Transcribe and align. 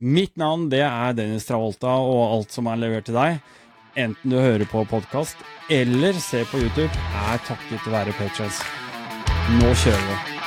Mitt 0.00 0.38
navn 0.40 0.70
det 0.72 0.80
er 0.80 1.12
Dennis 1.12 1.44
Travolta, 1.44 1.92
og 2.00 2.22
alt 2.38 2.54
som 2.56 2.70
er 2.72 2.80
levert 2.80 3.04
til 3.04 3.18
deg, 3.18 3.36
enten 4.00 4.32
du 4.32 4.38
hører 4.40 4.64
på 4.64 4.86
podkast 4.88 5.36
eller 5.68 6.16
ser 6.16 6.48
på 6.48 6.62
YouTube, 6.62 6.88
er 7.28 7.44
takket 7.44 7.92
være 7.92 8.16
Patrons. 8.16 8.64
Nå 9.60 9.74
kjører 9.84 10.06
vi. 10.08 10.39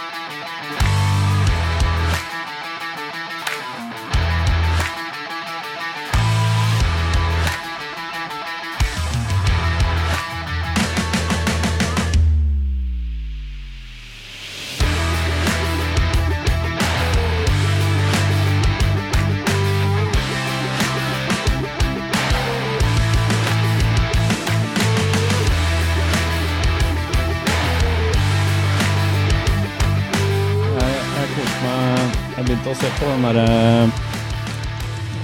den 33.13 33.25
derre 33.27 33.45
uh, 33.85 33.89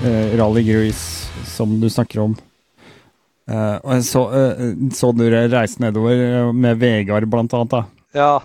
eh, 0.06 0.38
Rally 0.38 0.64
Grease 0.64 1.28
som 1.46 1.80
du 1.82 1.90
snakker 1.90 2.20
om. 2.20 2.36
Eh, 3.50 3.56
uh, 3.56 3.76
og 3.84 3.94
jeg 3.96 4.04
så, 4.06 4.24
eh, 4.38 4.62
uh, 4.62 4.92
så 4.94 5.12
du 5.18 5.26
reise 5.30 5.82
nedover 5.82 6.54
med 6.54 6.78
Vegard, 6.78 7.26
blant 7.30 7.54
annet, 7.54 7.72
da. 7.74 7.84
Ja. 8.14 8.42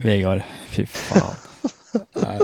Vegard, 0.00 0.42
fy 0.74 0.86
faen. 0.86 1.36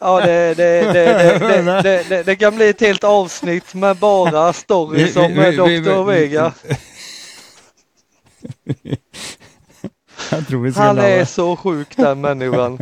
ja, 0.00 0.20
det, 0.20 0.54
det, 0.58 0.92
det, 0.92 2.22
det, 2.26 2.36
kan 2.36 2.56
bli 2.56 2.68
ett 2.68 2.80
helt 2.80 3.04
avsnitt 3.04 3.74
med 3.74 3.96
bara 3.96 4.52
stories 4.52 5.16
om 5.16 5.34
Dr. 5.34 6.04
Vegard. 6.04 6.52
Han 10.76 10.98
är 10.98 11.24
så 11.24 11.56
sjuk 11.56 11.96
den 11.96 12.20
människan. 12.20 12.78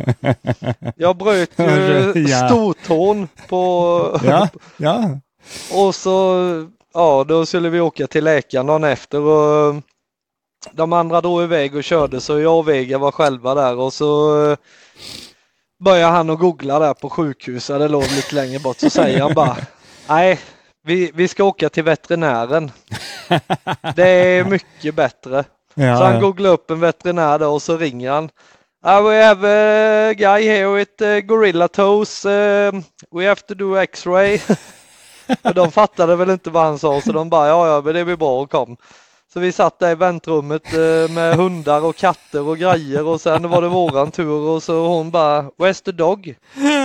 Jag 0.95 1.17
bröt 1.17 1.59
ju 1.59 2.13
Ja. 2.27 2.47
stortån 2.49 3.27
på... 3.47 4.19
Ja, 4.23 4.47
ja. 4.77 5.09
Och 5.73 5.95
så, 5.95 6.39
ja 6.93 7.25
då 7.27 7.45
skulle 7.45 7.69
vi 7.69 7.79
åka 7.79 8.07
till 8.07 8.23
läkaren 8.23 8.65
dagen 8.65 8.83
efter 8.83 9.19
och 9.19 9.75
de 10.71 10.93
andra 10.93 11.21
drog 11.21 11.43
iväg 11.43 11.75
och 11.75 11.83
körde 11.83 12.21
så 12.21 12.39
jag 12.39 12.57
och 12.57 12.69
Vega 12.69 12.97
var 12.97 13.11
själva 13.11 13.55
där 13.55 13.77
och 13.77 13.93
så 13.93 14.41
eh, 14.51 14.57
började 15.83 16.11
han 16.13 16.29
att 16.29 16.39
googla 16.39 16.79
där 16.79 16.93
på 16.93 17.09
sjukhuset, 17.09 17.79
det 17.79 17.87
låg 17.87 18.03
lite 18.03 18.35
längre 18.35 18.59
bort, 18.59 18.77
så 18.79 18.89
säger 18.89 19.21
han 19.21 19.33
bara 19.33 19.57
Nej, 20.09 20.39
vi, 20.83 21.11
vi 21.13 21.27
ska 21.27 21.43
åka 21.43 21.69
till 21.69 21.83
veterinären. 21.83 22.71
Det 23.95 24.09
är 24.09 24.43
mycket 24.45 24.95
bättre. 24.95 25.43
Ja, 25.75 25.97
Så 25.97 26.03
han 26.03 26.13
ja. 26.13 26.19
googlar 26.19 26.49
upp 26.49 26.71
en 26.71 26.79
veterinär 26.79 27.39
där 27.39 27.47
och 27.47 27.61
så 27.61 27.77
ringer 27.77 28.11
han. 28.11 28.29
Uh, 28.85 29.01
we 29.01 29.23
have 29.23 29.43
a 29.43 30.13
guy 30.13 30.43
here 30.43 30.67
with 30.67 31.01
uh, 31.01 31.19
gorilla 31.19 31.67
toes. 31.67 32.25
Uh, 32.25 32.81
we 33.11 33.27
have 33.27 33.41
to 33.47 33.53
do 33.53 33.75
x-ray. 33.75 34.39
de 35.55 35.71
fattade 35.71 36.15
väl 36.15 36.29
inte 36.29 36.49
vad 36.49 36.63
han 36.63 36.79
sa 36.79 37.01
så 37.01 37.11
de 37.11 37.29
bara 37.29 37.47
ja 37.47 37.67
ja 37.67 37.81
men 37.81 37.93
det 37.93 38.05
blir 38.05 38.15
bra 38.15 38.41
och 38.41 38.51
kom. 38.51 38.77
Så 39.33 39.39
vi 39.39 39.51
satt 39.51 39.79
där 39.79 39.91
i 39.91 39.95
väntrummet 39.95 40.73
eh, 40.73 41.13
med 41.13 41.35
hundar 41.35 41.85
och 41.85 41.95
katter 41.95 42.47
och 42.47 42.57
grejer 42.57 43.05
och 43.05 43.21
sen 43.21 43.49
var 43.49 43.61
det 43.61 43.67
våran 43.67 44.11
tur 44.11 44.29
och 44.29 44.63
så 44.63 44.87
hon 44.87 45.11
bara 45.11 45.41
Where's 45.41 45.83
the 45.83 45.91
dog? 45.91 46.35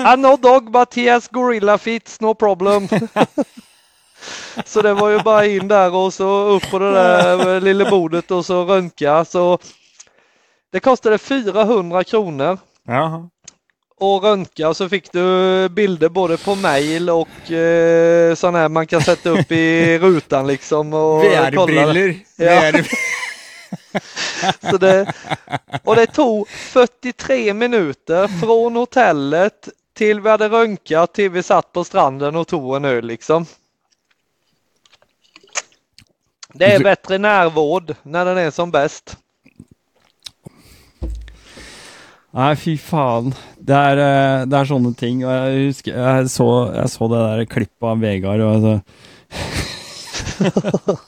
Ah 0.06 0.16
no 0.16 0.36
dog 0.36 0.70
but 0.72 0.94
he 0.94 1.12
has 1.12 1.28
gorilla 1.28 1.78
feet, 1.78 2.16
no 2.20 2.34
problem. 2.34 2.88
så 4.64 4.82
det 4.82 4.94
var 4.94 5.08
ju 5.08 5.18
bara 5.18 5.46
in 5.46 5.68
där 5.68 5.94
och 5.94 6.14
så 6.14 6.48
upp 6.48 6.70
på 6.70 6.78
det 6.78 6.92
där 6.92 7.60
lilla 7.60 7.90
bordet 7.90 8.30
och 8.30 8.46
så 8.46 8.64
röntga 8.64 9.24
så 9.24 9.58
det 10.72 10.80
kostade 10.80 11.18
400 11.18 12.04
kronor 12.04 12.58
Jaha. 12.86 13.28
och 13.96 14.22
röntga 14.22 14.74
så 14.74 14.88
fick 14.88 15.12
du 15.12 15.68
bilder 15.68 16.08
både 16.08 16.36
på 16.36 16.54
mail 16.54 17.10
och 17.10 17.52
eh, 17.52 18.34
sådana 18.34 18.58
här 18.58 18.68
man 18.68 18.86
kan 18.86 19.00
sätta 19.00 19.30
upp 19.30 19.52
i 19.52 19.98
rutan 19.98 20.46
liksom. 20.46 20.90
VR-briller. 20.90 22.16
Ja. 22.36 22.60
VR 22.60 22.86
Så 24.70 24.76
det, 24.76 25.12
och 25.84 25.96
det 25.96 26.06
tog 26.06 26.48
43 26.48 27.54
minuter 27.54 28.28
från 28.28 28.76
hotellet 28.76 29.68
till 29.94 30.20
vi 30.20 30.30
hade 30.30 30.48
röntgat 30.48 31.14
till 31.14 31.30
vi 31.30 31.42
satt 31.42 31.72
på 31.72 31.84
stranden 31.84 32.36
och 32.36 32.46
tog 32.46 32.76
en 32.76 32.84
öl 32.84 33.06
liksom. 33.06 33.46
Det 36.52 36.64
är 36.74 36.84
veterinärvård 36.84 37.94
när 38.02 38.24
den 38.24 38.38
är 38.38 38.50
som 38.50 38.70
bäst. 38.70 39.16
Nei, 42.32 42.54
fy 42.56 42.76
faen. 42.78 43.32
Det 43.58 43.74
er, 43.74 43.98
eh, 43.98 44.44
det 44.46 44.56
er 44.60 44.64
sånne 44.68 44.92
ting. 44.94 45.20
Jeg 45.24 45.64
husker 45.66 45.96
jeg 45.98 46.28
så, 46.30 46.46
jeg 46.76 46.88
så 46.92 47.08
det 47.10 47.18
der 47.24 47.44
klippet 47.50 47.86
av 47.90 47.98
Vegard. 48.04 48.40
Og 48.46 48.62
så, 48.62 48.74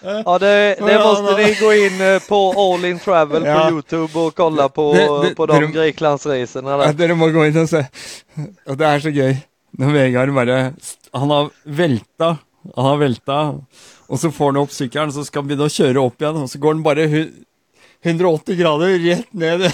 Ja, 0.00 0.38
det, 0.38 0.76
det 0.80 0.92
Ja, 0.92 1.02
måste 1.04 1.34
ni 1.36 1.54
gå 1.60 1.72
in 1.74 2.00
eh, 2.00 2.22
på 2.28 2.38
All 2.56 2.84
In 2.88 2.98
Travel 3.02 3.44
Ja. 3.44 3.60
på 3.60 3.70
Youtube 3.74 4.18
och 4.18 4.34
kolla 4.36 4.68
på, 4.68 4.92
Det- 4.94 5.28
det- 5.28 5.34
på 5.34 5.46
de 5.46 5.60
det- 5.60 5.72
Greklandsresorna 5.72 6.70
ja, 6.70 6.76
där. 6.76 6.92
dere 6.92 7.14
må 7.14 7.28
gå 7.28 7.46
inn 7.46 7.56
og 7.58 7.68
se. 7.68 7.84
Og 8.68 8.76
det 8.78 8.86
er 8.86 8.98
så 9.00 9.10
gøy. 9.12 9.36
Når 9.78 9.92
Vegard 9.92 10.32
bare 10.34 10.72
Han 11.12 11.30
har 11.30 11.50
velta. 11.64 12.38
Han 12.76 12.84
har 12.84 12.96
velta. 12.96 13.54
Og 14.08 14.18
så 14.18 14.30
får 14.32 14.46
han 14.52 14.56
opp 14.62 14.70
sykkelen, 14.72 15.12
så 15.12 15.24
skal 15.26 15.42
han 15.42 15.48
begynne 15.50 15.66
å 15.68 15.72
kjøre 15.72 16.00
opp 16.00 16.22
igjen. 16.22 16.36
Og 16.42 16.48
så 16.50 16.58
går 16.62 16.72
han 16.74 16.82
bare 16.86 17.08
hu- 17.12 17.34
180 18.04 18.56
grader 18.56 18.98
rett 19.04 19.34
ned. 19.34 19.60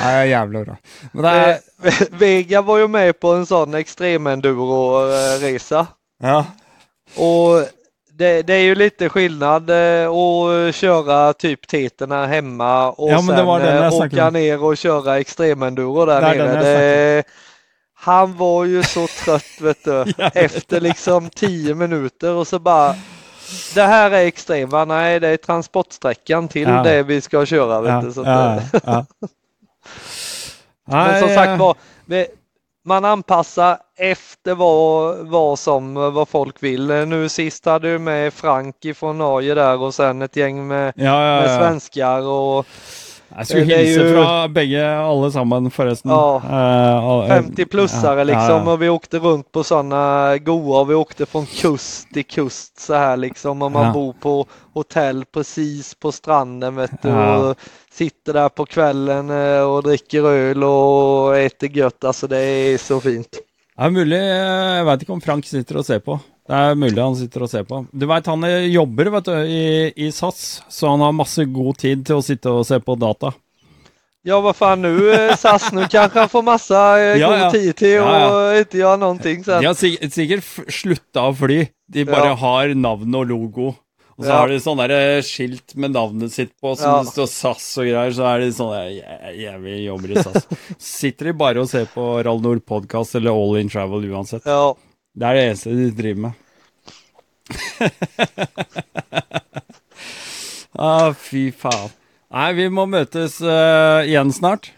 Er 0.00 0.24
jævlig 0.30 0.62
bra. 0.66 0.76
Men 1.12 1.24
det 1.24 1.58
Eh, 1.82 2.00
Vega 2.20 2.60
var 2.62 2.78
ju 2.78 2.88
med 2.88 3.20
på 3.20 3.32
en 3.32 3.46
sån 3.46 3.74
extremenduro-resa 3.74 5.86
Ja. 6.22 6.44
och 7.16 7.62
det, 8.12 8.42
det 8.42 8.54
är 8.54 8.60
ju 8.62 8.74
lite 8.74 9.08
skillnad 9.08 9.70
eh, 9.70 10.10
att 10.10 10.74
köra 10.74 11.32
typ 11.32 11.66
titerna 11.68 12.26
hemma 12.26 12.90
och 12.90 13.10
Ja, 13.10 13.18
sen 13.18 13.26
den 13.26 13.38
eh, 13.48 13.92
åka 13.94 14.30
ner 14.30 14.64
och 14.64 14.76
köra 14.76 15.18
extremenduro 15.18 16.04
där 16.06 16.22
är 16.22 16.38
den 16.38 16.46
nere. 16.54 17.22
Han 18.00 18.36
var 18.36 18.64
ju 18.64 18.82
så 18.82 19.06
trött 19.24 19.60
vet 19.60 19.84
du. 19.84 20.04
Efter 20.34 20.80
liksom 20.80 21.30
10 21.30 21.74
minuter 21.74 22.34
och 22.34 22.46
så 22.46 22.58
bara 22.58 22.94
det 23.74 23.82
här 23.82 24.10
är 24.10 24.26
extrema, 24.26 24.84
nej 24.84 25.20
det 25.20 25.28
är 25.28 25.36
transportsträckan 25.36 26.48
till 26.48 26.68
Ja. 26.68 26.82
det 26.82 27.02
vi 27.02 27.20
ska 27.20 27.46
köra. 27.46 27.80
Vet 27.80 27.90
Ja, 27.92 28.00
du, 28.00 28.12
så 28.12 28.22
ja, 28.22 28.56
eh, 28.56 28.62
ja. 28.84 29.06
Men 30.86 31.20
som 31.20 31.28
sagt 31.28 31.60
var, 31.60 31.74
vi- 32.04 32.26
man 32.84 33.04
anpassar 33.04 33.78
efter 33.98 34.54
vad, 34.54 35.16
vad 35.18 35.58
som 35.58 35.94
vad 35.94 36.28
folk 36.28 36.62
vill. 36.62 36.86
Nu 36.86 37.28
sist 37.28 37.64
hade 37.64 37.92
du 37.92 37.98
med 37.98 38.34
Frank 38.34 38.76
från 38.96 39.18
Norge 39.18 39.54
där 39.54 39.78
och 39.82 39.94
sen 39.94 40.22
ett 40.22 40.36
gäng 40.36 40.66
med, 40.68 40.92
med 41.40 41.58
svenskar 41.58 42.20
och 42.20 42.66
Jeg 43.36 43.46
skulle 43.46 43.64
Det 43.66 43.74
er 43.74 43.84
hilse 43.84 44.00
jo- 44.08 44.14
fra 44.24 44.48
begge, 44.48 44.82
alle 44.84 45.30
sammen, 45.32 45.70
forresten. 45.70 46.10
Ja. 46.10 46.36
Eh, 46.44 47.04
all- 47.10 47.28
50-plussare 47.30 48.18
ja, 48.18 48.24
liksom 48.24 48.50
ja, 48.50 48.64
ja. 48.64 48.72
och 48.72 48.82
vi 48.82 48.88
åkte 48.88 49.18
runt 49.18 49.52
på 49.52 49.62
sådana 49.64 50.38
goa, 50.38 50.84
vi 50.84 50.94
åkte 50.94 51.26
från 51.26 51.46
kust 51.46 52.08
till 52.12 52.24
kust 52.24 52.80
så 52.80 52.94
här 52.94 53.16
liksom 53.16 53.62
och 53.62 53.72
man 53.72 53.86
Ja. 53.86 53.92
bor 53.92 54.12
på 54.12 54.46
hotell 54.74 55.24
precis 55.34 55.94
på 55.94 56.12
stranden 56.12 56.76
vet 56.76 57.02
du 57.02 57.08
Ja. 57.08 57.36
och 57.36 57.56
sitter 57.92 58.32
där 58.32 58.48
på 58.48 58.66
kvällen 58.66 59.30
eh, 59.30 59.62
och 59.62 59.82
dricker 59.82 60.22
öl 60.24 60.64
och 60.64 61.36
äter 61.38 61.68
gött. 61.76 62.04
Alltså 62.04 62.26
det 62.26 62.38
är 62.38 62.78
så 62.78 63.00
fint. 63.00 63.28
Mulig 63.90 64.16
eh, 64.18 64.76
Jeg 64.76 64.84
veit 64.84 65.02
ikke 65.02 65.12
om 65.12 65.20
Frank 65.24 65.46
sitter 65.46 65.78
og 65.80 65.84
ser 65.86 65.98
på. 66.04 66.18
Det 66.50 66.58
er 66.58 66.74
mulig 66.74 66.98
han 66.98 67.14
sitter 67.14 67.44
og 67.46 67.50
ser 67.52 67.62
på. 67.68 67.84
Du 67.94 68.06
veit 68.10 68.26
han 68.26 68.42
jobber 68.72 69.10
vet 69.14 69.28
du, 69.28 69.36
i, 69.46 69.92
i 70.02 70.08
SAS, 70.10 70.62
så 70.68 70.88
han 70.90 71.04
har 71.04 71.12
masse 71.14 71.44
god 71.46 71.76
tid 71.78 72.02
til 72.08 72.18
å 72.18 72.24
sitte 72.26 72.50
og 72.50 72.64
se 72.66 72.80
på 72.82 72.96
data. 72.98 73.30
Ja, 74.26 74.36
vad 74.44 74.56
fan 74.58 74.82
nu 74.82 75.12
eh, 75.14 75.36
SAS, 75.38 75.70
nu 75.72 75.86
kanske 75.88 76.18
han 76.18 76.28
får 76.28 76.42
massa 76.44 76.80
eh, 77.00 77.20
Ja, 77.22 77.28
god 77.30 77.38
ja. 77.40 77.50
tid 77.54 77.76
till 77.76 77.90
Ja, 78.02 78.18
ja. 78.20 78.26
och 78.50 78.58
inte 78.58 78.78
göra 78.78 78.96
någonting 78.96 79.44
sen. 79.44 79.60
De 79.62 79.66
har 79.66 80.38
f- 80.42 80.60
slutta 80.68 81.22
å 81.30 81.34
fly. 81.38 81.68
De 81.88 82.04
bare 82.04 82.26
Ja. 82.26 82.34
har 82.34 82.74
navn 82.74 83.14
og 83.14 83.26
logo. 83.30 83.68
Og 84.18 84.24
så 84.26 84.28
Ja. 84.28 84.36
har 84.42 84.48
de 84.48 84.58
sånne 84.60 84.88
der 84.90 85.16
eh, 85.16 85.22
skilt 85.24 85.72
med 85.76 85.94
navnet 85.96 86.32
sitt 86.32 86.50
på, 86.60 86.74
som 86.76 86.90
Ja. 86.90 86.98
det 87.02 87.12
står 87.14 87.26
SAS 87.32 87.70
og 87.78 87.84
greier. 87.88 88.12
Så 88.12 88.26
er 88.28 88.40
de 88.44 88.50
sånn 88.52 88.74
der, 88.74 88.90
jeg, 88.98 89.38
jeg 89.46 89.60
vil 89.62 89.84
jobbe 89.86 90.10
i 90.12 90.22
SAS. 90.22 90.46
Sitter 90.78 91.24
de 91.30 91.32
bare 91.32 91.60
og 91.64 91.68
ser 91.70 91.86
på 91.94 92.10
Rall 92.26 92.42
Nord 92.44 92.60
podkast 92.66 93.14
eller 93.16 93.30
All 93.32 93.56
In 93.56 93.70
Travel 93.72 94.04
uansett. 94.12 94.44
Ja, 94.44 94.74
Eneste 95.26 95.70
de 95.70 95.90
driver 95.90 96.20
med. 96.20 96.32
ah, 100.72 101.12
fy 101.14 101.50
faen. 101.52 101.90
Nei, 102.30 102.52
vi 102.54 102.68
må 102.70 102.86
møtes 102.86 103.40
eh, 103.42 104.06
igjen 104.06 104.30
snart. 104.32 104.70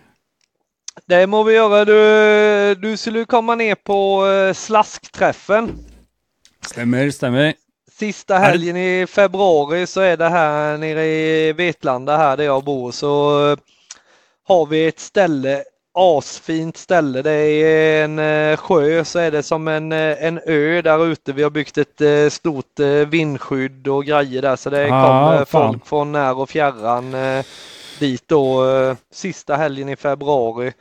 det 1.06 1.26
må 1.28 1.42
vi 1.44 1.54
göra. 1.54 1.84
Du, 1.84 2.74
du 2.80 2.96
skulle 2.96 3.24
komma 3.24 3.54
ner 3.54 3.74
på 3.74 4.26
eh, 4.26 4.54
slaskträffen. 4.54 5.68
Stemmer, 6.66 7.10
stemmer. 7.10 7.54
Sista 7.92 8.38
helgen 8.38 8.76
i 8.76 9.06
februari 9.06 9.86
så 9.86 10.00
är 10.00 10.16
det 10.16 10.28
här 10.28 10.78
nere 10.78 11.04
i 11.06 11.52
Vetlanda 11.52 12.16
här 12.16 12.36
där 12.36 12.44
jag 12.44 12.64
bor 12.64 12.92
så 12.92 13.12
eh, 13.50 13.58
har 14.48 14.66
vi 14.66 14.86
ett 14.86 15.00
ställe, 15.00 15.62
asfint 15.94 16.76
ställe. 16.76 17.22
Det 17.22 17.32
är 17.32 18.04
en 18.04 18.18
eh, 18.18 18.56
sjö 18.56 19.04
så 19.04 19.18
är 19.18 19.30
det 19.30 19.42
som 19.42 19.68
en, 19.68 19.92
eh, 19.92 20.24
en 20.24 20.40
ö 20.46 20.82
där 20.82 21.06
ute. 21.06 21.32
Vi 21.32 21.42
har 21.42 21.50
byggt 21.50 21.78
ett 21.78 22.00
eh, 22.00 22.28
stort 22.28 22.78
vindskydd 23.06 23.88
och 23.88 24.04
grejer 24.04 24.42
där 24.42 24.56
så 24.56 24.70
det 24.70 24.88
Ah, 24.92 25.06
kommer 25.06 25.44
folk 25.44 25.86
från 25.86 26.12
när 26.12 26.38
och 26.38 26.50
fjärran 26.50 27.14
dit 28.00 28.28
då 28.28 28.64
sista 29.12 29.56
helgen 29.56 29.88
i 29.88 29.96
februari. 29.96 30.72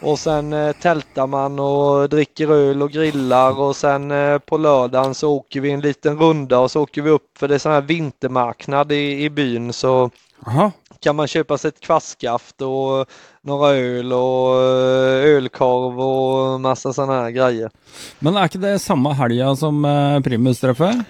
Och 0.00 0.18
sen 0.18 0.52
eh, 0.52 0.72
tältar 0.72 1.26
man 1.26 1.58
och 1.58 2.08
dricker 2.08 2.48
öl 2.52 2.82
och 2.82 2.90
grillar 2.90 3.60
och 3.60 3.76
sen 3.76 4.10
eh, 4.10 4.38
på 4.38 4.56
lördagen 4.58 5.14
så 5.14 5.32
åker 5.32 5.60
vi 5.60 5.70
en 5.70 5.80
liten 5.80 6.18
runda 6.18 6.58
och 6.58 6.70
så 6.70 6.82
åker 6.82 7.02
vi 7.02 7.10
upp 7.10 7.38
för 7.38 7.48
det 7.48 7.54
är 7.54 7.58
sån 7.58 7.72
här 7.72 7.80
vintermarknad 7.80 8.92
i, 8.92 9.24
i 9.24 9.30
byn 9.30 9.72
så 9.72 10.10
Aha. 10.46 10.70
kan 11.00 11.16
man 11.16 11.26
köpa 11.26 11.58
sig 11.58 11.68
ett 11.68 11.80
kvastskaft 11.80 12.62
och 12.62 13.08
några 13.44 13.68
öl 13.70 14.12
och 14.12 14.54
eh, 14.62 15.36
ölkorv 15.36 16.00
och 16.00 16.60
massa 16.60 16.92
sådana 16.92 17.22
här 17.22 17.30
grejer. 17.30 17.70
Men 18.18 18.36
er 18.36 18.44
ikke 18.48 18.58
det 18.62 18.78
samme 18.82 19.12
helga 19.18 19.54
som 19.56 19.84
eh, 19.84 20.20
Primus-treffet? 20.20 21.02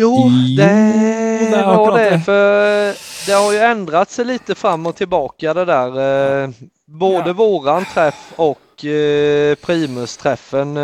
Jo, 0.00 0.10
Jo, 0.16 0.28
det, 0.56 0.64
det 1.50 1.56
är 1.56 1.66
var 1.66 1.98
det. 1.98 2.20
För 2.20 2.94
det 3.26 3.32
har 3.32 3.52
ju 3.52 3.58
ändrat 3.58 4.10
sig 4.10 4.24
lite 4.24 4.54
fram 4.54 4.86
och 4.86 4.96
tillbaka 4.96 5.54
det 5.54 5.64
där. 5.64 5.88
eh, 6.44 6.50
Både 6.86 7.30
Ja. 7.30 7.32
våran 7.32 7.84
träff 7.94 8.32
och 8.36 8.84
eh, 8.84 9.54
Primus-träffen. 9.54 10.74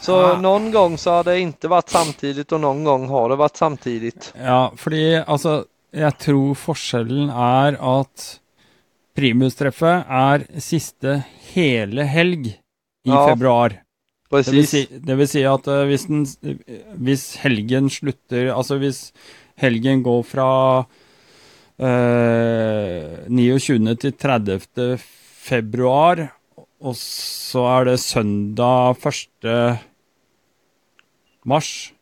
Så 0.00 0.12
Ja. 0.12 0.36
någon 0.40 0.70
gång 0.72 0.98
så 0.98 1.10
har 1.10 1.24
det 1.24 1.40
inte 1.40 1.68
varit 1.68 1.88
samtidigt 1.88 2.52
och 2.52 2.60
någon 2.60 2.84
gång 2.84 3.08
har 3.08 3.28
det 3.28 3.36
varit 3.36 3.56
samtidigt. 3.56 4.34
Ja, 4.44 4.72
fordi 4.76 5.14
altså 5.26 5.64
Jeg 5.94 6.12
tror 6.18 6.54
forskjellen 6.54 7.30
er 7.30 7.76
at 7.80 8.40
Primus-treffet 9.18 10.06
er 10.06 10.44
siste 10.62 11.16
hele 11.50 12.04
helg 12.06 12.46
i 12.54 13.10
Ja, 13.10 13.24
februar. 13.32 13.74
Det 14.28 14.44
vil, 14.44 14.44
Precis. 14.44 14.70
si, 14.70 15.00
det 15.08 15.14
vil 15.18 15.28
si 15.30 15.42
at 15.48 15.68
eh, 15.72 15.84
hvis, 15.88 16.02
den, 16.06 16.24
hvis 17.00 17.22
helgen 17.42 17.86
slutter 17.90 18.50
Altså 18.52 18.76
hvis 18.78 18.98
helgen 19.58 20.02
går 20.04 20.20
fra 20.28 20.48
eh, 21.80 23.24
29. 23.28 23.96
til 24.02 24.12
30. 24.20 24.98
februar, 25.48 26.26
og 26.84 26.94
så 27.00 27.64
er 27.78 27.88
det 27.92 27.98
søndag 28.04 29.00
1. 29.00 29.80
mars, 31.48 31.92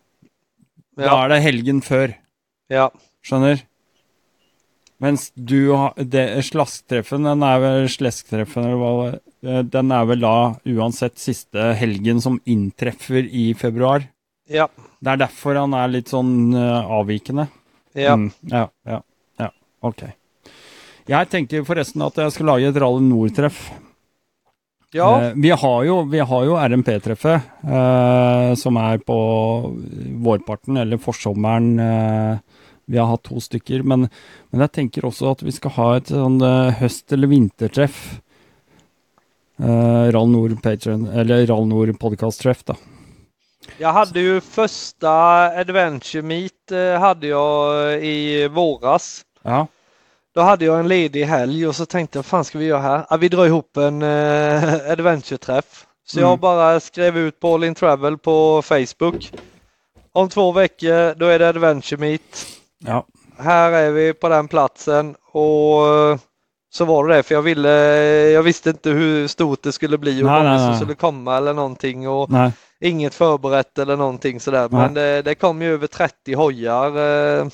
Ja, 0.98 1.12
er 1.24 1.28
det 1.34 1.42
helgen 1.44 1.82
før. 1.84 2.14
ja, 2.72 2.88
Skjønner? 3.22 3.62
Mens 5.02 5.28
du 5.36 5.72
har 5.76 5.92
Slasktreffen, 6.46 7.26
den 7.28 7.42
er 7.44 7.58
vel 7.60 7.88
Slesktreffen, 7.92 8.64
eller 8.64 8.80
hva 8.80 8.92
eh, 9.12 9.62
Den 9.68 9.92
er 9.92 10.06
vel 10.08 10.22
da 10.24 10.36
uansett 10.72 11.18
siste 11.20 11.74
helgen 11.76 12.22
som 12.24 12.38
inntreffer 12.48 13.28
i 13.28 13.50
februar. 13.54 14.08
ja, 14.48 14.68
Det 15.00 15.12
er 15.12 15.20
derfor 15.26 15.58
han 15.60 15.74
er 15.76 15.92
litt 15.92 16.08
sånn 16.08 16.54
eh, 16.56 16.92
avvikende. 17.00 17.48
ja. 17.94 18.16
Mm, 18.16 18.30
ja, 18.48 18.68
ja, 18.86 19.02
ja. 19.38 19.50
Ok. 19.84 20.06
Jeg 21.06 21.28
tenker 21.30 21.62
forresten 21.68 22.02
at 22.02 22.16
jeg 22.18 22.32
skal 22.34 22.46
lage 22.54 22.72
et 22.72 22.80
Rally 22.80 23.04
Nord-treff. 23.04 23.60
ja. 24.96 25.10
Eh, 25.20 25.32
vi 25.36 25.50
har 25.50 25.84
jo, 25.84 26.00
jo 26.08 26.56
RMP-treffet, 26.56 27.52
eh, 27.68 28.54
som 28.56 28.76
er 28.80 28.98
på 29.04 29.18
vårparten, 30.24 30.80
eller 30.80 30.96
forsommeren. 30.96 32.40
Vi 32.86 32.98
har 32.98 33.06
hatt 33.10 33.22
to 33.26 33.40
stykker, 33.40 33.82
men, 33.82 34.08
men 34.50 34.60
jeg 34.62 34.72
tenker 34.72 35.04
også 35.08 35.32
at 35.34 35.42
vi 35.42 35.52
skal 35.52 35.70
ha 35.74 35.88
et 35.98 36.12
sånn 36.12 36.36
eh, 36.42 36.74
høst- 36.80 37.12
eller 37.12 37.26
vintertreff. 37.32 38.20
Eh, 39.58 40.06
Rall 40.14 40.28
Nord 40.30 40.62
Patreon, 40.62 41.06
eller 41.08 41.46
Rall 41.46 41.66
Nord 41.66 41.98
podcast-treff, 41.98 42.64
da. 42.64 42.76
Jag 43.78 43.92
hade 43.92 44.20
ju 44.20 44.40
första 44.40 45.10
Adventure 45.60 46.22
Meet 46.22 46.72
eh, 46.72 47.00
hade 47.00 47.26
jag 47.26 48.04
i 48.04 48.48
våras. 48.48 49.24
Ja. 49.42 49.66
Då 50.34 50.40
hade 50.40 50.64
jag 50.64 50.78
en 50.80 50.88
ledig 50.88 51.24
helg 51.24 51.66
och 51.66 51.76
så 51.76 51.86
tänkte 51.86 52.18
jag, 52.18 52.22
vad 52.22 52.26
fan 52.26 52.44
ska 52.44 52.58
vi 52.58 52.64
göra 52.64 52.80
här? 52.80 53.06
Ja, 53.10 53.16
vi 53.16 53.28
drar 53.28 53.46
ihop 53.46 53.76
en 53.76 54.02
eh, 54.02 54.74
adventure-träff. 54.90 55.86
Så 56.06 56.18
Mm. 56.18 56.30
jag 56.30 56.38
bara 56.38 56.80
skrev 56.80 57.18
ut 57.18 57.40
på 57.40 57.54
All 57.54 57.64
In 57.64 57.74
Travel 57.74 58.18
på 58.18 58.62
Facebook. 58.62 59.30
Om 60.12 60.28
två 60.28 60.52
veckor, 60.52 61.14
då 61.14 61.26
är 61.26 61.38
det 61.38 61.48
adventure 61.48 62.00
meet. 62.00 62.46
Ja. 62.78 63.06
Här 63.38 63.72
är 63.72 63.90
vi 63.90 64.12
på 64.12 64.28
den 64.28 64.48
platsen 64.48 65.14
och 65.32 65.86
eh, 65.88 66.18
så 66.70 66.84
var 66.84 67.08
det 67.08 67.14
det, 67.16 67.22
för 67.22 67.34
jag 67.34 67.42
ville, 67.42 67.70
jag 68.30 68.42
visste 68.42 68.70
inte 68.70 68.90
hur 68.90 69.28
stort 69.28 69.62
det 69.62 69.72
skulle 69.72 69.98
bli 69.98 70.22
och 70.22 70.26
Nej, 70.26 70.34
hur 70.36 70.42
många 70.44 70.56
nej, 70.56 70.66
som 70.66 70.76
skulle 70.76 70.94
komma 70.94 71.36
eller 71.36 71.54
någonting 71.54 72.08
och 72.08 72.30
Nej. 72.30 72.52
inget 72.80 73.14
förberett 73.14 73.78
eller 73.78 73.96
någonting 73.96 74.40
sådär. 74.40 74.68
Nej. 74.70 74.80
Men 74.80 74.94
det, 74.94 75.22
det 75.22 75.34
kom 75.34 75.62
ju 75.62 75.74
över 75.74 75.86
30 75.86 76.34
hojar 76.34 76.86
eh, 77.40 77.46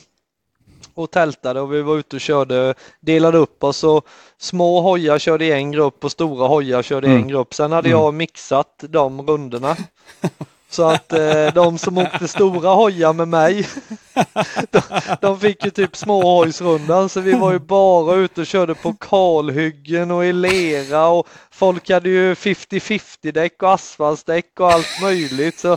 och 0.94 1.10
tältade 1.10 1.60
och 1.60 1.74
vi 1.74 1.82
var 1.82 1.96
ute 1.96 2.16
och 2.16 2.20
körde, 2.20 2.74
delade 3.00 3.38
upp 3.38 3.64
oss 3.64 3.84
och 3.84 4.06
små 4.38 4.80
hojar 4.80 5.18
körde 5.18 5.44
i 5.44 5.52
en 5.52 5.72
grupp 5.72 6.04
och 6.04 6.12
stora 6.12 6.48
hojar 6.48 6.82
körde 6.82 7.06
i 7.06 7.10
Mm. 7.10 7.22
en 7.22 7.28
grupp. 7.28 7.54
Sen 7.54 7.72
hade 7.72 7.88
Mm. 7.88 8.00
jag 8.00 8.14
mixat 8.14 8.84
de 8.88 9.26
rundorna. 9.26 9.76
Så 10.72 10.84
att 10.88 11.12
eh, 11.12 11.46
de 11.54 11.78
som 11.78 11.98
åkte 11.98 12.28
stora 12.28 12.70
hojar 12.70 13.12
med 13.12 13.28
mig, 13.28 13.68
de, 14.70 14.80
de 15.20 15.40
fick 15.40 15.64
ju 15.64 15.70
typ 15.70 15.96
småhojsrundan. 15.96 17.08
Så 17.08 17.20
vi 17.20 17.32
var 17.32 17.52
ju 17.52 17.58
bara 17.58 18.14
ute 18.14 18.40
och 18.40 18.46
körde 18.46 18.74
på 18.74 18.92
kalhyggen 18.92 20.10
och 20.10 20.24
i 20.24 20.32
lera 20.32 21.06
och 21.06 21.28
folk 21.50 21.90
hade 21.90 22.08
ju 22.08 22.34
50-50 22.34 23.32
däck 23.32 23.62
och 23.62 23.72
asfaltsdäck 23.72 24.60
och 24.60 24.72
allt 24.72 25.00
möjligt. 25.02 25.58
Så 25.58 25.76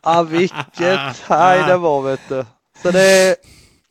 ah, 0.00 0.22
vilket 0.22 1.20
hej 1.26 1.62
det 1.68 1.76
var 1.76 2.02
vet 2.02 2.28
du. 2.28 2.44
Så 2.82 2.90
det 2.90 3.02
är 3.02 3.36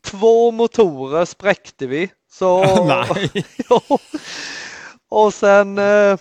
två 0.05 0.51
motorer 0.51 1.25
spräckte 1.25 1.87
vi. 1.87 2.09
Så 2.31 2.85
Nej. 2.85 3.45
Ja. 3.69 3.81
Och 5.09 5.33
sen 5.33 5.77
eh, 5.77 6.17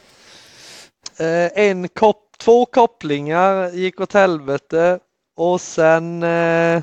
eh, 1.19 1.51
en 1.55 1.89
kopp, 1.89 2.32
två 2.45 2.67
kopplingar 2.67 3.71
gick 3.71 4.01
åt 4.01 4.13
helvete 4.13 4.99
och 5.37 5.61
sen 5.61 6.23
eh, 6.23 6.83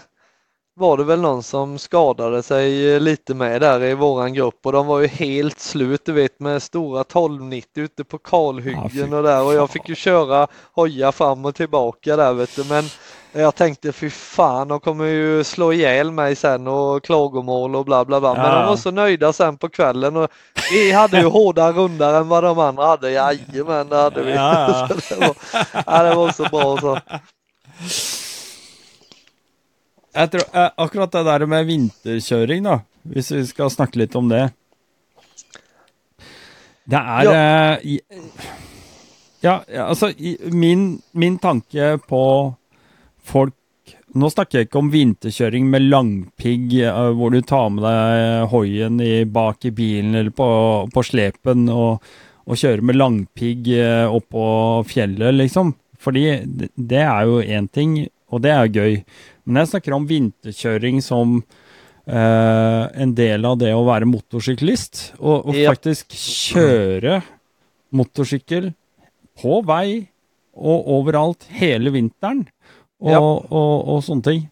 var 0.75 0.97
det 0.97 1.03
väl 1.03 1.21
någon 1.21 1.43
som 1.43 1.79
skadade 1.79 2.43
sig 2.43 2.99
lite 2.99 3.33
med 3.33 3.61
där 3.61 3.83
i 3.83 3.93
våran 3.93 4.33
grupp 4.33 4.65
och 4.65 4.71
de 4.71 4.87
var 4.87 4.99
ju 4.99 5.07
helt 5.07 5.59
slut 5.59 6.05
du 6.05 6.11
vet 6.11 6.39
med 6.39 6.63
stora 6.63 7.01
1290 7.01 7.83
ute 7.83 8.03
på 8.03 8.17
kalhyggen 8.17 8.89
fy 8.89 9.03
och 9.03 9.23
där 9.23 9.43
och 9.43 9.53
jag 9.53 9.69
fick 9.69 9.89
ju 9.89 9.95
köra 9.95 10.47
hoja 10.73 11.11
fram 11.11 11.45
och 11.45 11.55
tillbaka 11.55 12.15
där 12.15 12.33
vet 12.33 12.55
du 12.55 12.63
men 12.63 12.83
jag 13.31 13.55
tänkte 13.55 13.91
fy 13.91 14.09
fan 14.09 14.67
de 14.67 14.79
kommer 14.79 15.05
ju 15.05 15.43
slå 15.43 15.74
ihjäl 15.74 16.12
mig 16.12 16.36
sen 16.36 16.67
och 16.67 17.03
klagomål 17.03 17.75
och 17.75 17.86
bla 17.86 18.05
bla 18.05 18.19
bla 18.19 18.33
men 18.33 18.45
Ja. 18.45 18.55
de 18.59 18.65
var 18.67 18.77
så 18.77 18.91
nöjda 18.91 19.33
sen 19.33 19.57
på 19.57 19.69
kvällen 19.69 20.17
och 20.17 20.29
vi 20.71 20.91
hade 20.91 21.19
ju 21.19 21.25
hårdare 21.38 21.71
rundar 21.74 22.13
än 22.21 22.27
vad 22.27 22.43
de 22.43 22.59
andra 22.59 22.86
hade. 22.86 23.12
Jajamän 23.12 23.89
det 23.89 23.95
hade 23.98 24.24
vi. 24.24 24.31
Ja, 24.33 24.88
det, 25.09 25.15
var, 25.19 25.36
ja, 25.86 26.03
det 26.03 26.15
var 26.15 26.31
så 26.31 26.43
bra 26.43 26.77
så. 26.77 27.00
Jeg 30.13 30.31
tror, 30.31 30.41
eh, 30.53 30.69
akkurat 30.77 31.12
det 31.12 31.24
der 31.24 31.45
med 31.45 31.65
vinterkjøring, 31.65 32.63
da, 32.65 32.79
hvis 33.03 33.31
vi 33.31 33.43
skal 33.48 33.69
snakke 33.69 34.00
litt 34.01 34.15
om 34.17 34.29
det 34.29 34.50
Det 36.89 36.98
er 36.98 37.24
Ja. 37.24 37.74
eh, 37.74 38.00
ja, 39.41 39.62
i, 40.17 40.38
min, 40.51 41.01
min 41.12 41.38
tanke 41.39 41.98
på 42.09 42.53
folk 43.29 43.55
Nå 44.17 44.29
snakker 44.33 44.59
jeg 44.59 44.67
ikke 44.67 44.79
om 44.81 44.88
vinterkjøring 44.89 45.67
med 45.69 45.83
langpigg, 45.86 46.71
eh, 46.81 47.09
hvor 47.13 47.29
du 47.33 47.43
tar 47.45 47.67
med 47.74 47.83
deg 47.86 48.48
hoien 48.50 48.98
i, 49.05 49.21
bak 49.29 49.67
i 49.69 49.71
bilen 49.75 50.17
eller 50.17 50.33
på, 50.33 50.48
på 50.89 51.03
slepen 51.05 51.67
og, 51.69 52.05
og 52.50 52.57
kjører 52.57 52.86
med 52.89 52.98
langpigg 52.98 53.69
eh, 53.75 54.09
oppå 54.09 54.43
fjellet, 54.89 55.38
liksom. 55.38 55.75
Fordi 56.01 56.24
det, 56.74 57.03
er 57.03 57.29
jo 57.29 57.41
én 57.43 57.69
ting, 57.69 58.00
og 58.33 58.41
det 58.45 58.53
er 58.55 58.71
gøy. 58.71 59.00
Men 59.45 59.62
jeg 59.62 59.74
snakker 59.75 59.98
om 59.98 60.09
vinterkjøring 60.09 61.01
som 61.05 61.39
eh, 62.09 62.83
en 62.89 63.15
del 63.17 63.45
av 63.45 63.59
det 63.62 63.74
å 63.75 63.86
være 63.88 64.09
motorsyklist. 64.09 65.09
Og, 65.19 65.51
og 65.51 65.59
faktisk 65.67 66.15
kjøre 66.17 67.19
motorsykkel 67.93 68.71
på 69.39 69.62
vei 69.67 70.07
og 70.59 70.89
overalt 70.98 71.45
hele 71.59 71.93
vinteren. 71.93 72.48
Og, 73.00 73.12
Ja. 73.12 73.20
og, 73.20 73.88
og 73.88 74.03
sånne 74.03 74.24
ting. 74.24 74.50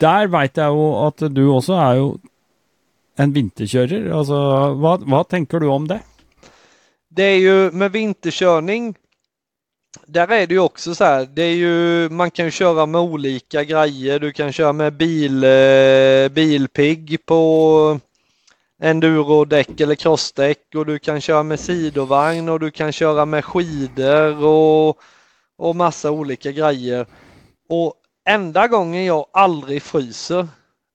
Der 0.00 0.26
veit 0.26 0.56
jeg 0.58 0.66
jo 0.68 1.06
at 1.06 1.22
du 1.34 1.42
også 1.54 1.74
er 1.74 1.94
jo 1.96 2.08
en 3.18 3.34
vinterkjører. 3.34 4.10
Altså, 4.16 4.36
hva, 4.80 4.96
hva 4.98 5.22
tenker 5.28 5.60
du 5.60 5.68
om 5.70 5.86
det? 5.88 6.00
Det 7.08 7.22
är 7.22 7.38
ju 7.38 7.70
med 7.70 7.92
vinterkörning. 7.92 8.94
Där 10.06 10.28
är 10.32 10.46
det 10.46 10.54
ju 10.54 10.60
också 10.60 10.94
så 10.94 11.04
här. 11.04 11.26
Det 11.34 11.42
är 11.42 11.54
ju, 11.54 12.08
man 12.08 12.30
kan 12.30 12.50
köra 12.50 12.86
med 12.86 13.00
olika 13.00 13.64
grejer. 13.64 14.18
Du 14.18 14.32
kan 14.32 14.52
köra 14.52 14.72
med 14.72 14.92
bil, 14.92 15.44
eh, 15.44 16.28
bilpigg 16.28 17.18
på 17.26 18.00
endurodäck 18.82 19.80
eller 19.80 19.94
crossdäck 19.94 20.74
och 20.74 20.86
du 20.86 20.98
kan 20.98 21.20
köra 21.20 21.42
med 21.42 21.60
sidovagn 21.60 22.48
och 22.48 22.60
du 22.60 22.70
kan 22.70 22.92
köra 22.92 23.24
med 23.24 23.44
skidor 23.44 24.44
och, 24.44 24.98
och 25.58 25.76
massa 25.76 26.10
olika 26.10 26.52
grejer. 26.52 27.06
Och 27.70 27.94
enda 28.28 28.68
gången 28.68 29.04
jag 29.04 29.26
aldrig 29.32 29.82
fryser 29.82 30.48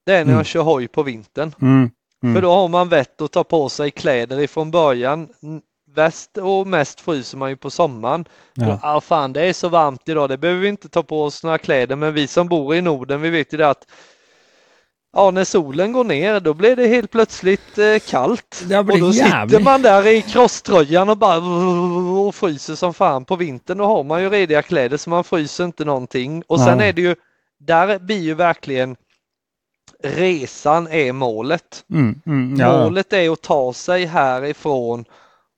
det 0.06 0.12
är 0.12 0.16
när 0.16 0.22
Mm. 0.22 0.36
jag 0.36 0.46
kör 0.46 0.62
hoj 0.62 0.88
på 0.88 1.02
vintern. 1.02 1.54
Mm. 1.62 1.90
Mm. 2.22 2.34
För 2.34 2.42
då 2.42 2.52
har 2.52 2.68
man 2.68 2.88
vett 2.88 3.20
att 3.20 3.32
ta 3.32 3.44
på 3.44 3.68
sig 3.68 3.90
kläder 3.90 4.40
ifrån 4.40 4.70
början. 4.70 5.28
Väst 5.94 6.38
och 6.38 6.66
mest 6.66 7.00
fryser 7.00 7.38
man 7.38 7.50
ju 7.50 7.56
på 7.56 7.70
sommaren. 7.70 8.24
Ja. 8.54 8.78
Ah, 8.82 9.00
fan, 9.00 9.32
det 9.32 9.42
är 9.42 9.52
så 9.52 9.68
varmt 9.68 10.08
idag, 10.08 10.28
det 10.28 10.38
behöver 10.38 10.60
vi 10.60 10.68
inte 10.68 10.88
ta 10.88 11.02
på 11.02 11.22
oss 11.22 11.44
några 11.44 11.58
kläder. 11.58 11.96
Men 11.96 12.14
vi 12.14 12.26
som 12.26 12.48
bor 12.48 12.74
i 12.74 12.80
Norden, 12.80 13.20
vi 13.20 13.30
vet 13.30 13.52
ju 13.54 13.58
det 13.58 13.68
att 13.68 13.86
ja, 15.16 15.30
när 15.30 15.44
solen 15.44 15.92
går 15.92 16.04
ner, 16.04 16.40
då 16.40 16.54
blir 16.54 16.76
det 16.76 16.86
helt 16.86 17.10
plötsligt 17.10 17.78
eh, 17.78 17.98
kallt. 17.98 18.64
Och 18.78 18.98
då 18.98 19.10
jävligt. 19.10 19.50
sitter 19.50 19.64
man 19.64 19.82
där 19.82 20.06
i 20.06 20.22
crosströjan 20.22 21.08
och 21.08 21.16
bara 21.16 21.38
och 22.20 22.34
fryser 22.34 22.74
som 22.74 22.94
fan 22.94 23.24
på 23.24 23.36
vintern. 23.36 23.78
Då 23.78 23.84
har 23.84 24.04
man 24.04 24.22
ju 24.22 24.30
rediga 24.30 24.62
kläder 24.62 24.96
så 24.96 25.10
man 25.10 25.24
fryser 25.24 25.64
inte 25.64 25.84
någonting. 25.84 26.42
Och 26.46 26.60
sen 26.60 26.78
Nej. 26.78 26.88
är 26.88 26.92
det 26.92 27.02
ju, 27.02 27.14
där 27.58 27.98
blir 27.98 28.20
ju 28.20 28.34
verkligen 28.34 28.96
resan 30.02 30.88
är 30.88 31.12
målet. 31.12 31.84
Mm. 31.90 32.20
Mm. 32.26 32.60
Ja. 32.60 32.84
Målet 32.84 33.12
är 33.12 33.30
att 33.30 33.42
ta 33.42 33.72
sig 33.72 34.04
härifrån 34.04 35.04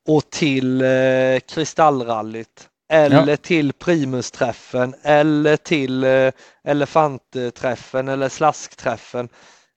och 0.09 0.31
till 0.31 0.81
eh, 0.81 1.41
Kristallrallyt 1.49 2.69
eller 2.89 3.37
till 3.37 3.73
Primusträffen 3.73 4.95
eller 5.03 5.57
till 5.57 6.05
eh, 6.05 6.31
Elefantträffen 6.65 8.09
eller 8.09 8.29
Slaskträffen. 8.29 9.29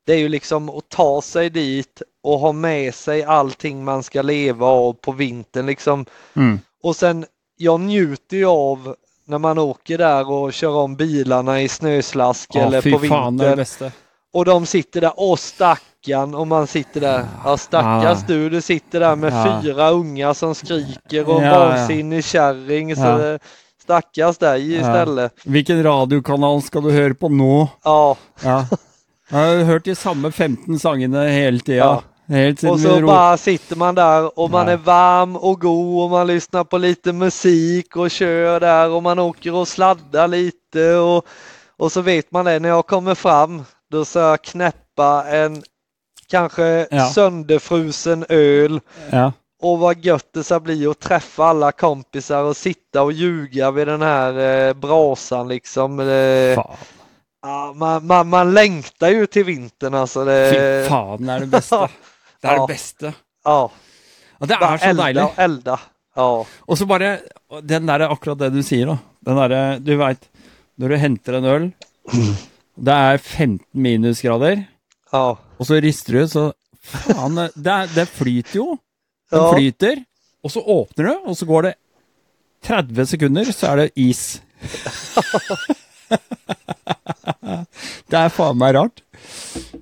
Det 0.05 0.13
är 0.13 0.17
ju 0.17 0.29
liksom 0.29 0.69
att 0.69 0.89
ta 0.89 1.21
sig 1.21 1.49
dit 1.49 2.01
och 2.23 2.39
ha 2.39 2.51
med 2.51 2.95
sig 2.95 3.23
allting 3.23 3.83
man 3.83 4.03
ska 4.03 4.21
leva 4.21 4.65
av 4.65 4.93
på 4.93 5.11
vintern 5.11 5.65
liksom. 5.65 6.05
Mm. 6.35 6.59
Och 6.83 6.95
sen, 6.95 7.25
jag 7.57 7.79
njuter 7.79 8.37
ju 8.37 8.45
av 8.45 8.95
när 9.25 9.37
man 9.37 9.57
åker 9.57 9.97
där 9.97 10.29
och 10.29 10.53
kör 10.53 10.75
om 10.75 10.95
bilarna 10.95 11.61
i 11.61 11.67
snöslask 11.67 12.49
Ja, 12.53 12.61
eller 12.61 12.81
på 12.81 12.89
er 12.89 12.97
vintern. 12.97 13.55
beste. 13.55 13.91
Och 14.33 14.45
de 14.45 14.65
sitter 14.65 15.01
där, 15.01 15.13
åh 15.17 15.35
stackarn, 16.01 16.35
och 16.35 16.47
man 16.47 16.67
sitter 16.67 17.01
där, 17.01 17.25
ja 17.45 17.57
stackars 17.57 18.17
Ah. 18.23 18.27
du, 18.27 18.49
du 18.49 18.61
sitter 18.61 18.99
där 18.99 19.15
med 19.15 19.33
Ja. 19.33 19.61
fyra 19.63 19.89
unga 19.89 20.33
som 20.33 20.55
skriker 20.55 21.29
och 21.29 21.43
Ja, 21.43 21.45
ja. 21.45 21.59
vansinnig 21.59 22.23
kärring, 22.25 22.95
så 22.95 23.01
Ja. 23.01 23.17
det- 23.17 23.39
stackars 23.83 24.37
dig 24.37 24.75
istället. 24.75 25.33
Hvilken 25.45 25.83
radiokanal 25.83 26.61
skal 26.61 26.83
du 26.83 26.91
høre 26.91 27.13
på 27.13 27.29
nå? 27.29 27.67
Ja, 27.83 28.15
Ja. 28.43 28.65
Jeg 29.31 29.39
har 29.57 29.63
hørt 29.63 29.85
de 29.85 29.95
samme 29.95 30.31
15 30.31 30.79
sangene 30.79 31.27
hele 31.29 31.59
tida. 31.59 31.77
Ja. 31.77 32.01
Helt 32.27 32.59
siden 32.59 32.73
och 32.73 32.79
så 32.79 33.01
bara 33.01 33.37
sitter 33.37 33.75
man 33.75 33.95
där 33.95 34.39
och 34.39 34.51
man 34.51 34.67
Ja. 34.67 34.73
är 34.73 34.77
varm 34.77 35.35
och 35.35 35.61
god 35.61 36.03
och 36.03 36.09
man 36.09 36.27
lyssnar 36.27 36.63
på 36.63 36.77
lite 36.77 37.13
musik 37.13 37.95
och 37.95 38.11
kör 38.11 38.59
där 38.59 38.89
och 38.89 39.03
man 39.03 39.19
åker 39.19 39.53
och 39.53 39.67
sladdar 39.67 40.27
lite 40.27 40.95
och, 40.95 41.25
och 41.79 41.91
så 41.91 42.01
vet 42.01 42.31
man 42.31 42.45
det, 42.45 42.59
när 42.59 42.69
jag 42.69 42.87
kommer 42.87 43.15
fram 43.15 43.63
då 43.91 44.05
ska 44.05 44.19
jag 44.19 44.41
knäppa 44.43 45.23
en 45.27 45.63
kanske 46.31 46.87
Ja. 46.91 47.05
sönderfrusen 47.09 48.25
öl 48.29 48.79
Ja. 49.11 49.31
Och 49.61 49.79
vad 49.79 50.05
gött 50.05 50.33
det 50.33 50.43
ska 50.43 50.59
bli 50.59 50.87
att 50.87 50.99
träffa 50.99 51.45
alla 51.45 51.71
kompisar 51.71 52.43
och 52.43 52.57
sitta 52.57 53.03
och 53.03 53.11
ljuga 53.11 53.71
vid 53.71 53.87
den 53.87 54.01
här 54.01 54.39
eh, 54.67 54.73
brasan 54.73 55.47
liksom. 55.47 55.99
Eh, 55.99 56.07
ja, 56.07 57.73
man, 57.75 58.05
man, 58.07 58.27
man 58.29 58.53
längtar 58.53 59.09
ju 59.09 59.25
till 59.27 59.43
vintern 59.45 59.93
alltså. 59.93 60.25
Det, 60.25 60.49
Fy 60.53 60.89
faen, 60.89 61.25
det 61.27 61.33
er 61.33 61.39
det 61.39 61.47
beste. 61.51 61.77
Det 61.77 61.87
Ja. 62.47 62.53
det 62.61 62.73
beste. 62.73 63.13
Ja, 63.45 63.71
Og 64.41 64.47
det 64.49 64.57
bara 64.59 64.73
er 64.73 64.77
så 64.81 64.89
elda 64.89 65.03
deilig. 65.03 65.23
och 65.23 65.39
elda. 65.39 65.79
Ja, 66.15 66.45
Og 66.65 66.77
så 66.77 66.85
bare 66.85 67.19
Den 67.61 67.85
der, 67.85 67.99
akkurat 68.09 68.39
det 68.39 68.49
du 68.49 68.63
sier, 68.63 68.85
da. 68.89 68.97
Den 69.25 69.35
derre 69.37 69.79
Du 69.79 69.93
veit, 69.97 70.25
når 70.79 70.89
du 70.89 70.95
henter 70.97 71.33
en 71.37 71.45
øl, 71.45 71.71
det 72.81 72.93
er 72.93 73.17
15 73.17 73.59
minusgrader, 73.73 74.63
ja, 75.11 75.35
og 75.61 75.67
så 75.69 75.77
rister 75.83 76.17
du, 76.17 76.21
så 76.31 76.43
Faen, 76.81 77.35
det, 77.61 77.75
det 77.93 78.07
flyter 78.09 78.55
jo. 78.57 78.71
Den 79.31 79.43
Ja. 79.45 79.51
flyter, 79.53 79.99
og 80.43 80.49
så 80.51 80.59
åpner 80.65 81.11
du, 81.11 81.27
og 81.29 81.35
så 81.37 81.45
går 81.45 81.61
det 81.69 81.73
30 82.65 83.05
sekunder, 83.11 83.45
så 83.53 83.67
er 83.69 83.75
det 83.83 83.91
is. 84.01 84.23
det 88.11 88.17
er 88.17 88.33
faen 88.33 88.57
meg 88.59 88.73
rart. 88.79 88.97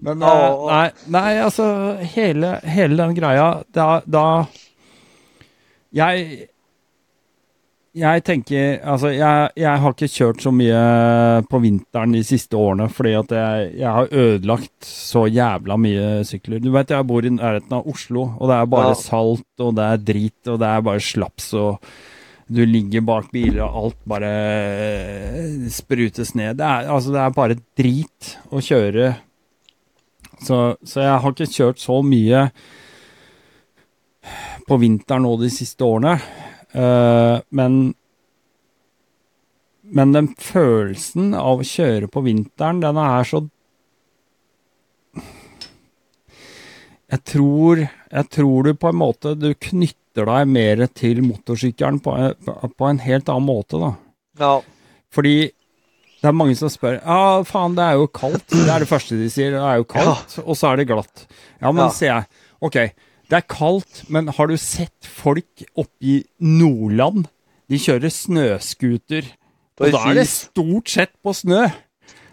Men 0.04 0.20
Ja. 0.22 0.34
eh, 0.36 0.68
nei, 0.68 0.92
nei, 1.16 1.32
altså 1.44 1.66
Hele, 2.14 2.50
hele 2.64 2.96
den 3.00 3.16
greia 3.18 3.48
Da, 3.76 3.88
da 4.08 4.24
Jeg 5.96 6.48
jeg 7.98 8.24
tenker 8.24 8.80
Altså, 8.86 9.10
jeg, 9.16 9.50
jeg 9.58 9.80
har 9.82 9.94
ikke 9.96 10.10
kjørt 10.14 10.44
så 10.44 10.52
mye 10.54 10.82
på 11.50 11.60
vinteren 11.64 12.14
de 12.14 12.22
siste 12.28 12.58
årene 12.60 12.86
fordi 12.94 13.14
at 13.18 13.34
jeg, 13.34 13.72
jeg 13.82 13.90
har 13.96 14.12
ødelagt 14.14 14.86
så 14.86 15.24
jævla 15.30 15.78
mye 15.82 16.08
sykler. 16.28 16.62
Du 16.62 16.70
vet, 16.76 16.94
jeg 16.94 17.08
bor 17.10 17.26
i 17.26 17.32
nærheten 17.34 17.74
av 17.80 17.88
Oslo, 17.90 18.28
og 18.38 18.52
det 18.52 18.58
er 18.60 18.70
bare 18.76 18.92
Ja. 18.94 19.00
salt, 19.02 19.48
og 19.60 19.76
det 19.80 19.88
er 19.88 20.04
drit, 20.12 20.40
og 20.48 20.60
det 20.62 20.70
er 20.70 20.86
bare 20.86 21.02
slaps, 21.04 21.54
og 21.58 21.80
du 22.50 22.64
ligger 22.66 23.02
bak 23.06 23.28
biler, 23.34 23.62
og 23.66 23.76
alt 23.84 24.00
bare 24.10 24.30
eh, 24.34 25.70
sprutes 25.70 26.34
ned. 26.38 26.58
Det 26.58 26.66
er, 26.66 26.88
altså, 26.90 27.12
det 27.14 27.22
er 27.22 27.36
bare 27.36 27.58
drit 27.78 28.32
å 28.50 28.62
kjøre. 28.62 29.12
Så, 30.42 30.60
så 30.86 31.02
jeg 31.04 31.20
har 31.26 31.34
ikke 31.36 31.50
kjørt 31.52 31.82
så 31.84 32.00
mye 32.06 32.46
på 34.70 34.78
vinteren 34.82 35.26
nå 35.26 35.34
de 35.42 35.50
siste 35.54 35.86
årene. 35.86 36.16
Eh, 36.74 37.40
men 37.50 37.80
Men 39.90 40.12
den 40.14 40.28
følelsen 40.38 41.32
av 41.34 41.64
å 41.64 41.66
kjøre 41.66 42.08
på 42.14 42.22
vinteren, 42.22 42.80
den 42.84 42.98
er 43.02 43.24
så 43.26 43.40
Jeg 47.10 47.24
tror, 47.26 47.80
jeg 47.90 48.30
tror 48.30 48.68
du 48.68 48.74
på 48.78 48.92
en 48.92 49.00
måte 49.00 49.32
Du 49.40 49.48
knytter 49.56 50.28
deg 50.30 50.50
mer 50.52 50.84
til 50.94 51.22
motorsykkelen 51.26 51.98
på, 52.06 52.14
på 52.78 52.90
en 52.90 53.00
helt 53.02 53.30
annen 53.32 53.48
måte, 53.48 53.80
da. 53.82 53.90
ja, 54.44 54.52
Fordi 55.16 55.34
det 56.20 56.28
er 56.28 56.36
mange 56.36 56.58
som 56.60 56.70
spør 56.70 57.00
Ja, 57.00 57.42
faen, 57.48 57.78
det 57.78 57.86
er 57.88 57.96
jo 57.98 58.10
kaldt. 58.12 58.46
Det 58.52 58.68
er 58.68 58.84
det 58.84 58.90
første 58.92 59.16
de 59.16 59.30
sier. 59.32 59.54
Det 59.56 59.62
er 59.64 59.78
jo 59.80 59.86
kaldt, 59.88 60.34
og 60.44 60.58
så 60.60 60.74
er 60.74 60.82
det 60.82 60.90
glatt. 60.90 61.22
Ja, 61.62 61.72
men 61.72 61.86
Ja. 61.86 61.94
sier 61.96 62.10
jeg. 62.12 62.26
Ok, 62.62 62.76
det 63.30 63.38
er 63.38 63.46
kaldt, 63.50 64.04
men 64.10 64.28
har 64.28 64.48
du 64.48 64.58
sett 64.58 65.06
folk 65.06 65.64
oppe 65.78 66.02
i 66.02 66.24
Nordland? 66.40 67.28
De 67.70 67.78
kjører 67.78 68.10
snøscooter. 68.10 69.28
Og 69.80 69.92
da 69.94 70.02
er 70.10 70.18
det 70.18 70.28
stort 70.28 70.90
sett 70.90 71.12
på 71.24 71.34
snø. 71.34 71.68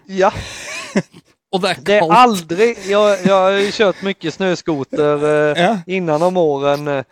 Ja, 0.08 0.30
Og 1.52 1.60
det 1.62 1.70
er 1.70 1.80
det 1.86 1.94
är 1.98 2.10
aldrig, 2.12 2.76
jag, 2.88 3.18
jag 3.26 3.34
har 3.42 3.70
kört 3.70 4.02
mycket 4.02 4.34
snöskoter 4.34 5.24
eh, 5.24 5.62
Ja. 5.64 5.78
innan 5.86 6.22
om 6.22 6.36
åren. 6.36 6.88
eh, 6.88 7.04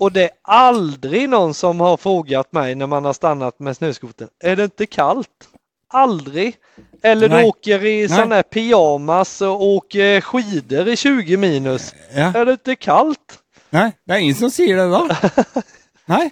Och 0.00 0.12
det 0.12 0.22
är 0.24 0.30
aldrig 0.42 1.28
någon 1.28 1.54
som 1.54 1.80
har 1.80 1.96
frågat 1.96 2.52
mig 2.52 2.74
när 2.74 2.86
man 2.86 3.04
har 3.04 3.12
stannat 3.12 3.58
med 3.58 3.76
snöskoter. 3.76 4.28
Är 4.44 4.56
det 4.56 4.64
inte 4.64 4.86
kallt? 4.86 5.48
Aldrig. 5.90 6.56
Eller 7.02 7.28
Nej. 7.28 7.42
du 7.42 7.48
åker 7.48 7.84
i 7.84 8.08
sån 8.08 8.28
Nej. 8.28 8.36
här 8.36 8.42
pyjamas 8.42 9.40
och 9.40 9.62
åker 9.62 10.20
skidor 10.20 10.88
i 10.88 10.96
20 10.96 11.36
minus. 11.36 11.94
Ja. 12.14 12.32
Är 12.34 12.44
det 12.46 12.52
inte 12.52 12.76
kallt? 12.76 13.38
Nei, 13.70 13.92
det 14.06 14.14
er 14.14 14.18
ingen 14.18 14.34
som 14.34 14.50
sier 14.50 14.76
det 14.76 14.88
da. 14.90 15.62
Nei. 16.10 16.30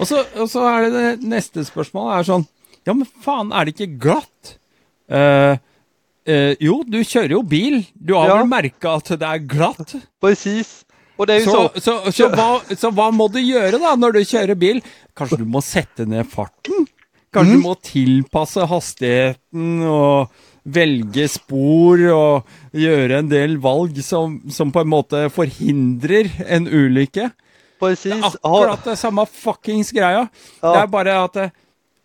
Og 0.00 0.08
så, 0.08 0.22
og 0.40 0.48
så 0.50 0.62
er 0.66 0.86
det 0.90 1.04
neste 1.22 1.62
spørsmålet 1.68 2.18
er 2.18 2.26
sånn 2.30 2.46
Ja, 2.88 2.94
men 2.96 3.06
faen, 3.22 3.50
er 3.52 3.64
det 3.68 3.74
ikke 3.76 3.98
glatt? 4.00 4.54
eh, 5.10 5.58
eh, 6.26 6.54
Jo, 6.60 6.80
du 6.86 6.98
kjører 7.04 7.34
jo 7.36 7.42
bil. 7.42 7.82
Du 7.94 8.14
har 8.16 8.28
Ja. 8.32 8.36
vel 8.40 8.48
merka 8.50 8.96
at 8.96 9.12
det 9.20 9.22
er 9.28 9.38
glatt? 9.38 9.94
Precis. 10.20 10.84
Och 11.16 11.26
det 11.26 11.34
är 11.34 11.38
ju 11.38 11.44
Så, 11.44 11.70
så. 11.74 11.80
så, 11.80 12.12
så, 12.12 12.28
hva, 12.36 12.60
så 12.76 12.90
hva 12.90 13.10
må 13.12 13.28
du 13.30 13.38
gjøre 13.40 13.78
da 13.78 13.94
når 13.96 14.12
du 14.12 14.20
kjører 14.24 14.54
bil? 14.56 14.80
Kanskje 15.14 15.38
du 15.38 15.44
må 15.44 15.60
sette 15.62 16.06
ned 16.08 16.26
farten? 16.32 16.86
Kanskje 17.34 17.58
du 17.60 17.62
må 17.62 17.76
tilpasse 17.86 18.64
hastigheten 18.66 19.82
og 19.86 20.32
velge 20.66 21.28
spor 21.30 22.00
og 22.10 22.48
gjøre 22.76 23.20
en 23.22 23.30
del 23.30 23.54
valg 23.62 24.00
som, 24.04 24.40
som 24.50 24.72
på 24.74 24.82
en 24.82 24.90
måte 24.90 25.22
forhindrer 25.32 26.28
en 26.50 26.66
ulykke? 26.66 27.30
Precis. 27.80 28.18
Har, 28.18 28.34
Akkurat 28.42 28.84
det 28.90 28.96
samme 29.00 29.24
fuckings 29.30 29.92
greia. 29.96 30.26
Ja. 30.60 30.72
Det 30.74 30.80
er 30.82 30.90
bare 30.92 31.14
at 31.24 31.38
eh, 31.40 31.54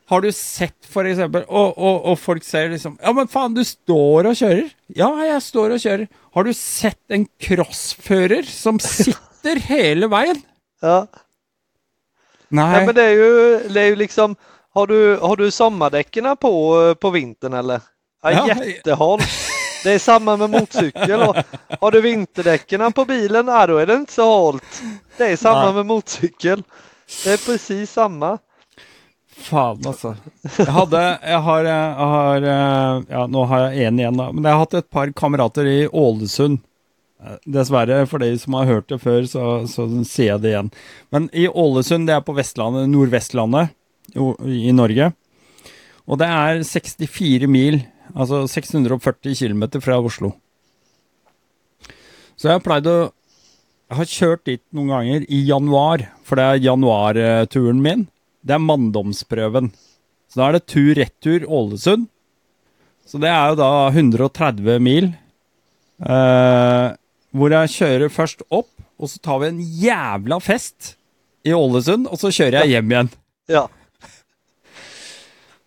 Har 0.07 0.21
du 0.21 0.29
sett, 0.31 0.77
for 0.85 1.09
eksempel, 1.09 1.41
og, 1.49 1.73
og, 1.81 2.05
og 2.11 2.19
folk 2.21 2.43
ser 2.45 2.69
liksom 2.69 2.93
Ja, 3.01 3.11
men 3.17 3.27
faen, 3.27 3.55
du 3.57 3.63
står 3.65 4.29
og 4.29 4.37
kjører. 4.37 4.69
Ja, 4.93 5.09
jeg 5.25 5.41
står 5.41 5.73
og 5.73 5.81
kjører. 5.81 6.07
Har 6.37 6.45
du 6.45 6.53
sett 6.53 7.01
en 7.17 7.25
crossfører 7.41 8.45
som 8.45 8.77
sitter 8.79 9.59
hele 9.71 10.09
veien? 10.13 10.43
ja. 10.85 11.05
Nei. 12.53 12.71
Nej, 12.71 12.85
men 12.85 12.95
det 12.95 13.03
är 13.03 13.11
ju, 13.11 13.59
det 13.73 13.81
är 13.81 13.85
ju 13.85 13.95
liksom, 13.95 14.35
har 14.75 14.87
du, 14.87 15.17
har 15.17 15.35
du 15.35 15.51
sommardäcken 15.51 16.37
på, 16.37 16.95
på 17.01 17.09
vintern 17.09 17.53
eller? 17.53 17.81
Ja, 18.23 18.31
Ja. 18.31 18.47
jättehalt. 18.65 19.23
Det 19.83 19.91
är 19.91 19.99
samma 19.99 20.37
med 20.37 20.49
motorcykel. 20.49 21.21
Har 21.81 21.91
du 21.91 22.01
vinterdäcken 22.01 22.91
på 22.93 23.05
bilen, 23.05 23.47
ja, 23.47 23.67
då 23.67 23.77
är 23.77 23.85
det 23.85 23.93
inte 23.93 24.13
så 24.13 24.45
halt. 24.51 24.81
Det 25.17 25.23
är 25.31 25.35
samma 25.37 25.65
Nej. 25.65 25.73
med 25.73 25.85
motorcykel. 25.85 26.63
Det 27.23 27.33
är 27.33 27.45
precis 27.45 27.91
samma. 27.91 28.37
Faen, 29.37 29.83
altså. 29.87 30.15
Jeg 30.57 30.71
hadde 30.71 31.01
Jeg 31.21 31.37
har, 31.37 31.63
jeg 31.63 31.93
har 31.95 32.41
Ja, 33.09 33.27
nå 33.27 33.43
har 33.45 33.59
jeg 33.69 33.87
én 33.91 33.99
igjen, 33.99 34.17
da. 34.17 34.31
Men 34.31 34.43
jeg 34.47 34.53
har 34.53 34.59
hatt 34.63 34.73
et 34.73 34.89
par 34.89 35.11
kamerater 35.11 35.65
i 35.69 35.87
Ålesund. 35.87 36.59
Dessverre, 37.45 38.05
for 38.07 38.17
de 38.21 38.33
som 38.39 38.53
har 38.53 38.65
hørt 38.65 38.89
det 38.89 38.99
før, 39.01 39.25
så, 39.29 39.43
så 39.69 39.85
sier 40.05 40.33
jeg 40.35 40.41
det 40.41 40.49
igjen. 40.55 40.71
Men 41.13 41.29
i 41.33 41.47
Ålesund, 41.47 42.07
det 42.07 42.15
er 42.15 42.25
på 42.25 42.33
Vestlandet, 42.37 42.89
Nordvestlandet 42.89 43.69
jo, 43.69 43.84
i 44.13 44.73
Norge. 44.75 45.11
Og 46.05 46.19
det 46.21 46.27
er 46.29 46.61
64 46.67 47.49
mil, 47.49 47.79
altså 48.13 48.43
640 48.49 49.35
km 49.39 49.63
fra 49.81 49.97
Oslo. 49.99 50.33
Så 52.35 52.49
jeg 52.49 52.59
har 52.59 52.65
pleid 52.65 52.89
å 52.91 52.97
Jeg 53.85 53.97
har 53.99 54.09
kjørt 54.09 54.45
dit 54.49 54.61
noen 54.73 54.89
ganger 54.89 55.25
i 55.29 55.43
januar, 55.45 56.01
for 56.25 56.39
det 56.39 56.45
er 56.45 56.63
januarturen 56.71 57.83
min. 57.85 58.07
Det 58.41 58.55
er 58.55 58.63
manndomsprøven. 58.63 59.67
Så 60.25 60.39
da 60.39 60.47
er 60.47 60.55
det 60.57 60.65
tur-retur 60.65 61.45
Ålesund. 61.45 62.07
Så 63.05 63.21
det 63.21 63.29
er 63.29 63.51
jo 63.53 63.59
da 63.59 63.69
130 63.91 64.81
mil. 64.81 65.11
Eh, 66.01 66.87
hvor 67.29 67.53
jeg 67.53 67.73
kjører 67.75 68.09
først 68.09 68.41
opp, 68.49 68.71
og 68.97 69.11
så 69.11 69.21
tar 69.21 69.43
vi 69.43 69.51
en 69.51 69.61
jævla 69.61 70.41
fest 70.41 70.95
i 71.45 71.53
Ålesund, 71.53 72.09
og 72.09 72.17
så 72.17 72.33
kjører 72.33 72.63
jeg 72.63 72.73
hjem 72.73 72.89
igjen. 72.89 73.13
Ja, 73.53 73.67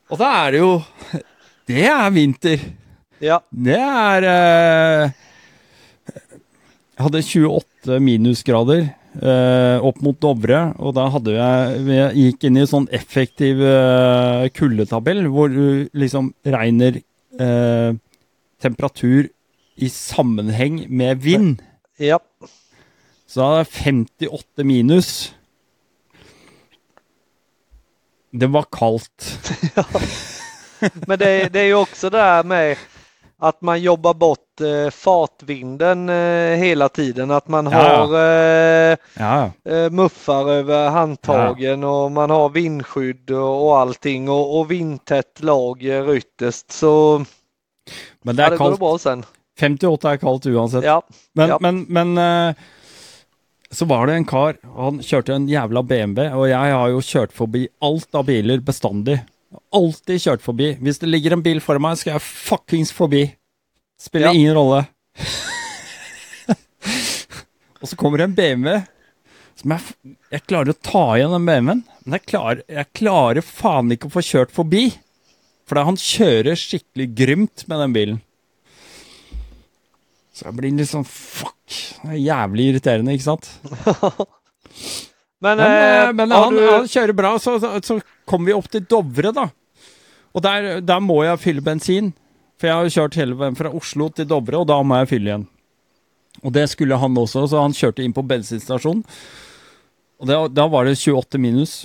Og 0.09 0.21
da 0.21 0.29
er 0.47 0.55
det 0.55 0.61
jo 0.63 0.73
Det 1.69 1.83
er 1.85 2.11
vinter. 2.15 2.63
ja, 3.21 3.41
Det 3.51 3.77
er 3.77 4.27
eh, 4.33 5.11
Jeg 6.97 7.05
hadde 7.05 7.23
28 7.23 7.99
minusgrader 8.03 8.87
eh, 8.89 9.77
opp 9.85 10.01
mot 10.05 10.17
Dovre, 10.23 10.63
og 10.81 10.95
da 10.97 11.09
hadde 11.13 11.35
jeg 11.37 11.85
Jeg 11.93 12.17
gikk 12.23 12.49
inn 12.49 12.57
i 12.59 12.65
en 12.65 12.71
sånn 12.73 12.89
effektiv 12.95 13.61
eh, 13.63 14.49
kuldetabell, 14.57 15.27
hvor 15.33 15.53
du 15.53 15.89
liksom 15.93 16.33
regner 16.47 17.01
eh, 17.39 17.91
temperatur 18.65 19.29
i 19.79 19.89
sammenheng 19.93 20.87
med 20.91 21.21
vind. 21.23 21.61
ja. 22.03 22.19
Så 23.29 23.45
da 23.45 23.49
er 23.61 23.67
det 23.69 24.25
58 24.25 24.65
minus. 24.65 25.09
Det 28.31 28.47
var 28.47 28.65
kaldt. 28.71 29.39
Men 31.07 31.19
det, 31.19 31.49
det 31.53 31.61
är 31.61 31.65
ju 31.65 31.75
också 31.75 32.11
det 32.11 32.19
här 32.19 32.45
med 32.45 32.77
att 33.41 33.63
man 33.63 33.81
jobbar 33.81 34.15
bort 34.15 34.61
eh, 34.61 34.91
fartvinden 34.91 36.09
eh, 36.09 36.57
hela 36.59 36.89
tiden. 36.89 37.31
Att 37.31 37.49
man 37.49 37.67
Ja. 37.71 37.79
har 37.79 38.15
eh, 38.15 38.97
Ja, 39.19 39.51
eh, 39.65 39.91
muffar 39.91 40.51
över 40.51 40.89
handtagen 40.91 41.85
och 41.85 42.13
man 42.13 42.31
har 42.31 42.49
vindskydd 42.49 43.31
och, 43.31 43.67
och 43.67 43.79
allting 43.79 44.29
och, 44.29 44.59
och 44.59 44.71
vindtätt 44.71 45.41
lager 45.43 46.15
ytterst. 46.15 46.73
Så 46.73 47.25
men 48.23 48.37
det 48.37 48.43
ja, 48.43 48.47
er 48.47 48.51
det 48.51 48.57
går 48.57 48.65
kaldt. 48.67 48.79
bra 48.81 48.99
sen. 48.99 49.25
58 49.61 50.13
er 50.13 50.17
kaldt 50.17 50.47
uansett. 50.47 50.85
Ja, 50.85 51.03
Men, 51.35 51.49
Ja. 51.49 51.59
men, 51.61 51.87
men 51.89 52.19
eh, 52.49 52.55
så 53.75 53.85
var 53.89 54.07
det 54.09 54.15
en 54.17 54.25
kar, 54.29 54.57
han 54.77 55.01
kjørte 55.05 55.35
en 55.37 55.49
jævla 55.51 55.83
BMW, 55.85 56.29
og 56.33 56.47
jeg 56.49 56.73
har 56.77 56.93
jo 56.95 57.03
kjørt 57.05 57.35
forbi 57.37 57.67
alt 57.85 58.15
av 58.17 58.25
biler 58.31 58.63
bestandig. 58.65 59.19
Alltid 59.77 60.23
kjørt 60.25 60.45
forbi. 60.45 60.71
Hvis 60.81 61.01
det 61.03 61.11
ligger 61.11 61.37
en 61.37 61.45
bil 61.45 61.61
foran 61.65 61.85
meg, 61.85 61.99
skal 62.01 62.15
jeg 62.17 62.25
fuckings 62.25 62.93
forbi. 62.97 63.27
Spiller 64.01 64.31
Ja. 64.31 64.37
ingen 64.37 64.57
rolle. 64.57 64.85
og 67.81 67.91
så 67.91 67.99
kommer 67.99 68.21
det 68.23 68.29
en 68.31 68.39
BMW 68.39 68.79
som 69.59 69.73
jeg, 69.75 70.15
jeg 70.31 70.43
klarer 70.47 70.71
å 70.71 70.79
ta 70.87 71.01
igjen 71.19 71.33
den 71.35 71.47
BMW-en, 71.49 71.81
men 72.05 72.15
jeg 72.15 72.29
klarer, 72.31 72.61
jeg 72.71 72.87
klarer 72.95 73.43
faen 73.43 73.91
ikke 73.91 74.07
å 74.07 74.13
få 74.15 74.23
kjørt 74.23 74.53
forbi. 74.55 74.85
For 75.69 75.83
han 75.85 75.99
kjører 76.01 76.55
skikkelig 76.57 77.09
grymt 77.19 77.65
med 77.69 77.83
den 77.83 77.97
bilen. 77.97 78.21
Så 80.39 80.47
jeg 80.47 80.55
blir 80.55 80.75
litt 80.79 80.91
sånn 80.91 81.07
fuck. 81.09 81.57
Det 82.05 82.15
er 82.15 82.21
jævlig 82.23 82.69
irriterende, 82.71 83.17
ikke 83.17 83.27
sant? 83.27 83.49
men, 85.43 85.59
Men, 85.59 85.65
eh, 85.65 85.87
eh, 86.05 86.13
men 86.15 86.35
han, 86.37 86.55
du, 86.55 86.63
han 86.63 86.87
kjører 86.91 87.17
bra, 87.19 87.33
så, 87.43 87.57
så, 87.59 87.73
så 87.83 87.99
kommer 88.29 88.53
vi 88.53 88.57
opp 88.59 88.71
til 88.71 88.87
Dovre, 88.87 89.35
da. 89.35 89.49
Og 90.37 90.45
der, 90.45 90.71
der 90.85 91.03
må 91.03 91.25
jeg 91.27 91.43
fylle 91.43 91.65
bensin. 91.67 92.13
For 92.59 92.71
jeg 92.71 92.79
har 92.79 92.95
kjørt 92.95 93.19
hele 93.19 93.37
veien 93.39 93.59
fra 93.59 93.71
Oslo 93.75 94.09
til 94.15 94.27
Dovre, 94.31 94.63
og 94.63 94.71
da 94.71 94.79
må 94.87 94.99
jeg 95.01 95.11
fylle 95.13 95.31
igjen. 95.33 95.47
Og 96.47 96.55
det 96.55 96.69
skulle 96.71 96.99
han 96.99 97.19
også, 97.19 97.49
så 97.51 97.63
han 97.65 97.75
kjørte 97.75 98.05
inn 98.05 98.15
på 98.15 98.27
bensinstasjonen. 98.27 99.05
Og 100.19 100.31
det, 100.31 100.39
da 100.55 100.67
var 100.71 100.87
det 100.87 100.99
28 100.99 101.41
minus. 101.43 101.81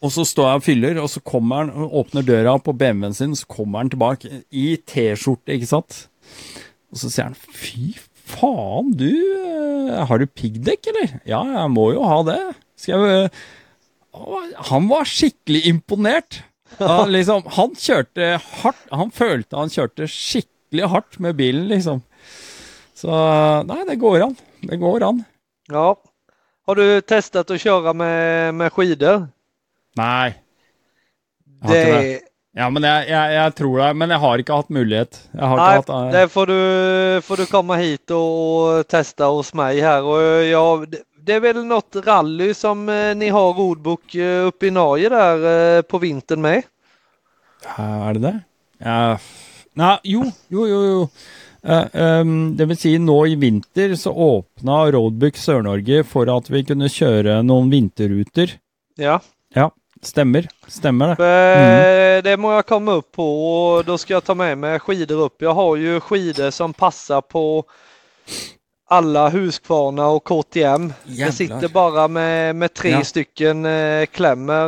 Og 0.00 0.12
så 0.14 0.24
står 0.24 0.48
jeg 0.48 0.60
og 0.60 0.64
fyller, 0.64 1.02
og 1.02 1.10
så 1.12 1.22
kommer 1.22 1.64
han 1.64 1.90
åpner 2.00 2.24
døra 2.24 2.54
på 2.62 2.72
BMW-en 2.72 3.16
sin, 3.16 3.34
så 3.36 3.46
kommer 3.50 3.82
han 3.82 3.90
tilbake 3.92 4.42
i 4.50 4.72
T-skjorte, 4.88 5.52
ikke 5.54 5.68
sant? 5.68 6.06
Og 6.90 7.00
så 7.00 7.10
sier 7.12 7.28
han 7.30 7.38
fy 7.38 7.92
faen, 8.30 8.92
du, 8.98 9.10
eh, 9.10 10.04
har 10.06 10.20
du 10.20 10.26
piggdekk, 10.26 10.90
eller? 10.92 11.16
Ja, 11.28 11.40
jeg 11.62 11.72
må 11.74 11.90
jo 11.94 12.04
ha 12.06 12.20
det. 12.26 12.38
Skal 12.78 12.94
jeg 13.06 13.24
eh, 13.24 13.40
Han 14.70 14.86
var 14.90 15.08
skikkelig 15.08 15.64
imponert. 15.70 16.42
Ja, 16.78 17.04
liksom, 17.16 17.46
han 17.56 17.74
kjørte 17.78 18.36
hardt. 18.60 18.86
Han 18.94 19.10
følte 19.14 19.58
han 19.58 19.72
kjørte 19.72 20.06
skikkelig 20.10 20.90
hardt 20.92 21.18
med 21.22 21.38
bilen, 21.38 21.66
liksom. 21.70 22.02
Så 22.98 23.10
nei, 23.66 23.80
det 23.88 23.98
går 24.02 24.28
an. 24.28 24.38
Det 24.66 24.78
går 24.80 25.06
an. 25.08 25.24
ja. 25.72 25.90
Har 26.70 26.76
du 26.76 27.00
testat 27.00 27.50
att 27.50 27.60
köra 27.60 27.92
med, 27.92 28.54
med 28.54 28.72
skidor? 28.72 29.24
Ikke 31.64 31.72
det. 31.72 31.96
Det, 31.98 32.20
Ja, 32.56 32.66
men 32.66 32.82
jeg, 32.82 33.06
jeg, 33.12 33.34
jeg 33.36 33.54
tror 33.60 33.76
det, 33.78 33.88
men 34.00 34.10
jeg 34.10 34.22
har 34.24 34.40
ikke 34.42 34.56
hatt 34.58 34.72
mulighet. 34.74 35.18
Jeg 35.30 35.50
har 35.52 35.60
nej, 35.60 35.76
hatt 35.78 36.14
det 36.14 36.22
får 36.32 36.50
du, 36.50 36.62
får 37.22 37.42
du 37.42 37.46
komma 37.46 37.76
hit 37.78 38.10
och, 38.10 38.88
testa 38.90 39.30
hos 39.30 39.54
mig 39.54 39.80
här. 39.80 40.02
Och 40.02 40.44
jag, 40.44 40.94
det, 41.22 41.32
är 41.34 41.40
väl 41.40 41.64
något 41.64 41.96
rally 41.96 42.54
som 42.54 42.88
eh, 42.88 43.14
ni 43.14 43.28
har 43.28 43.52
rodbok 43.52 44.14
eh, 44.14 44.46
uppe 44.46 44.66
i 44.66 44.70
Norge 44.70 45.08
där 45.08 45.76
eh, 45.78 45.82
på 45.82 45.98
vintern 45.98 46.42
med? 46.42 46.62
Er 47.78 48.14
det 48.14 48.20
det? 48.20 48.38
Ja. 48.78 49.18
Nei, 49.78 49.98
jo, 50.02 50.24
jo, 50.48 50.66
jo. 50.66 50.82
jo. 50.88 51.08
Eh, 51.62 51.86
ehm, 51.92 52.56
det 52.56 52.66
vil 52.66 52.78
si, 52.80 52.96
nå 52.98 53.18
i 53.28 53.36
vinter 53.38 53.92
så 54.00 54.10
åpna 54.10 54.86
Roadbook 54.90 55.36
Sør-Norge 55.36 56.02
for 56.08 56.30
at 56.32 56.48
vi 56.50 56.64
kunne 56.66 56.88
kjøre 56.90 57.42
noen 57.46 57.70
vinterruter. 57.70 58.56
Ja, 58.98 59.20
Ja, 59.54 59.70
stemmer. 60.02 60.48
Stemmer 60.68 61.08
det. 61.08 61.16
för 61.16 62.22
det 62.22 62.36
må 62.36 62.52
jag 62.52 62.66
komma 62.66 62.92
upp 62.92 63.12
på 63.12 63.56
och 63.66 63.84
då 63.84 63.98
ska 63.98 64.12
jag 64.14 64.24
ta 64.24 64.34
med 64.34 64.58
mig 64.58 64.78
skidor 64.78 65.20
upp. 65.20 65.42
Jag 65.42 65.54
har 65.54 65.76
ju 65.76 66.00
skidor 66.00 66.50
som 66.50 66.72
passar 66.72 67.20
på 67.20 67.64
alla 68.92 69.28
Husqvarna 69.28 70.08
och 70.08 70.24
KTM. 70.24 70.92
Jävlar. 71.04 71.26
Det 71.26 71.32
sitter 71.32 71.68
bara 71.68 72.08
med, 72.08 72.56
med 72.56 72.74
tre 72.74 72.90
Ja. 72.90 73.04
stycken 73.04 73.64
eh, 73.66 74.06
klämmer 74.06 74.64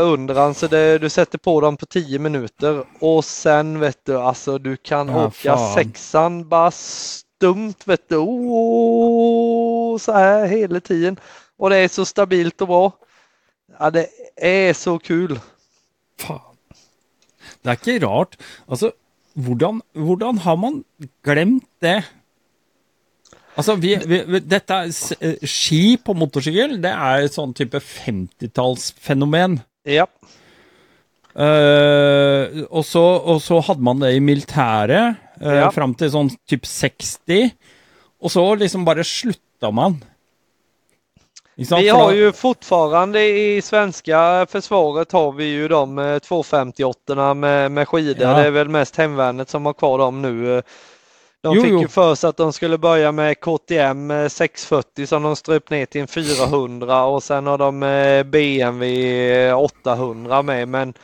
eh, 0.00 0.08
under 0.12 0.34
den, 0.34 0.54
så 0.54 0.66
det, 0.66 0.98
du 0.98 1.08
sätter 1.08 1.38
på 1.38 1.60
dem 1.60 1.76
på 1.76 1.86
10 1.86 2.18
minuter 2.18 2.84
och 3.00 3.24
sen 3.24 3.80
vet 3.80 3.98
du 4.04 4.16
alltså 4.18 4.58
du 4.58 4.76
kan 4.76 5.08
Ja, 5.08 5.26
åka 5.26 5.56
fan. 5.56 5.74
sexan 5.74 6.48
bara 6.48 6.70
stumt 6.70 7.74
vet 7.84 8.08
du. 8.08 8.16
Oh, 8.16 9.98
så 9.98 10.12
här 10.12 10.46
hela 10.46 10.80
tiden. 10.80 11.16
Och 11.58 11.70
det 11.70 11.76
är 11.76 11.88
så 11.88 12.04
stabilt 12.04 12.60
och 12.60 12.66
bra. 12.68 12.92
Ja, 13.78 13.90
det 13.90 14.08
är 14.36 14.72
så 14.72 14.98
kul. 14.98 15.38
Faen. 16.20 16.40
Det 17.62 17.70
er 17.70 17.78
ikke 17.78 18.06
rart. 18.06 18.36
Altså, 18.68 18.92
hvordan, 19.34 19.80
hvordan 19.92 20.38
har 20.44 20.56
man 20.60 20.84
glemt 21.24 21.66
det? 21.82 22.02
Altså, 23.56 23.76
vi, 23.78 23.94
vi, 24.06 24.40
dette 24.40 24.74
er 24.74 24.90
eh, 25.20 25.46
Ski 25.46 25.96
på 26.02 26.14
motorsykkel, 26.18 26.78
det 26.82 26.90
er 26.90 27.26
et 27.26 27.34
sånn 27.34 27.54
type 27.54 27.78
50-tallsfenomen. 27.82 29.60
Ja, 29.86 30.06
Eh, 31.34 32.62
og, 32.70 32.84
så, 32.86 33.02
og 33.02 33.40
så 33.42 33.58
hadde 33.66 33.82
man 33.82 34.02
det 34.04 34.12
i 34.14 34.22
militæret 34.22 35.16
uh, 35.42 35.54
Ja. 35.64 35.70
fram 35.74 35.96
til 35.98 36.12
sånn 36.12 36.30
typ 36.46 36.62
60, 36.70 37.48
og 38.22 38.30
så 38.30 38.44
liksom 38.60 38.86
bare 38.86 39.02
slutta 39.06 39.72
man. 39.74 39.98
Vi 41.56 41.88
har 41.88 42.12
ju 42.12 42.32
fortfarande 42.32 43.24
i 43.24 43.62
svenska 43.62 44.46
försvaret 44.50 45.12
har 45.12 45.32
vi 45.32 45.44
ju 45.44 45.68
de 45.68 45.98
eh, 45.98 46.18
258 46.18 47.34
med, 47.34 47.70
med 47.72 47.88
skidor. 47.88 48.28
Ja. 48.28 48.34
Det 48.38 48.46
är 48.46 48.50
väl 48.50 48.68
mest 48.68 48.96
hemvärnet 48.96 49.48
som 49.50 49.66
har 49.66 49.72
kvar 49.72 49.98
dem 49.98 50.22
nu. 50.22 50.56
eh. 50.56 50.62
De 51.42 51.54
Jo, 51.56 51.62
fick 51.62 51.72
jo. 51.72 51.80
ju 51.80 51.88
för 51.88 52.14
sig 52.14 52.28
att 52.28 52.36
de 52.36 52.52
skulle 52.52 52.78
börja 52.78 53.12
med 53.12 53.40
KTM 53.40 54.10
eh, 54.10 54.28
640 54.28 55.06
som 55.06 55.22
de 55.22 55.36
ströp 55.36 55.70
ner 55.70 55.86
till 55.86 56.00
en 56.00 56.06
400 56.08 57.04
och 57.04 57.22
sen 57.22 57.46
har 57.46 57.58
de 57.58 57.82
eh, 57.82 58.22
BMW 58.22 59.52
800 59.52 60.42
med 60.42 60.68
men 60.68 60.94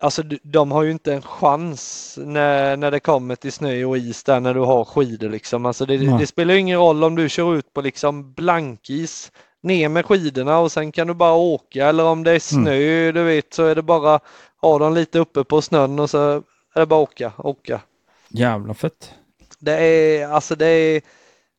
Alltså 0.00 0.22
de 0.42 0.70
har 0.70 0.82
ju 0.82 0.90
inte 0.90 1.14
en 1.14 1.22
chans 1.22 2.14
när, 2.22 2.76
när 2.76 2.90
det 2.90 3.00
kommer 3.00 3.36
till 3.36 3.52
snö 3.52 3.84
och 3.84 3.98
is 3.98 4.24
där 4.24 4.40
när 4.40 4.54
du 4.54 4.60
har 4.60 4.84
skidor 4.84 5.28
liksom. 5.28 5.66
Alltså 5.66 5.86
det, 5.86 5.98
Nej. 5.98 6.18
det 6.20 6.26
spelar 6.26 6.54
ju 6.54 6.60
ingen 6.60 6.78
roll 6.78 7.04
om 7.04 7.14
du 7.14 7.28
kör 7.28 7.56
ut 7.56 7.72
på 7.72 7.80
liksom 7.80 8.32
blankis 8.32 9.32
ner 9.62 9.88
med 9.88 10.06
skidorna 10.06 10.58
och 10.58 10.72
sen 10.72 10.92
kan 10.92 11.06
du 11.06 11.14
bara 11.14 11.32
åka 11.32 11.86
eller 11.86 12.04
om 12.04 12.24
det 12.24 12.32
är 12.32 12.38
snö 12.38 13.12
du 13.12 13.22
vet 13.22 13.54
så 13.54 13.64
är 13.64 13.74
det 13.74 13.82
bara 13.82 14.20
ha 14.60 14.78
dem 14.78 14.94
lite 14.94 15.18
uppe 15.18 15.44
på 15.44 15.62
snön 15.62 15.98
och 15.98 16.10
så 16.10 16.42
är 16.74 16.80
det 16.80 16.86
bara 16.86 17.00
åka, 17.00 17.32
åka. 17.38 17.80
Jävla 18.28 18.74
fett. 18.74 19.14
Det 19.58 19.72
är 19.72 20.28
alltså 20.28 20.54
det 20.54 20.66
är, 20.66 21.02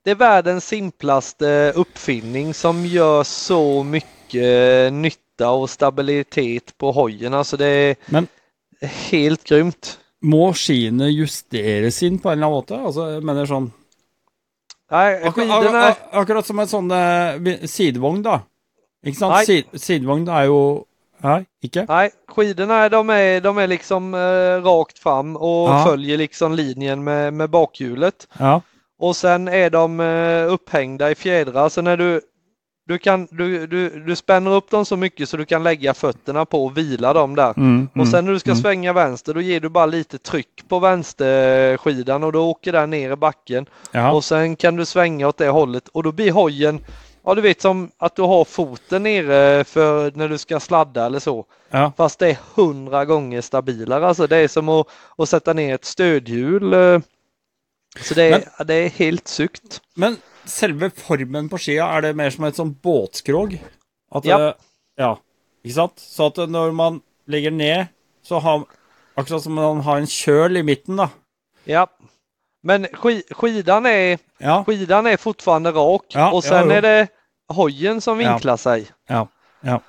det 0.03 0.11
är 0.11 0.15
världens 0.15 0.67
simplaste 0.67 1.73
uppfinning 1.75 2.53
som 2.53 2.85
gör 2.85 3.23
så 3.23 3.83
mycket 3.83 4.93
nytta 4.93 5.28
och 5.47 5.69
stabilitet 5.69 6.77
på 6.77 6.91
hojen. 6.91 7.33
Alltså 7.33 7.57
det 7.57 7.65
är 7.65 7.95
Men 8.05 8.27
helt 8.81 9.43
grymt. 9.43 9.99
må 10.21 10.53
skiene 10.53 11.07
justeres 11.09 12.03
inn 12.03 12.19
på 12.19 12.29
en 12.29 12.33
eller 12.39 12.47
annen 12.47 12.57
måte? 12.57 12.75
Altså, 12.75 13.09
jeg 13.13 13.23
mener 13.23 13.45
sånn 13.45 13.71
Nej, 14.91 15.21
ak 15.23 15.97
akkurat 16.11 16.45
som 16.45 16.59
en 16.59 16.67
sånn 16.67 16.89
sidevogn, 17.69 18.23
da. 18.25 18.39
Ikke 19.05 19.19
sant? 19.19 19.35
Nei. 19.35 19.43
Sid 19.45 19.75
sidevogn 19.79 20.25
er 20.27 20.47
jo 20.49 20.85
Nei, 21.21 21.43
ikke? 21.61 21.83
nej, 21.87 22.09
skidorna 22.31 22.89
de 22.89 23.09
är, 23.09 23.41
de 23.41 23.57
är 23.57 23.67
liksom 23.67 24.13
eh, 24.13 24.63
rakt 24.63 24.99
fram 24.99 25.35
och 25.35 25.69
Ja. 25.69 25.83
följer 25.85 26.17
liksom 26.17 26.53
linjen 26.55 27.03
med, 27.03 27.33
med 27.33 27.49
bakhjulet. 27.49 28.27
Ja. 28.39 28.61
Och 28.99 29.15
sen 29.15 29.47
är 29.47 29.69
de 29.69 29.99
eh, 29.99 30.53
upphängda 30.53 31.11
i 31.11 31.15
fjädrar 31.15 31.69
så 31.69 31.81
när 31.81 31.97
du 31.97 32.21
du, 32.89 32.97
kan, 32.97 33.27
du, 33.31 33.67
du, 33.67 33.89
du 33.99 34.15
spänner 34.15 34.51
upp 34.51 34.69
dem 34.71 34.85
så 34.85 34.97
mycket 34.97 35.29
så 35.29 35.37
du 35.37 35.45
kan 35.45 35.63
lägga 35.63 35.93
fötterna 35.93 36.45
på 36.45 36.65
och 36.65 36.77
vila 36.77 37.13
dem 37.13 37.35
där. 37.35 37.53
Mm, 37.57 37.89
Och 37.95 38.07
sen 38.07 38.25
när 38.25 38.31
du 38.31 38.39
ska 38.39 38.51
mm. 38.51 38.61
svänga 38.61 38.93
vänster 38.93 39.33
då 39.33 39.41
ger 39.41 39.59
du 39.59 39.69
bara 39.69 39.85
lite 39.85 40.17
tryck 40.17 40.63
på 40.67 40.79
vänsterskidan 40.79 42.23
och 42.23 42.31
då 42.31 42.49
åker 42.49 42.71
den 42.71 42.89
ner 42.89 43.11
i 43.11 43.15
backen. 43.15 43.65
ja. 43.91 44.11
Och 44.11 44.23
sen 44.23 44.55
kan 44.55 44.75
du 44.75 44.85
svänga 44.85 45.27
åt 45.27 45.37
det 45.37 45.49
hållet 45.49 45.87
och 45.87 46.03
då 46.03 46.11
blir 46.11 46.31
hojen, 46.31 46.79
ja 47.23 47.35
du 47.35 47.41
vet 47.41 47.61
som 47.61 47.91
att 47.97 48.15
du 48.15 48.21
har 48.21 48.45
foten 48.45 49.03
nere 49.03 49.63
för 49.63 50.11
när 50.15 50.29
du 50.29 50.37
ska 50.37 50.59
sladda 50.59 51.05
eller 51.05 51.19
så. 51.19 51.45
ja. 51.69 51.91
Fast 51.97 52.19
det 52.19 52.29
är 52.29 52.37
hundra 52.55 53.05
gånger 53.05 53.41
stabilare. 53.41 54.07
Alltså 54.07 54.27
det 54.27 54.37
är 54.37 54.47
som 54.47 54.69
att, 54.69 54.87
att 55.17 55.29
sätta 55.29 55.53
ner 55.53 55.75
ett 55.75 55.85
stödhjul. 55.85 56.73
Så 58.01 58.13
det 58.13 58.23
är, 58.23 58.63
det 58.63 58.73
är 58.73 58.89
helt 58.89 59.27
sykt. 59.27 59.81
Men 59.95 60.17
selve 60.49 60.89
formen 60.95 61.49
på 61.49 61.57
skia, 61.61 61.87
er 61.97 62.01
det 62.01 62.15
mer 62.19 62.29
som 62.33 62.45
et 62.45 62.57
sånn 62.59 62.73
båtskrog? 62.83 63.55
At 64.11 64.25
Ja. 64.25 64.37
det, 64.37 64.53
ja. 64.97 65.15
Ikke 65.63 65.75
sant? 65.75 65.99
Så 65.99 66.27
at 66.31 66.49
når 66.49 66.73
man 66.73 67.01
legger 67.27 67.51
ned, 67.51 67.87
så 68.23 68.39
har 68.39 68.65
Akkurat 69.19 69.43
som 69.43 69.53
man 69.53 69.81
har 69.83 69.97
en 69.99 70.05
kjøl 70.07 70.57
i 70.57 70.61
midten, 70.63 70.95
da. 70.95 71.09
Ja. 71.67 71.87
Men 72.63 72.85
ski, 72.93 73.21
skidan, 73.35 73.85
är, 73.85 74.17
Ja. 74.39 74.63
skidan 74.63 75.07
är 75.07 75.17
fortfarande 75.17 75.71
rak 75.71 76.05
Ja, 76.15 76.31
och 76.31 76.43
sen 76.43 76.69
ja, 76.69 76.75
är 76.75 76.81
det 76.81 77.07
hojen 77.49 78.01
som 78.01 78.17
vinklar 78.17 78.57
sig. 78.57 78.87
Ja. 79.07 79.27
ja. 79.61 79.81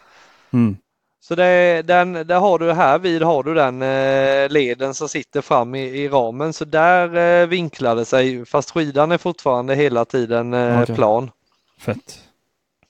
Mm. 0.52 0.76
Så 1.22 1.34
det, 1.34 1.82
den, 1.82 2.12
där 2.12 2.38
har 2.38 2.58
du 2.58 2.72
här 2.72 2.98
vid 2.98 3.22
har 3.22 3.42
du 3.42 3.54
den 3.54 3.82
eh, 3.82 4.48
leden 4.48 4.94
som 4.94 5.08
sitter 5.08 5.40
fram 5.40 5.74
i, 5.74 5.80
i 5.80 6.08
ramen 6.08 6.52
så 6.52 6.64
där 6.64 7.16
eh, 7.16 7.46
vinklar 7.46 7.96
det 7.96 8.04
sig 8.04 8.46
fast 8.46 8.70
skidan 8.70 9.12
är 9.12 9.18
fortfarande 9.18 9.74
hela 9.74 10.04
tiden 10.04 10.54
eh, 10.54 10.82
Okej. 10.82 10.94
plan. 10.94 11.30
Fett. 11.78 12.20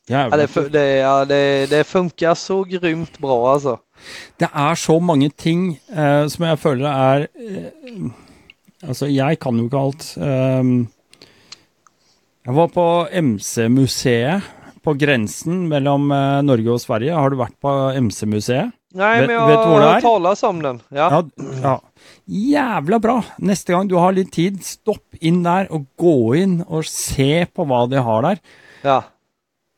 Ja, 0.06 0.36
det, 0.36 0.68
det, 0.72 0.86
ja, 0.86 1.24
det, 1.24 1.70
det 1.70 1.84
funkar 1.84 2.34
så 2.34 2.64
grymt 2.64 3.18
bra 3.18 3.52
alltså. 3.52 3.78
Det 4.36 4.48
er 4.52 4.74
så 4.74 5.00
mange 5.00 5.30
ting 5.30 5.80
eh, 5.92 6.26
som 6.26 6.44
jeg 6.44 6.58
føler 6.58 6.90
er 6.90 7.26
eh, 7.34 8.10
Altså, 8.82 9.06
jeg 9.06 9.36
kan 9.38 9.58
jo 9.58 9.66
ikke 9.68 9.76
alt. 9.76 10.04
Um, 10.16 10.88
jeg 12.46 12.54
var 12.56 12.70
på 12.72 12.84
MC-museet 13.12 14.46
på 14.84 14.94
grensen 14.98 15.66
mellom 15.70 16.10
eh, 16.14 16.40
Norge 16.46 16.74
og 16.74 16.80
Sverige. 16.82 17.16
Har 17.16 17.30
du 17.32 17.38
vært 17.40 17.56
på 17.62 17.72
MC-museet? 18.00 18.72
Nej, 18.94 19.20
Vet- 19.20 19.26
men 19.26 19.36
jag 19.36 19.42
har 19.64 19.80
är? 19.80 19.92
hört 19.92 20.02
talas 20.02 20.42
om 20.42 20.62
den. 20.62 20.80
Ja. 20.88 21.10
Ja, 21.10 21.44
ja. 21.62 21.80
Jævla 22.24 22.98
bra! 22.98 23.22
Neste 23.38 23.72
gang 23.72 23.88
du 23.88 23.94
har 23.94 24.12
litt 24.12 24.32
tid, 24.34 24.58
stopp 24.66 25.14
inn 25.20 25.42
der 25.46 25.68
og 25.70 25.86
gå 26.00 26.34
inn 26.40 26.60
og 26.66 26.84
se 26.90 27.46
på 27.54 27.66
hva 27.70 27.84
de 27.90 28.02
har 28.02 28.22
der. 28.26 28.40
Ja. 28.82 28.98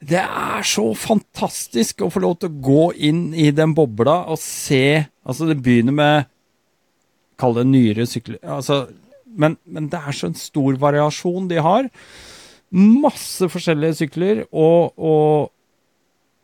Det 0.03 0.19
er 0.23 0.65
så 0.67 0.89
fantastisk 0.99 2.03
å 2.03 2.11
få 2.11 2.23
lov 2.25 2.41
å 2.43 2.49
gå 2.51 2.89
inn 2.97 3.35
i 3.39 3.51
den 3.55 3.75
bobla 3.77 4.25
og 4.33 4.41
se 4.43 5.07
Altså, 5.23 5.47
det 5.47 5.61
begynner 5.63 5.95
med 5.95 6.25
Kall 7.39 7.55
det 7.55 7.67
nyere 7.71 8.07
sykler 8.11 8.41
altså, 8.43 8.89
men, 9.39 9.55
men 9.63 9.87
det 9.93 10.01
er 10.01 10.17
så 10.17 10.27
en 10.27 10.35
stor 10.35 10.75
variasjon 10.83 11.47
de 11.49 11.61
har. 11.63 11.87
Masse 12.73 13.49
forskjellige 13.53 13.99
sykler, 14.01 14.45
og, 14.53 14.95
og 14.97 15.51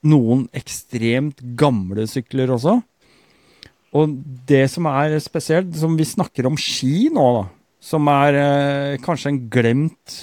noen 0.08 0.46
ekstremt 0.56 1.40
gamle 1.58 2.04
sykler 2.10 2.52
også. 2.54 2.74
Og 3.96 4.12
det 4.48 4.66
som 4.70 4.84
er 4.90 5.14
spesielt, 5.24 5.72
som 5.80 5.94
vi 5.96 6.04
snakker 6.04 6.46
om 6.50 6.58
ski 6.60 7.08
nå, 7.14 7.24
da, 7.38 7.46
som 7.80 8.10
er 8.12 8.36
eh, 8.36 8.98
kanskje 9.00 9.30
en 9.32 9.40
glemt 9.52 10.18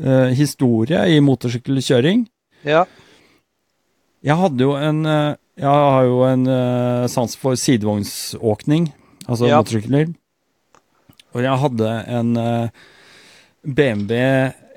eh, 0.00 0.32
historie 0.34 1.04
i 1.14 1.20
motorsykkelkjøring, 1.22 2.26
Ja. 2.64 2.86
jeg 4.24 4.36
hadde 4.40 4.64
jo 4.64 4.72
en 4.80 5.04
eh, 5.06 5.34
Jeg 5.60 5.70
har 5.70 6.04
jo 6.08 6.22
en 6.26 6.46
eh, 6.50 7.06
sans 7.06 7.36
for 7.38 7.54
sidevognsåkning, 7.54 8.88
altså 9.28 9.46
Ja. 9.46 9.60
motorsykler. 9.62 10.08
Og 11.34 11.42
jeg 11.44 11.60
hadde 11.62 11.92
en 12.10 12.36
eh, 12.36 12.68
BMW 13.62 14.18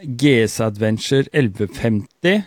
GS 0.03 0.59
Adventure 0.61 1.25
1150 1.31 2.43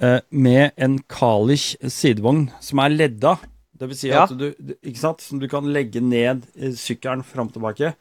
eh, 0.00 0.20
med 0.30 0.72
en 0.76 0.98
Kalish 1.08 1.76
sidevogn 1.80 2.48
som 2.60 2.82
er 2.84 2.92
ledda. 2.94 3.36
Det 3.74 3.88
vil 3.90 3.98
si 3.98 4.08
Ja. 4.12 4.24
at 4.24 4.34
du, 4.38 4.50
ikke 4.84 5.00
sant? 5.00 5.20
Som 5.24 5.40
du 5.40 5.48
kan 5.48 5.66
legge 5.72 6.00
ned 6.04 6.44
eh, 6.56 6.72
sykkelen 6.78 7.24
fram 7.26 7.48
og 7.48 7.54
tilbake. 7.56 7.94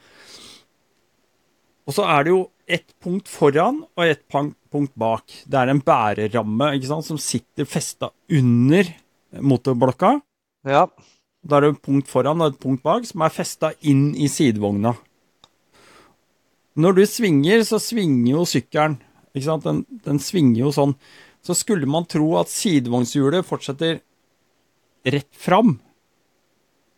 Og 1.87 1.95
så 1.97 2.05
er 2.07 2.23
det 2.23 2.31
jo 2.31 2.43
ett 2.67 2.93
punkt 3.03 3.27
foran 3.27 3.81
og 3.97 4.03
ett 4.05 4.21
punk- 4.31 4.55
punkt 4.71 4.93
bak. 4.97 5.25
Det 5.47 5.59
er 5.59 5.69
en 5.73 5.81
bæreramme 5.83 6.69
ikke 6.77 6.87
sant, 6.87 7.05
som 7.05 7.17
sitter 7.19 7.65
festa 7.67 8.09
under 8.31 8.87
motorblokka. 9.43 10.13
Ja. 10.65 10.85
Da 11.43 11.57
er 11.57 11.61
det 11.65 11.71
et 11.75 11.81
punkt 11.83 12.07
foran 12.07 12.39
og 12.41 12.53
et 12.53 12.59
punkt 12.63 12.83
bak 12.85 13.03
som 13.05 13.21
er 13.25 13.33
festa 13.35 13.73
inn 13.81 14.13
i 14.15 14.29
sidevogna. 14.31 14.93
Når 16.79 16.97
du 16.97 17.03
svinger, 17.05 17.61
så 17.67 17.77
svinger 17.81 18.31
jo 18.33 18.45
sykkelen. 18.49 18.97
Ikke 19.33 19.47
sant? 19.47 19.65
Den, 19.65 19.83
den 20.05 20.19
svinger 20.21 20.65
jo 20.65 20.73
sånn. 20.73 20.95
Så 21.43 21.55
skulle 21.57 21.89
man 21.89 22.07
tro 22.09 22.31
at 22.39 22.51
sidevognshjulet 22.51 23.45
fortsetter 23.45 23.99
rett 25.03 25.29
fram. 25.37 25.75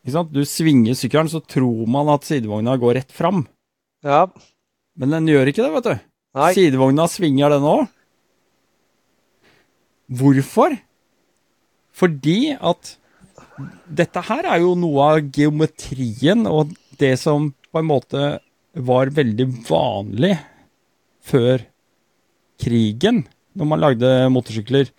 Ikke 0.05 0.15
sant? 0.19 0.33
Du 0.35 0.43
svinger 0.47 0.97
sykkelen, 0.97 1.31
så 1.31 1.41
tror 1.41 1.87
man 1.89 2.11
at 2.13 2.27
sidevogna 2.27 2.75
går 2.79 2.99
rett 3.01 3.15
fram. 3.15 3.45
Ja. 4.05 4.27
Men 4.95 5.15
den 5.15 5.31
gjør 5.31 5.49
ikke 5.51 5.65
det, 5.65 5.71
vet 5.75 5.87
du. 5.89 6.03
Nei. 6.35 6.51
Sidevogna 6.55 7.07
svinger 7.11 7.55
den 7.55 7.65
òg. 7.67 7.87
Hvorfor? 10.15 10.75
Fordi 11.95 12.53
at 12.53 12.95
dette 13.87 14.21
her 14.27 14.45
er 14.51 14.61
jo 14.61 14.75
noe 14.77 15.09
av 15.09 15.29
geometrien 15.33 16.45
og 16.49 16.75
det 16.99 17.15
som 17.19 17.49
på 17.71 17.81
en 17.81 17.87
måte 17.87 18.23
var 18.75 19.13
veldig 19.15 19.47
vanlig 19.67 20.35
før 21.25 21.63
krigen, 22.61 23.23
når 23.55 23.69
man 23.69 23.81
lagde 23.81 24.11
motorsykler. 24.33 24.91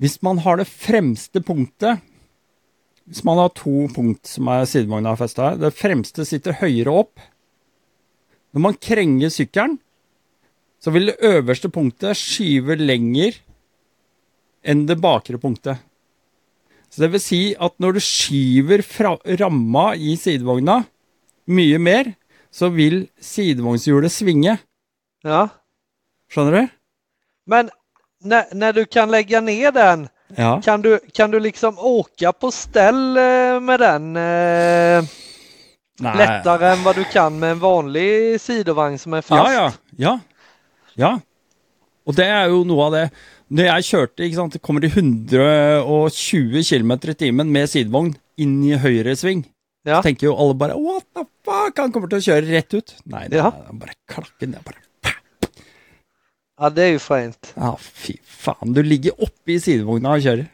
Hvis 0.00 0.18
man 0.24 0.42
har 0.44 0.60
det 0.60 0.68
fremste 0.68 1.40
punktet 1.40 2.04
Hvis 3.06 3.22
man 3.24 3.38
har 3.38 3.52
to 3.54 3.86
punkt 3.94 4.26
som 4.26 4.48
er 4.50 4.64
sidevogna 4.66 5.12
festa 5.14 5.52
her, 5.52 5.58
det 5.62 5.76
fremste 5.78 6.24
sitter 6.26 6.56
høyere 6.58 6.90
opp. 6.90 7.20
Når 8.50 8.64
man 8.64 8.78
krenger 8.82 9.30
sykkelen, 9.30 9.76
så 10.82 10.90
vil 10.90 11.12
det 11.12 11.20
øverste 11.22 11.70
punktet 11.70 12.18
skyve 12.18 12.74
lenger 12.80 13.38
enn 14.66 14.88
det 14.90 14.98
bakre 14.98 15.38
punktet. 15.38 15.78
Så 16.90 17.04
det 17.04 17.12
vil 17.14 17.22
si 17.22 17.40
at 17.54 17.78
når 17.78 17.94
du 17.94 18.02
skyver 18.02 18.82
fra 18.82 19.14
ramma 19.38 19.92
i 19.94 20.16
sidevogna 20.18 20.80
mye 21.46 21.78
mer, 21.78 22.10
så 22.56 22.68
vil 22.72 23.02
sidevognshjulet 23.20 24.12
svinge. 24.12 24.56
Ja. 25.26 25.48
Skjønner 26.32 26.52
du? 26.60 26.68
Men 27.46 27.70
när, 28.24 28.44
när 28.52 28.72
du 28.72 28.84
kan 28.84 29.10
lägga 29.10 29.40
ner 29.40 29.72
den, 29.72 30.08
Ja. 30.36 30.62
kan 30.64 30.82
du, 30.82 30.98
kan 31.12 31.30
du 31.30 31.40
liksom 31.40 31.78
åka 31.78 32.32
på 32.32 32.50
ställ 32.50 33.16
eh, 33.16 33.60
med 33.60 33.80
den 33.80 34.16
eh, 34.16 35.04
Nei. 36.00 36.16
lättare 36.18 36.72
än 36.72 36.82
vad 36.82 36.96
du 36.96 37.04
kan 37.04 37.38
med 37.38 37.50
en 37.50 37.58
vanlig 37.58 38.40
sidovagn 38.40 38.98
som 38.98 39.14
är 39.14 39.22
fast? 39.22 39.52
Ja, 39.52 39.52
ja. 39.52 39.72
Ja. 39.96 40.18
ja. 40.94 41.20
Og 42.06 42.14
det 42.14 42.26
er 42.26 42.48
jo 42.50 42.64
noe 42.66 42.88
av 42.88 42.96
det 42.96 43.10
kjørte, 43.86 44.26
ikke 44.26 44.36
sant, 44.36 44.52
det 44.52 44.62
kommer 44.62 44.84
i 44.84 44.90
120 44.90 46.62
km 46.66 46.92
i 46.92 47.14
timen 47.14 47.52
med 47.52 47.70
sidevogn 47.70 48.14
inn 48.36 48.58
i 48.66 48.74
høyre 48.74 49.14
sving, 49.16 49.44
Ja. 49.86 49.96
så 50.00 50.02
tenker 50.08 50.26
jo 50.26 50.34
alle 50.36 50.54
bare 50.54 50.74
What 50.74 51.04
the 51.14 51.24
fuck? 51.46 51.78
Han 51.78 51.92
kommer 51.94 52.08
til 52.10 52.18
å 52.18 52.26
kjøre 52.26 52.50
rett 52.50 52.74
ut. 52.74 52.94
Nei, 53.04 53.28
det 53.28 53.36
Ja. 53.38 53.52
er 53.68 53.72
bare 53.72 53.94
klakken. 54.10 54.50
Det 54.52 54.58
er 54.58 54.66
bare 54.66 54.82
ja, 56.60 56.70
det 56.70 56.82
är 56.82 56.88
ju 56.88 56.98
fränt. 56.98 57.52
Ja, 57.54 57.76
fy 57.80 58.16
faen. 58.26 58.72
Du 58.72 58.82
ligger 58.82 59.12
oppe 59.22 59.52
i 59.52 59.60
sidevogna 59.60 60.12
og 60.16 60.20
kjører. 60.24 60.46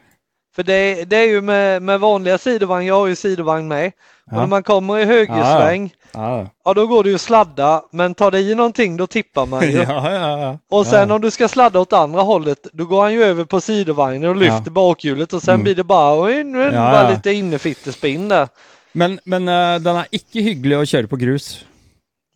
För 0.57 0.63
det, 0.63 1.05
det 1.11 1.17
är 1.17 1.29
ju 1.29 1.41
med, 1.41 1.83
med 1.83 2.01
vanliga 2.01 2.39
sidovagn, 2.39 2.87
jag 2.87 2.95
har 2.95 3.07
ju 3.07 3.17
sidovagn 3.17 3.69
med. 3.69 3.87
Och 3.87 4.33
Ja. 4.33 4.37
när 4.41 4.47
man 4.47 4.63
kommer 4.63 4.99
i 4.99 5.05
högersväng, 5.05 5.95
Ja, 6.15 6.47
ja 6.65 6.75
då 6.75 6.87
går 6.87 7.05
det 7.05 7.11
ju 7.11 7.19
sladda, 7.19 7.83
men 7.91 8.15
tar 8.15 8.31
det 8.31 8.41
i 8.41 8.55
någonting 8.55 8.97
då 8.97 9.07
tippar 9.07 9.47
man 9.47 9.63
ju. 9.63 9.71
ja, 9.89 10.11
ja. 10.13 10.39
ja. 10.41 10.59
Och 10.71 10.87
sen 10.87 11.09
ja. 11.09 11.15
om 11.15 11.21
du 11.21 11.31
ska 11.31 11.49
sladda 11.49 11.81
åt 11.81 11.93
andra 11.93 12.21
hållet, 12.23 12.67
då 12.73 12.85
går 12.85 13.03
han 13.03 13.13
ju 13.13 13.23
över 13.25 13.45
på 13.45 13.61
sidovagnen 13.61 14.31
och 14.31 14.37
lyfter 14.37 14.63
Ja. 14.67 14.71
bakhjulet 14.71 15.33
och 15.33 15.43
sen 15.43 15.55
Mm. 15.55 15.65
blir 15.65 15.75
det 15.75 15.85
bara, 15.85 16.27
det 16.27 16.33
Ja, 16.59 16.71
bara 16.73 17.03
ja. 17.05 17.11
lite 17.11 17.33
innefittespinn 17.33 18.29
där. 18.29 18.49
Men, 18.99 19.17
men 19.25 19.49
eh, 19.49 19.79
den 19.81 19.99
er 20.03 20.13
ikke 20.13 20.45
hyggelig 20.45 20.79
å 20.79 20.89
kjøre 20.89 21.11
på 21.11 21.19
grus. 21.21 21.49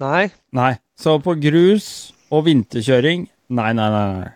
Nej, 0.01 0.31
Nei. 0.57 0.75
Så 0.97 1.19
på 1.21 1.35
grus 1.41 2.15
og 2.33 2.47
vinterkjøring, 2.47 3.27
nei, 3.53 3.71
nei, 3.77 3.89
nei. 3.93 4.07
nei. 4.23 4.33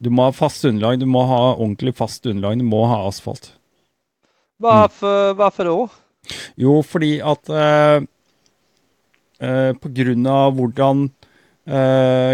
Du 0.00 0.08
må 0.10 0.26
ha 0.26 0.34
fast 0.34 0.64
underlag, 0.66 0.98
du 0.98 1.06
må 1.06 1.22
ha 1.28 1.40
ordentlig 1.52 1.92
fast 1.98 2.26
underlag, 2.26 2.58
du 2.58 2.66
må 2.66 2.82
ha 2.90 3.04
asfalt. 3.06 3.52
varför, 4.58 5.34
varför 5.34 5.64
då? 5.64 5.88
Jo, 6.56 6.82
fordi 6.82 7.20
at 7.20 7.48
eh, 7.48 8.02
eh, 9.40 9.72
på 9.72 9.88
grunn 9.88 10.26
av 10.26 10.54
hvordan 10.58 11.10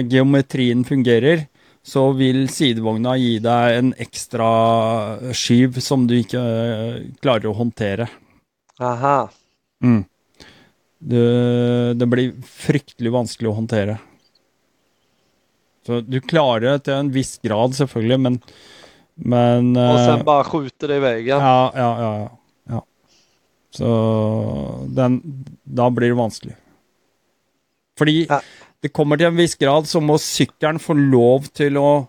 geometrien 0.06 0.84
fungerer, 0.86 1.42
så 1.84 2.06
vil 2.16 2.46
sidevogna 2.48 3.16
gi 3.20 3.34
deg 3.42 3.74
en 3.76 3.90
ekstra 4.00 4.46
skyv 5.36 5.76
som 5.84 6.06
du 6.08 6.14
ikke 6.16 6.44
klarer 7.20 7.50
å 7.50 7.56
håndtere. 7.58 8.06
Aha, 8.80 9.28
Mm. 9.82 10.04
Det, 10.98 11.94
det 12.00 12.06
blir 12.08 12.32
fryktelig 12.42 13.10
vanskelig 13.12 13.50
å 13.50 13.56
håndtere. 13.58 13.98
Så 15.86 16.00
du 16.00 16.16
klarer 16.24 16.64
det 16.72 16.86
til 16.88 16.94
en 16.96 17.10
viss 17.14 17.36
grad, 17.44 17.76
selvfølgelig, 17.76 18.18
men 18.20 18.38
Men 19.14 19.76
och 19.76 19.98
eh, 20.00 20.06
sen 20.06 20.24
bara 20.24 20.44
skjuter 20.44 20.88
det 20.88 20.96
i 20.96 20.98
väggen. 21.04 21.38
ja, 21.40 21.72
ja, 21.74 22.00
ja, 22.00 22.18
ja, 22.18 22.30
ja. 22.68 22.82
Så 23.70 24.84
den 24.88 25.44
Da 25.64 25.90
blir 25.90 26.08
det 26.08 26.14
vanskelig. 26.18 26.56
Fordi 27.98 28.26
Ja. 28.28 28.40
det 28.82 28.88
kommer 28.92 29.16
til 29.16 29.26
en 29.26 29.36
viss 29.36 29.54
grad 29.54 29.84
så 29.86 30.00
må 30.00 30.18
sykkelen 30.18 30.78
få 30.78 30.94
lov 30.96 31.46
til 31.52 31.76
å 31.76 32.08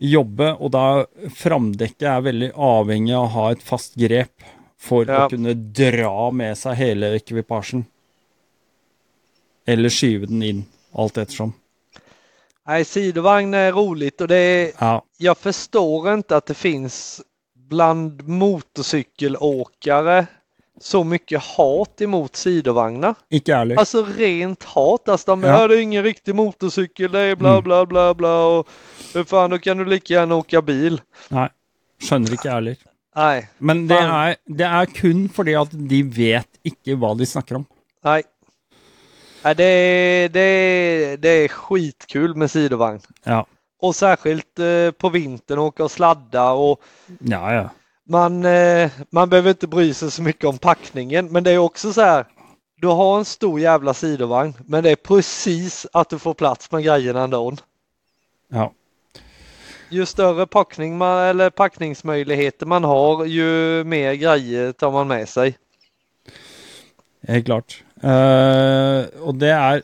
jobbe, 0.00 0.54
og 0.60 0.70
da 0.70 1.04
framdekket 1.34 2.02
er 2.06 2.20
veldig 2.22 2.52
avhengig 2.54 3.14
av 3.16 3.24
å 3.24 3.32
ha 3.34 3.50
et 3.52 3.62
fast 3.62 3.94
grep 3.96 4.30
for 4.80 5.04
Ja. 5.08 5.26
å 5.26 5.30
kunne 5.30 5.54
dra 5.54 6.30
med 6.30 6.58
seg 6.58 6.74
hele 6.74 7.14
ekvipasjen. 7.18 7.84
Eller 9.66 9.88
skyve 9.90 10.26
den 10.26 10.42
inn, 10.42 10.64
alt 10.94 11.18
ettersom. 11.18 11.52
Nej, 12.66 12.84
sidovagn 12.84 13.54
är 13.54 13.72
roligt 13.72 14.20
och 14.20 14.28
det 14.28 14.36
är, 14.36 14.72
Ja. 14.78 15.02
jag 15.18 15.38
förstår 15.38 16.14
inte 16.14 16.36
att 16.36 16.46
det 16.46 16.54
finns 16.54 17.22
bland 17.54 18.28
motorcykelåkare 18.28 20.26
så 20.80 21.04
mycket 21.04 21.42
hat 21.42 22.00
emot 22.00 22.36
sidovagnar. 22.36 23.14
Jeg 23.28 23.42
heller. 23.56 23.76
Alltså 23.76 24.04
rent 24.04 24.62
hat. 24.64 25.08
Alltså 25.08 25.30
de 25.30 25.42
Ja. 25.42 25.68
det 25.68 25.74
är 25.74 25.80
ingen 25.80 26.02
riktig 26.04 26.34
motorcykel, 26.34 27.12
det 27.12 27.20
är 27.20 27.36
bla 27.36 27.50
Mm. 27.52 27.64
bla 27.64 27.86
bla 27.86 28.14
bla 28.14 28.44
och 28.46 28.68
för 29.12 29.24
fan 29.24 29.50
då 29.50 29.58
kan 29.58 29.76
du 29.78 29.84
lika 29.84 30.14
gärna 30.14 30.34
åka 30.34 30.62
bil. 30.62 31.00
Nei. 31.30 31.48
Skjønner 32.00 32.32
ikke 32.32 32.48
jeg 32.48 32.62
Nej, 33.18 33.46
Men 33.58 33.86
det 33.90 33.96
er, 33.98 34.36
det 34.46 34.66
er 34.66 34.86
kun 34.94 35.24
fordi 35.34 35.54
at 35.58 35.72
de 35.90 36.02
vet 36.16 36.60
ikke 36.64 36.94
hva 37.00 37.14
de 37.18 37.26
snakker 37.26 37.56
om. 37.58 37.66
nej. 38.04 38.22
Nej 39.44 39.54
det, 39.54 39.64
är, 39.64 40.28
det, 40.28 41.16
det 41.22 41.28
är 41.28 41.48
skitkul 41.48 42.34
med 42.34 42.50
sidovagn. 42.50 43.00
Ja. 43.24 43.46
Och 43.82 43.96
särskilt 43.96 44.58
eh, 44.58 44.90
på 44.90 45.08
vintern 45.08 45.58
åka 45.58 45.84
och 45.84 45.90
sladda 45.90 46.50
och 46.50 46.80
Ja, 47.20 47.52
ja. 47.54 47.68
man, 48.08 48.44
eh, 48.44 48.90
man 49.10 49.28
behöver 49.28 49.50
inte 49.50 49.66
bry 49.66 49.94
sig 49.94 50.10
så 50.10 50.22
mycket 50.22 50.44
om 50.44 50.58
packningen. 50.58 51.26
Men 51.32 51.44
det 51.44 51.50
är 51.50 51.58
också 51.58 51.92
så 51.92 52.00
här. 52.00 52.24
Du 52.80 52.86
har 52.86 53.18
en 53.18 53.24
stor 53.24 53.60
jävla 53.60 53.94
sidovagn 53.94 54.54
men 54.66 54.82
det 54.84 54.90
är 54.90 54.96
precis 54.96 55.86
att 55.92 56.10
du 56.10 56.18
får 56.18 56.34
plats 56.34 56.70
med 56.72 56.84
grejerna 56.84 57.22
ändå. 57.22 57.52
ja. 58.50 58.72
Ju 59.90 60.06
större 60.06 60.46
packning 60.46 60.98
man, 60.98 61.18
eller 61.18 61.50
packningsmöjligheter 61.50 62.66
man 62.66 62.84
har, 62.84 63.24
ju 63.24 63.84
mer 63.84 64.14
grejer 64.14 64.72
tar 64.72 64.92
man 64.92 65.08
med 65.08 65.28
sig. 65.28 65.56
Helt 67.28 67.44
klart. 67.44 67.82
Uh, 68.04 69.06
och 69.20 69.34
det 69.34 69.50
är 69.50 69.82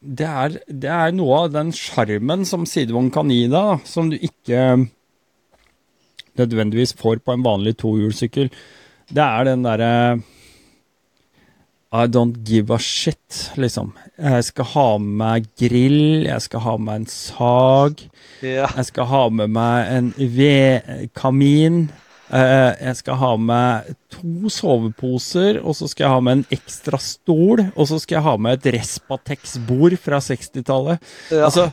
det 0.00 0.26
er 0.26 0.58
Det 0.68 0.88
er 0.88 1.12
noe 1.12 1.44
av 1.44 1.52
den 1.52 1.72
sjarmen 1.72 2.44
som 2.46 2.66
sidevogn 2.66 3.10
kan 3.10 3.30
gi 3.30 3.46
deg, 3.50 3.84
som 3.84 4.10
du 4.10 4.16
ikke 4.16 4.56
eh, 4.56 4.86
nødvendigvis 6.38 6.94
får 6.96 7.20
på 7.20 7.34
en 7.34 7.44
vanlig 7.44 7.76
tohjulssykkel. 7.82 8.50
Det 9.10 9.24
er 9.24 9.44
den 9.44 9.66
derre 9.66 9.92
i 11.90 12.06
don't 12.06 12.42
give 12.44 12.70
a 12.74 12.78
shit, 12.78 13.50
liksom. 13.56 13.94
Jeg 14.20 14.44
skal 14.44 14.64
ha 14.74 14.88
med 14.98 15.14
meg 15.22 15.46
grill, 15.56 16.26
jeg 16.26 16.42
skal 16.44 16.60
ha 16.66 16.74
med 16.76 16.94
en 17.02 17.06
sag. 17.08 18.02
Ja, 18.44 18.66
Jeg 18.76 18.84
skal 18.90 19.08
ha 19.08 19.22
med 19.32 19.48
meg 19.56 19.88
en 19.94 20.10
vedkamin. 20.18 21.88
Eh, 22.28 22.74
jeg 22.84 22.96
skal 22.98 23.16
ha 23.22 23.30
med 23.40 23.94
to 24.12 24.50
soveposer, 24.52 25.62
og 25.64 25.78
så 25.78 25.88
skal 25.88 26.04
jeg 26.04 26.12
ha 26.12 26.20
med 26.20 26.36
en 26.36 26.44
ekstra 26.58 27.00
stol. 27.00 27.64
Og 27.74 27.88
så 27.88 27.96
skal 28.02 28.18
jeg 28.18 28.26
ha 28.26 28.36
med 28.36 28.58
et 28.58 28.74
Respatex-bord 28.76 29.96
fra 30.02 30.20
60-tallet. 30.20 31.00
ja. 31.32 31.46
Altså 31.48 31.70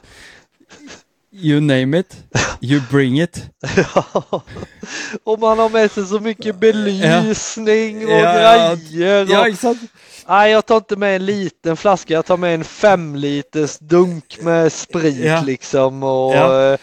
You 1.37 1.59
name 1.61 1.99
it, 1.99 2.15
you 2.61 2.81
bring 2.91 3.21
it. 3.21 3.43
och 5.23 5.39
man 5.39 5.59
har 5.59 5.69
med 5.69 5.91
sig 5.91 6.05
så 6.05 6.19
mycket 6.19 6.55
belysning 6.55 8.05
och 8.05 8.11
Ja, 8.11 8.55
ja. 8.57 8.75
grejer. 8.91 9.25
Ja, 9.29 9.49
Och, 9.49 9.57
sant? 9.57 9.79
nej, 10.27 10.51
jag 10.51 10.65
tar 10.65 10.77
inte 10.77 10.95
med 10.95 11.15
en 11.15 11.25
liten 11.25 11.77
flaska, 11.77 12.13
jag 12.13 12.25
tar 12.25 12.37
med 12.37 12.53
en 12.53 12.63
fem 12.63 13.15
liters 13.15 13.77
dunk 13.79 14.37
med 14.41 14.71
sprit 14.73 15.15
Ja. 15.25 15.41
liksom 15.41 16.03
och 16.03 16.35
Ja. 16.35 16.71
eh, 16.73 16.77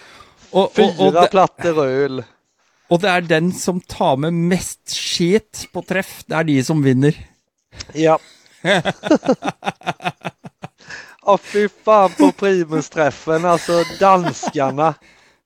Og, 0.51 0.63
og, 0.65 0.73
fyra 0.77 1.07
og, 1.07 1.13
det, 1.15 1.29
plattor 1.31 1.85
öl. 1.87 2.23
og 2.91 3.01
det 3.01 3.09
er 3.11 3.21
den 3.21 3.53
som 3.53 3.81
tar 3.81 4.17
med 4.17 4.33
mest 4.33 4.91
skit 4.93 5.67
på 5.73 5.81
treff, 5.89 6.25
det 6.29 6.37
er 6.37 6.43
de 6.43 6.65
som 6.65 6.83
vinner. 6.85 7.13
Ja. 7.95 8.19
Ja, 11.27 11.39
fy 11.39 11.69
fan 11.85 12.11
på 12.19 12.33
primusträffen, 12.33 13.45
alltså 13.45 13.73
danskarna. 14.01 14.95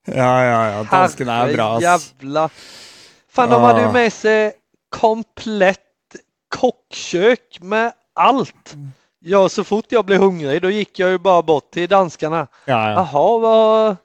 Ja, 0.05 0.43
ja, 0.43 0.69
ja. 0.71 0.83
Danskene 0.91 1.31
er 1.49 1.53
bra, 1.53 1.81
jävla. 1.81 2.49
Fan, 3.31 3.49
de 3.49 3.61
hade 3.61 3.81
ju 3.81 3.91
med 3.91 4.13
sig 4.13 4.53
komplett 4.89 5.79
kockkök 6.55 7.57
med 7.61 7.91
allt. 8.15 8.75
Ja, 9.19 9.49
så 9.49 9.63
fort 9.63 9.85
jag 9.89 10.05
blev 10.05 10.19
hungrig 10.19 10.61
då 10.61 10.69
gick 10.69 10.99
jag 10.99 11.09
ju 11.09 11.17
bara 11.17 11.41
bort 11.41 11.71
till 11.71 11.89
danskarna. 11.89 12.47
Ja, 12.65 12.89
ja. 12.89 12.91
Jaha, 12.91 13.37
vad, 13.39 13.95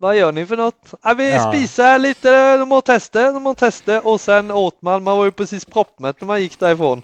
vad 0.00 0.16
gör 0.16 0.32
ni 0.32 0.46
för 0.46 0.56
något? 0.56 0.94
Ja, 1.02 1.14
vi 1.14 1.30
Ja. 1.34 1.52
spisar 1.52 1.98
lite, 1.98 2.56
de 2.56 2.68
må 2.68 2.80
testa, 2.80 3.32
de 3.32 3.42
må 3.42 3.54
testa 3.54 4.00
och 4.00 4.20
sen 4.20 4.50
åt 4.50 4.82
man. 4.82 5.02
Man 5.02 5.18
var 5.18 5.24
ju 5.24 5.30
precis 5.30 5.64
proppmätt 5.64 6.20
när 6.20 6.26
man 6.26 6.42
gick 6.42 6.58
därifrån. 6.58 7.02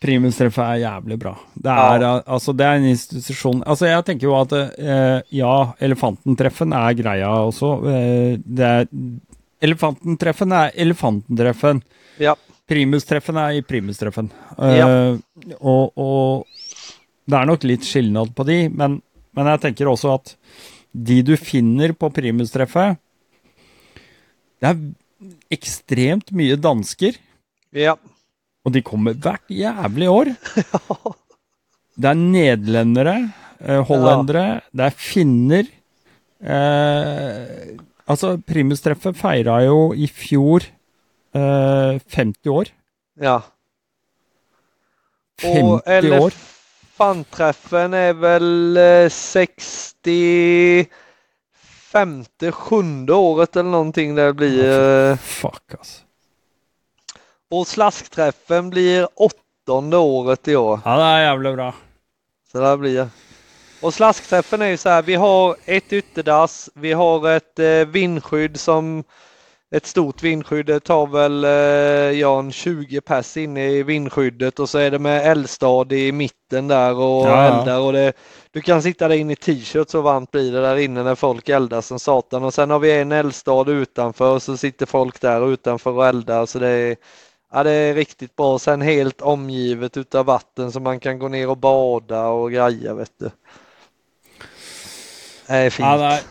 Primustreffet 0.00 0.62
er 0.62 0.80
jævlig 0.84 1.16
bra. 1.18 1.32
Det 1.56 1.70
er, 1.72 2.00
Ja. 2.00 2.10
al- 2.14 2.22
altså, 2.26 2.52
det 2.56 2.66
er 2.66 2.74
en 2.78 2.84
institusjon 2.86 3.62
Altså, 3.66 3.86
jeg 3.88 4.04
tenker 4.04 4.28
jo 4.28 4.36
at 4.40 4.52
eh, 4.78 5.22
ja, 5.34 5.72
Elefantentreffen 5.80 6.72
er 6.72 6.94
greia 6.94 7.28
også. 7.48 7.70
Eh, 7.90 8.36
det 8.46 8.68
er 8.68 8.86
Elefantentreffen 9.62 10.52
er 10.52 10.70
Elefantentreffen. 10.74 11.82
Ja, 12.22 12.34
primustreffen 12.68 13.36
er 13.36 13.58
i 13.58 13.62
primustreffen. 13.62 14.30
Ja. 14.58 14.86
Eh, 14.88 15.18
og, 15.60 15.92
og 15.98 16.46
det 17.26 17.38
er 17.38 17.46
nok 17.46 17.64
litt 17.64 17.82
skilnad 17.86 18.32
på 18.34 18.46
de, 18.46 18.68
men, 18.68 19.00
men 19.34 19.46
jeg 19.46 19.60
tenker 19.66 19.90
også 19.90 20.14
at 20.14 20.34
de 20.94 21.22
du 21.22 21.36
finner 21.36 21.92
på 21.96 22.10
primustreffet 22.12 22.98
Det 24.60 24.68
er 24.68 24.80
ekstremt 25.50 26.30
mye 26.36 26.56
dansker, 26.60 27.16
Ja. 27.72 27.94
Og 28.64 28.72
de 28.74 28.82
kommer 28.82 29.12
hvert 29.14 29.42
jævlig 29.50 30.08
år. 30.10 30.26
Det 32.02 32.08
er 32.08 32.14
nederlendere, 32.16 33.16
eh, 33.60 33.82
hollendere, 33.84 34.60
det 34.72 34.84
er 34.86 34.94
finner. 34.96 35.66
Eh, 36.40 37.76
altså, 38.08 38.36
primustreffet 38.48 39.16
feira 39.20 39.58
jo 39.66 39.92
i 39.94 40.06
fjor 40.08 40.64
eh, 41.36 41.98
50 42.08 42.48
år. 42.50 42.66
ja. 43.20 43.42
50 45.42 45.58
Och 45.58 45.88
år. 46.12 46.32
elefantträffen 46.96 47.94
är 47.94 48.12
väl 48.12 48.76
eh, 48.76 49.08
60 49.08 50.86
femte, 51.92 52.52
sjunde 52.52 53.12
året 53.14 53.56
eller 53.56 53.70
någonting 53.70 54.14
det 54.14 54.32
blir. 54.34 54.64
eh, 54.64 55.16
Fuck, 55.16 55.74
alltså. 55.78 56.01
Och 57.52 57.66
slaskträffen 57.66 58.70
blir 58.70 59.08
åttonde 59.14 59.96
året 59.96 60.48
i 60.48 60.56
år. 60.56 60.80
Ja, 60.84 60.96
det 60.96 61.08
er 61.08 61.24
jævlig 61.26 61.50
bra. 61.54 61.72
Så 62.52 62.60
det 62.60 62.78
blir. 62.78 63.08
Och 63.82 63.94
slaskträffen 63.94 64.62
är 64.62 64.66
ju 64.66 64.76
så 64.76 64.88
här, 64.88 65.02
vi 65.02 65.14
har 65.14 65.56
ett 65.64 65.92
ytterdass, 65.92 66.70
vi 66.74 66.92
har 66.92 67.28
ett 67.28 67.58
eh, 67.58 67.84
vindskydd 67.86 68.60
som 68.60 69.04
ett 69.74 69.86
stort 69.86 70.22
vindskydd, 70.22 70.66
det 70.66 70.80
tar 70.80 71.06
väl 71.06 71.44
eh, 71.44 72.20
ja, 72.20 72.38
en 72.38 72.52
20 72.52 73.00
pass 73.00 73.36
inne 73.36 73.70
i 73.70 73.82
vindskyddet 73.82 74.58
och 74.58 74.68
så 74.68 74.78
är 74.78 74.90
det 74.90 74.98
med 74.98 75.26
eldstad 75.26 75.92
i 75.92 76.12
mitten 76.12 76.68
där 76.68 76.94
och 76.94 77.26
ja. 77.26 77.42
eldar 77.42 77.80
och 77.80 77.92
det, 77.92 78.12
du 78.50 78.60
kan 78.60 78.82
sitta 78.82 79.08
där 79.08 79.16
inne 79.16 79.32
i 79.32 79.36
t-shirt 79.36 79.90
så 79.90 80.00
varmt 80.00 80.30
blir 80.30 80.52
det 80.52 80.60
där 80.60 80.76
inne 80.76 81.02
när 81.02 81.14
folk 81.14 81.48
eldar 81.48 81.80
som 81.80 81.98
satan 81.98 82.44
och 82.44 82.54
sen 82.54 82.70
har 82.70 82.78
vi 82.78 82.92
en 82.92 83.12
eldstad 83.12 83.70
utanför 83.70 84.38
så 84.38 84.56
sitter 84.56 84.86
folk 84.86 85.20
där 85.20 85.52
utanför 85.52 85.90
och 85.90 86.06
eldar 86.06 86.46
så 86.46 86.58
det 86.58 86.68
är 86.68 86.96
Ja, 87.52 87.62
det 87.62 87.70
är 87.70 87.94
riktigt 87.94 88.36
bra. 88.36 88.58
Sen 88.58 88.80
helt 88.80 89.20
omgivet 89.20 89.96
utav 89.96 90.26
vatten 90.26 90.72
så 90.72 90.80
man 90.80 91.00
kan 91.00 91.18
gå 91.18 91.28
ner 91.28 91.50
och 91.50 91.58
bada 91.58 92.26
och 92.26 92.52
greja 92.52 92.94
vet 92.94 93.12
du. 93.18 93.30
Det 95.46 95.54
är 95.54 95.70
fint. 95.70 95.86
Ja, 95.86 95.96
det 95.96 96.04
er 96.04 96.22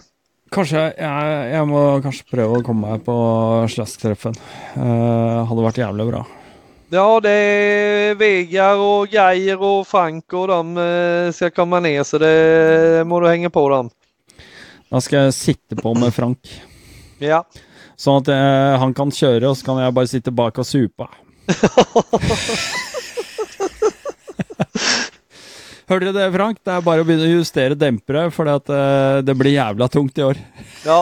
Kanskje 0.52 0.82
jeg, 1.00 1.44
jeg 1.54 1.68
må 1.70 1.82
kanskje 2.04 2.26
prøve 2.28 2.58
å 2.60 2.64
komme 2.68 2.90
meg 2.90 3.04
på 3.06 3.14
slasktreffen. 3.72 4.34
Uh, 4.76 5.48
hadde 5.48 5.64
vært 5.64 5.80
jævlig 5.80 6.08
bra. 6.10 6.26
Ja, 6.92 7.20
det 7.24 7.32
är 7.32 8.16
Vegar 8.16 8.76
och 8.76 9.08
Geir 9.08 9.62
och 9.62 9.88
Frank 9.88 10.34
och 10.34 10.48
de 10.48 10.78
eh, 10.78 11.32
ska 11.32 11.50
komma 11.50 11.80
ner 11.80 12.04
så 12.04 12.18
det 12.18 13.08
må 13.08 13.20
du 13.20 13.28
hänga 13.28 13.50
på 13.50 13.70
dem. 13.70 13.90
Da 14.92 15.00
skal 15.00 15.30
jeg 15.30 15.34
sitte 15.34 15.80
på 15.80 15.94
med 15.96 16.12
Frank, 16.12 16.52
Ja, 17.20 17.46
sånn 18.02 18.22
at 18.24 18.32
eh, 18.34 18.78
han 18.82 18.94
kan 18.98 19.12
kjøre, 19.14 19.52
og 19.52 19.58
så 19.60 19.68
kan 19.70 19.82
jeg 19.84 19.94
bare 19.98 20.10
sitte 20.10 20.34
bak 20.34 20.58
og 20.62 20.66
supe. 20.68 21.08
Hørte 25.92 26.08
dere 26.08 26.14
det, 26.16 26.28
Frank? 26.38 26.60
Det 26.64 26.72
er 26.72 26.84
bare 26.86 27.04
å 27.04 27.06
begynne 27.08 27.26
å 27.28 27.34
justere 27.42 27.76
dempere, 27.76 28.30
for 28.32 28.48
det 28.48 29.34
blir 29.36 29.58
jævla 29.58 29.88
tungt 29.92 30.18
i 30.22 30.24
år. 30.24 30.38
ja. 30.86 31.02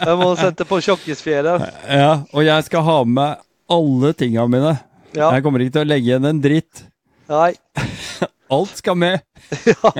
Jag 0.00 0.18
måste 0.18 0.42
sätta 0.44 0.64
på 0.64 0.80
tjockisfjäder. 0.80 1.72
Ja, 1.88 2.22
og 2.32 2.44
jeg 2.44 2.64
skal 2.64 2.82
ha 2.82 3.04
med 3.04 3.36
alle 3.70 4.12
tinga 4.14 4.46
mine. 4.50 4.76
Ja, 5.12 5.32
Jeg 5.34 5.42
kommer 5.42 5.60
ikke 5.62 5.72
til 5.78 5.82
å 5.84 5.90
legge 5.90 6.06
igjen 6.10 6.24
en 6.30 6.40
dritt. 6.42 6.84
nej. 7.28 7.54
Alt 8.50 8.76
skal 8.80 8.96
med. 8.98 9.20
Ja. 9.66 9.92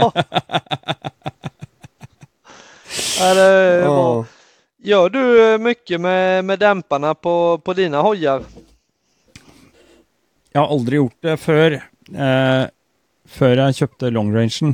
Ja, 3.21 3.35
det 3.35 3.43
är. 3.43 3.89
Åh. 3.89 4.25
Gör 4.83 5.11
du 5.11 5.53
eh, 5.53 5.59
mycket 5.59 6.01
med, 6.01 6.45
med 6.45 6.59
dämparna 6.59 7.15
på, 7.15 7.59
på 7.65 7.73
dina 7.73 8.01
hojar? 8.03 8.43
Jag 10.53 10.61
har 10.61 10.69
aldrig 10.69 10.97
gjort 10.97 11.17
det 11.21 11.37
för 11.37 11.73
eh, 12.15 12.65
før 13.29 13.61
jeg 13.61 13.77
kjøpte 13.77 14.11
longrangen. 14.11 14.73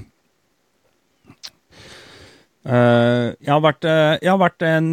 Eh, 2.66 3.34
jeg, 3.34 3.50
har 3.50 3.60
vært, 3.66 3.84
eh, 3.84 4.14
jeg 4.22 4.30
har 4.30 4.40
vært 4.40 4.66
en 4.70 4.88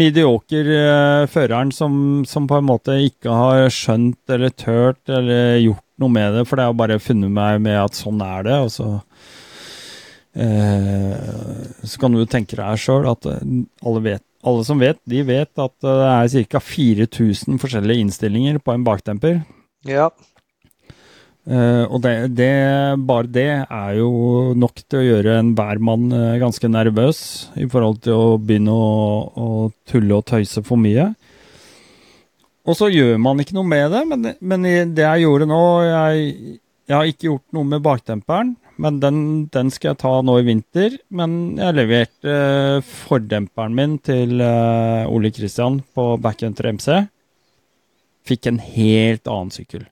medioker 0.00 0.70
eh, 0.76 1.24
føreren 1.32 1.72
som, 1.72 1.94
som 2.28 2.48
på 2.48 2.60
en 2.60 2.68
måte 2.68 3.00
ikke 3.08 3.32
har 3.32 3.72
skjønt 3.72 4.36
eller 4.36 4.52
tørt 4.52 5.08
eller 5.08 5.56
gjort 5.64 5.86
noe 6.00 6.12
med 6.12 6.36
det, 6.36 6.44
for 6.48 6.60
det 6.60 6.68
har 6.68 6.76
bare 6.76 7.00
funnet 7.02 7.32
meg 7.32 7.60
med 7.64 7.80
at 7.80 7.96
sånn 7.96 8.20
er 8.24 8.44
det, 8.46 8.60
og 8.68 8.72
så 8.76 8.90
eh, 8.98 9.06
så 10.34 12.00
kan 12.00 12.14
du 12.14 12.22
tenke 12.30 12.58
deg 12.58 12.80
sjøl 12.80 13.08
at 13.10 13.26
eh, 13.26 13.40
alle, 13.82 14.02
vet, 14.04 14.24
alle 14.46 14.66
som 14.68 14.78
vet, 14.82 15.00
de 15.10 15.24
vet 15.26 15.50
at 15.62 15.74
det 15.82 15.96
er 16.06 16.50
ca. 16.54 16.62
4000 16.62 17.58
forskjellige 17.62 18.06
innstillinger 18.06 18.60
på 18.62 18.76
en 18.76 18.86
bakdemper. 18.86 19.40
Ja, 19.88 20.10
Eh, 21.48 21.84
og 21.88 22.02
det, 22.04 22.34
det, 22.36 22.50
bare 23.08 23.30
det 23.32 23.48
er 23.64 23.94
jo 23.96 24.52
nok 24.54 24.82
til 24.84 25.00
å 25.00 25.06
gjøre 25.06 25.38
enhver 25.40 25.80
mann 25.82 26.10
eh, 26.12 26.36
ganske 26.38 26.68
nervøs 26.68 27.20
i 27.58 27.66
forhold 27.70 28.02
til 28.04 28.14
å 28.14 28.36
begynne 28.36 28.74
å, 28.74 28.90
å 29.34 29.48
tulle 29.88 30.18
og 30.18 30.26
tøyse 30.28 30.62
for 30.66 30.80
mye. 30.80 31.08
Og 32.68 32.76
så 32.76 32.90
gjør 32.92 33.16
man 33.24 33.40
ikke 33.40 33.56
noe 33.56 33.66
med 33.66 33.88
det, 33.90 34.02
men, 34.10 34.34
men 34.38 34.68
det 34.94 35.06
jeg 35.06 35.24
gjorde 35.24 35.48
nå 35.48 35.62
jeg, 35.88 36.34
jeg 36.90 36.98
har 36.98 37.08
ikke 37.08 37.30
gjort 37.30 37.56
noe 37.56 37.70
med 37.72 37.82
bakdemperen, 37.88 38.52
men 38.80 38.98
den, 39.02 39.20
den 39.52 39.70
skal 39.72 39.92
jeg 39.92 40.00
ta 40.02 40.12
nå 40.24 40.38
i 40.40 40.46
vinter. 40.46 40.96
Men 41.12 41.56
jeg 41.60 41.76
leverte 41.76 42.34
eh, 42.34 42.90
fordemperen 43.06 43.76
min 43.76 43.96
til 44.04 44.40
eh, 44.44 45.10
Ole 45.10 45.32
Kristian 45.34 45.80
på 45.96 46.14
Backhunter 46.22 46.70
MC. 46.72 46.88
Fikk 48.28 48.50
en 48.50 48.60
helt 48.62 49.28
annen 49.28 49.52
sykkel. 49.54 49.84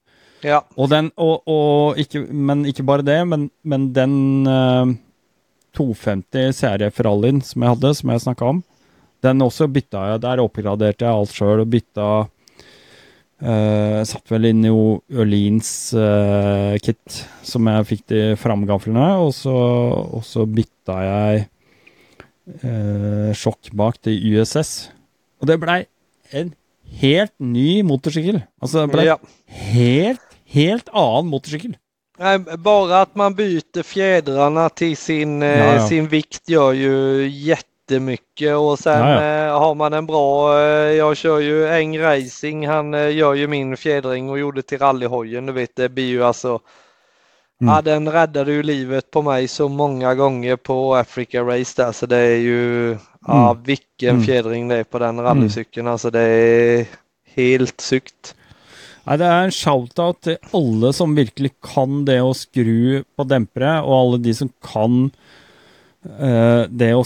ja, 0.45 0.63
Og 0.77 0.91
den, 0.93 1.11
og, 1.17 1.43
og 1.51 2.01
ikke, 2.01 2.25
men 2.31 2.65
ikke 2.69 2.87
bare 2.87 3.07
det, 3.07 3.21
men, 3.29 3.49
men 3.63 3.91
den 3.97 4.17
eh, 4.49 4.97
250 5.79 6.57
CRF 6.59 7.05
Rallyen 7.05 7.43
som 7.45 7.63
jeg 7.63 7.77
hadde, 7.77 7.95
som 7.95 8.13
jeg 8.13 8.25
snakka 8.25 8.51
om, 8.55 8.65
den 9.25 9.43
også 9.43 9.69
bytta 9.71 10.05
jeg. 10.13 10.23
Der 10.25 10.43
oppgraderte 10.43 11.07
jeg 11.07 11.13
alt 11.13 11.35
sjøl 11.35 11.65
og 11.65 11.71
bytta 11.73 12.09
eh, 13.43 14.01
Satt 14.09 14.31
vel 14.33 14.51
inn 14.51 14.65
i 14.67 14.73
Ørlins 14.73 15.71
eh, 15.97 16.77
kit 16.85 17.21
som 17.47 17.69
jeg 17.71 17.89
fikk 17.89 18.05
de 18.13 18.23
framgaflene, 18.41 19.09
og 19.23 19.33
så, 19.37 19.55
og 20.19 20.25
så 20.27 20.47
bytta 20.49 20.99
jeg 21.07 21.45
eh, 22.61 23.31
sjokk 23.39 23.73
bak 23.79 24.01
til 24.05 24.39
USS. 24.39 24.91
Og 25.43 25.51
det 25.51 25.59
blei 25.63 25.83
en 26.35 26.55
helt 27.01 27.35
ny 27.39 27.83
motorsykkel. 27.87 28.43
Altså, 28.63 28.85
det 28.85 28.95
blei 28.95 29.11
ja. 29.11 29.19
helt, 29.73 30.25
helt 30.55 30.91
annen 30.93 31.31
motorsykkel. 31.33 31.77
Nej, 32.19 32.39
bara 32.39 33.01
att 33.01 33.15
man 33.15 33.35
byter 33.35 33.83
fjädrarna 33.83 34.69
till 34.69 34.97
sin, 34.97 35.43
eh, 35.43 35.49
Ja, 35.49 35.75
ja. 35.75 35.89
sin 35.89 36.09
vikt 36.09 36.49
gör 36.49 36.73
ju 36.73 37.27
jättemycket 37.91 38.57
och 38.57 38.79
sen 38.79 39.01
Ja, 39.09 39.23
ja. 39.23 39.47
Eh, 39.47 39.59
har 39.59 39.75
man 39.75 39.93
en 39.93 40.07
bra, 40.07 40.59
eh, 40.61 40.93
jag 40.93 41.17
kör 41.17 41.41
ju 41.41 41.69
Eng 41.69 41.99
Racing, 41.99 42.67
han 42.69 42.95
eh, 42.95 43.17
gör 43.17 43.35
ju 43.35 43.47
min 43.47 43.77
fjädring 43.77 44.31
och 44.31 44.39
gjorde 44.39 44.63
till 44.63 44.79
rallyhojen, 44.79 45.47
du 45.47 45.53
vet 45.53 45.77
det 45.77 45.89
blir 45.89 46.09
ju 46.09 46.25
alltså 46.25 46.61
Mm. 47.61 47.75
Ja, 47.75 47.83
den 47.83 48.13
räddade 48.13 48.53
ju 48.53 48.63
livet 48.63 49.11
på 49.11 49.23
mig 49.23 49.49
så 49.49 49.69
många 49.69 50.15
gånger 50.15 50.57
på 50.57 50.95
Africa 50.95 51.43
Race 51.43 51.83
där 51.83 51.93
så 51.93 52.07
det 52.07 52.17
är 52.17 52.37
ju, 52.37 52.97
ja 53.27 53.57
vilken 53.65 54.15
Mm. 54.15 54.27
fjädring 54.27 54.69
det 54.69 54.77
är 54.77 54.85
på 54.85 54.99
den 54.99 55.21
rallycykeln 55.21 55.87
alltså 55.89 56.11
det 56.11 56.21
är 56.21 56.87
helt 57.35 57.81
sykt. 57.81 58.35
Nei, 59.07 59.17
Det 59.17 59.25
er 59.27 59.45
en 59.45 59.51
shout-out 59.51 60.21
til 60.23 60.37
alle 60.55 60.93
som 60.93 61.17
virkelig 61.17 61.51
kan 61.75 62.05
det 62.05 62.21
å 62.23 62.33
skru 62.35 63.03
på 63.17 63.25
dempere, 63.25 63.83
og 63.83 63.93
alle 63.93 64.19
de 64.23 64.35
som 64.35 64.51
kan 64.63 65.11
eh, 66.21 66.63
det 66.71 66.95
å 66.95 67.03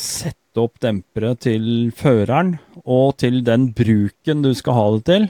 sette 0.53 0.61
opp 0.61 0.80
dempere 0.84 1.32
til 1.40 1.92
føreren, 1.96 2.59
og 2.84 3.16
til 3.16 3.42
den 3.42 3.72
bruken 3.72 4.42
du 4.44 4.53
skal 4.53 4.74
ha 4.76 4.84
det 4.92 5.05
til. 5.07 5.24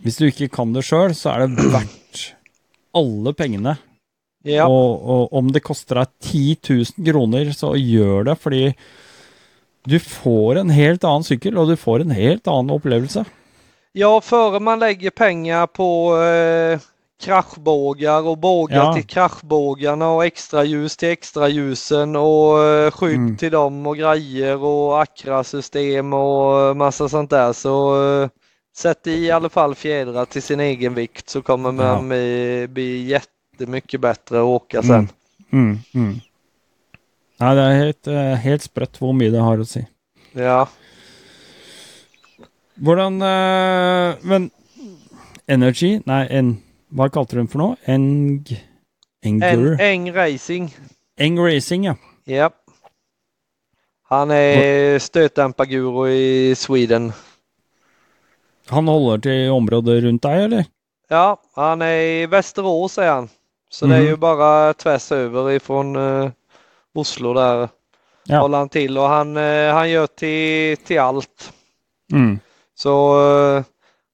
Hvis 0.00 0.16
du 0.16 0.24
ikke 0.30 0.48
kan 0.48 0.72
det 0.72 0.86
sjøl, 0.86 1.12
så 1.12 1.34
er 1.34 1.44
det 1.44 1.68
verdt 1.68 2.22
alle 2.96 3.34
pengene. 3.36 3.76
Ja. 4.42 4.64
Og, 4.64 5.04
og 5.04 5.34
om 5.36 5.50
det 5.52 5.60
koster 5.62 6.00
deg 6.00 6.08
10 6.24 6.56
000 6.96 7.12
kroner, 7.12 7.52
så 7.52 7.74
gjør 7.76 8.24
det, 8.30 8.38
fordi 8.40 8.72
du 9.84 9.98
får 10.00 10.62
en 10.62 10.72
helt 10.72 11.04
annen 11.04 11.26
sykkel, 11.26 11.58
og 11.60 11.68
du 11.68 11.76
får 11.76 12.06
en 12.06 12.16
helt 12.16 12.48
annen 12.48 12.72
opplevelse. 12.72 13.26
Ja, 13.92 14.20
före 14.20 14.60
man 14.60 14.78
lägger 14.78 15.10
pengar 15.10 15.66
på 15.66 16.16
eh, 16.16 16.80
kraschbågar 17.20 18.22
och 18.28 18.38
bågar 18.38 18.76
Ja. 18.84 18.94
till 18.94 19.04
kraschbågarna 19.06 20.10
och 20.10 20.24
extra 20.24 20.64
ljus 20.64 20.96
till 20.96 21.08
extra 21.08 21.48
ljusen 21.48 22.16
och 22.16 22.62
eh, 22.64 22.90
skydd 22.90 23.16
Mm. 23.16 23.36
till 23.36 23.50
dem 23.52 23.86
och 23.86 23.96
grejer 23.96 24.56
och 24.62 25.02
Acra-system 25.02 26.12
och 26.12 26.60
eh, 26.60 26.74
massa 26.74 27.08
sånt 27.08 27.30
där 27.30 27.52
så 27.52 28.02
eh, 28.22 28.28
sätter 28.76 29.10
i 29.10 29.30
alla 29.30 29.48
fall 29.48 29.74
fjädrar 29.74 30.24
till 30.24 30.42
sin 30.42 30.60
egen 30.60 30.94
vikt 30.94 31.28
så 31.28 31.42
kommer 31.42 31.72
man 31.72 31.86
Ja. 31.86 32.00
bli, 32.02 32.66
bli 32.68 33.02
jättemycket 33.06 34.00
bättre 34.00 34.38
att 34.38 34.44
åka 34.44 34.82
sen. 34.82 34.90
Mm. 34.92 35.08
Mm. 35.52 35.78
Mm. 35.94 36.20
Ja, 37.40 37.54
det 37.54 37.62
er 37.62 37.76
helt, 37.78 38.06
helt 38.44 38.62
sprøtt 38.62 38.98
hvor 39.00 39.14
mye 39.16 39.30
det 39.32 39.40
har 39.40 39.56
å 39.58 39.64
si. 39.64 39.80
Ja. 40.36 40.66
Hvordan 42.76 43.16
Men 44.22 44.50
Energy 45.48 46.00
Nei, 46.06 46.26
en, 46.30 46.50
hva 46.90 47.08
kalte 47.12 47.36
du 47.36 47.40
den 47.42 47.48
for 47.48 47.58
noe? 47.62 47.76
Eng... 47.86 48.44
En, 49.22 49.42
Enger? 49.42 49.80
Eng 49.80 50.12
Racing. 50.16 50.70
Eng 51.20 51.38
Racing, 51.38 51.84
ja. 51.84 51.94
Ja. 52.24 52.50
Han 54.08 54.30
är 54.30 54.98
stötdämparguru 54.98 56.08
i 56.10 56.54
Sweden. 56.56 57.12
Han 58.70 58.88
holder 58.88 59.18
til 59.18 59.50
området 59.52 60.02
rundt 60.04 60.22
deg, 60.22 60.44
eller? 60.46 60.64
Ja, 61.10 61.36
han 61.54 61.82
är 61.82 62.00
i 62.00 62.26
Västerås 62.26 62.98
är 62.98 63.10
han. 63.10 63.28
Så 63.70 63.86
det 63.86 63.94
är 63.96 64.00
Mhm. 64.00 64.08
ju 64.08 64.16
bara 64.16 64.72
tvärs 64.74 65.12
över 65.12 65.50
ifrån 65.50 65.96
eh, 65.96 66.30
Oslo 66.94 67.34
där. 67.34 67.68
Ja. 68.24 68.40
Håller 68.40 68.58
han 68.58 68.68
till 68.68 68.98
och 68.98 69.08
han, 69.08 69.36
eh, 69.36 69.72
han 69.74 69.90
gör 69.90 70.06
till, 70.06 70.76
till 70.86 71.00
allt. 71.00 71.52
Mm. 72.12 72.38
Så 72.74 72.92
eh, 73.56 73.62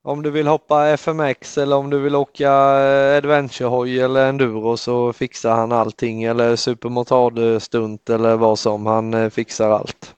om 0.07 0.23
du 0.23 0.31
vill 0.31 0.47
hoppa 0.47 0.89
FMX 0.89 1.59
eller 1.59 1.77
om 1.77 1.91
du 1.91 1.99
vill 1.99 2.15
åka 2.15 2.49
eh, 2.49 3.17
adventurehoj 3.17 4.01
eller 4.01 4.29
enduro 4.29 4.77
så 4.77 5.13
fixar 5.13 5.57
han 5.57 5.73
allting 5.73 6.25
eller 6.25 6.57
supermotard-stunt 6.57 8.11
eller 8.11 8.37
vad 8.37 8.59
som. 8.59 8.87
Han 8.87 9.15
eh, 9.15 9.31
fixar 9.31 9.71
allt. 9.71 10.15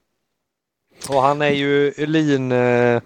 Och 1.08 1.22
han 1.22 1.42
är 1.42 1.50
ju 1.50 1.92
Ulin 1.98 2.52
eh, 2.52 3.02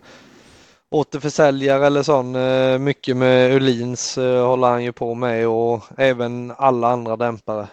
återförsäljare 0.91 1.87
eller 1.87 2.03
sån. 2.03 2.37
Eh, 2.37 2.79
mycket 2.79 3.17
med 3.17 3.55
Ulins 3.55 4.19
eh, 4.19 4.47
håller 4.47 4.69
han 4.69 4.85
ju 4.85 4.93
på 4.93 5.15
med 5.15 5.49
och 5.49 5.83
även 5.97 6.53
alla 6.59 6.89
andra 6.89 7.17
dämpare. 7.17 7.67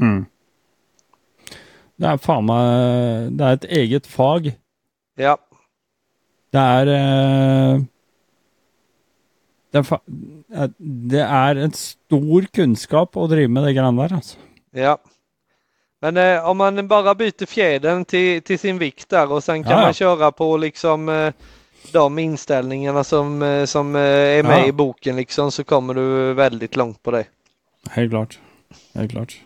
Mm. 0.00 0.26
Det 1.96 2.18
faen 2.18 2.46
meg 2.48 3.32
Det 3.36 3.44
er 3.46 3.52
et 3.52 3.64
eget 3.64 4.06
fag. 4.06 4.52
Ja, 5.16 5.36
Det 6.52 6.60
er 6.60 6.86
eh, 6.86 7.80
det, 9.72 9.84
eh, 10.54 10.68
det 11.10 11.22
er 11.24 11.60
en 11.64 11.72
stor 11.76 12.46
kunnskap 12.54 13.16
å 13.16 13.26
drive 13.30 13.48
med 13.52 13.64
det 13.68 13.74
greiene 13.78 14.02
der, 14.08 14.16
altså. 14.20 14.36
ja. 14.76 14.96
Men 16.02 16.16
eh, 16.16 16.48
om 16.48 16.56
man 16.56 16.86
bara 16.88 17.12
byter 17.14 17.46
fjädern 17.46 18.04
till, 18.08 18.42
till 18.42 18.58
sin 18.58 18.78
vikt 18.78 19.08
där 19.08 19.32
och 19.32 19.44
sen 19.44 19.62
kan 19.62 19.72
Ja, 19.72 19.78
ja. 19.78 19.84
man 19.84 19.94
köra 19.94 20.32
på 20.32 20.56
liksom 20.56 21.08
eh, 21.08 21.32
de 21.92 22.18
inställningarna 22.18 23.04
som, 23.04 23.42
eh, 23.42 23.64
som 23.64 23.96
eh, 23.96 24.02
är 24.38 24.42
med 24.42 24.60
Ja. 24.62 24.66
i 24.66 24.72
boken 24.72 25.16
liksom 25.16 25.50
så 25.52 25.64
kommer 25.64 25.94
du 25.94 26.32
väldigt 26.34 26.76
långt 26.76 27.02
på 27.02 27.10
det. 27.10 27.24
Helt 27.90 28.10
klart. 28.12 28.38
Helt 28.94 29.10
klart. 29.10 29.36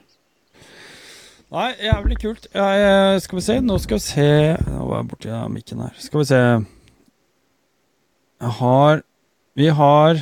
Nei, 1.51 1.73
jævlig 1.83 2.19
kult. 2.23 2.47
Jeg, 2.55 3.21
skal 3.23 3.37
vi 3.39 3.43
se, 3.43 3.59
nå 3.61 3.79
skal 3.79 3.99
vi 3.99 4.01
se 4.07 4.29
Nå 4.71 4.87
var 4.89 4.97
jeg 5.03 5.09
borti 5.11 5.29
ja, 5.31 5.43
mikken 5.49 5.83
her. 5.85 5.93
Skal 5.99 6.21
vi 6.23 6.25
se 6.31 6.41
Jeg 8.41 8.55
har 8.61 9.03
har 9.71 10.19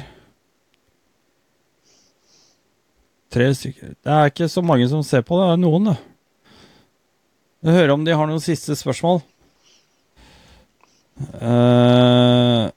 tre 3.33 3.49
stykker. 3.57 3.95
Det 3.97 4.13
er 4.13 4.29
ikke 4.29 4.49
så 4.53 4.63
mange 4.65 4.89
som 4.91 5.05
ser 5.07 5.25
på, 5.25 5.39
det 5.41 5.53
er 5.55 5.61
noen, 5.61 5.93
da. 5.93 5.97
Jeg 7.63 7.79
hører 7.79 7.95
om 7.95 8.05
de 8.05 8.17
har 8.19 8.29
noen 8.29 8.43
siste 8.43 8.77
spørsmål. 8.77 9.23
Uh, 11.39 12.69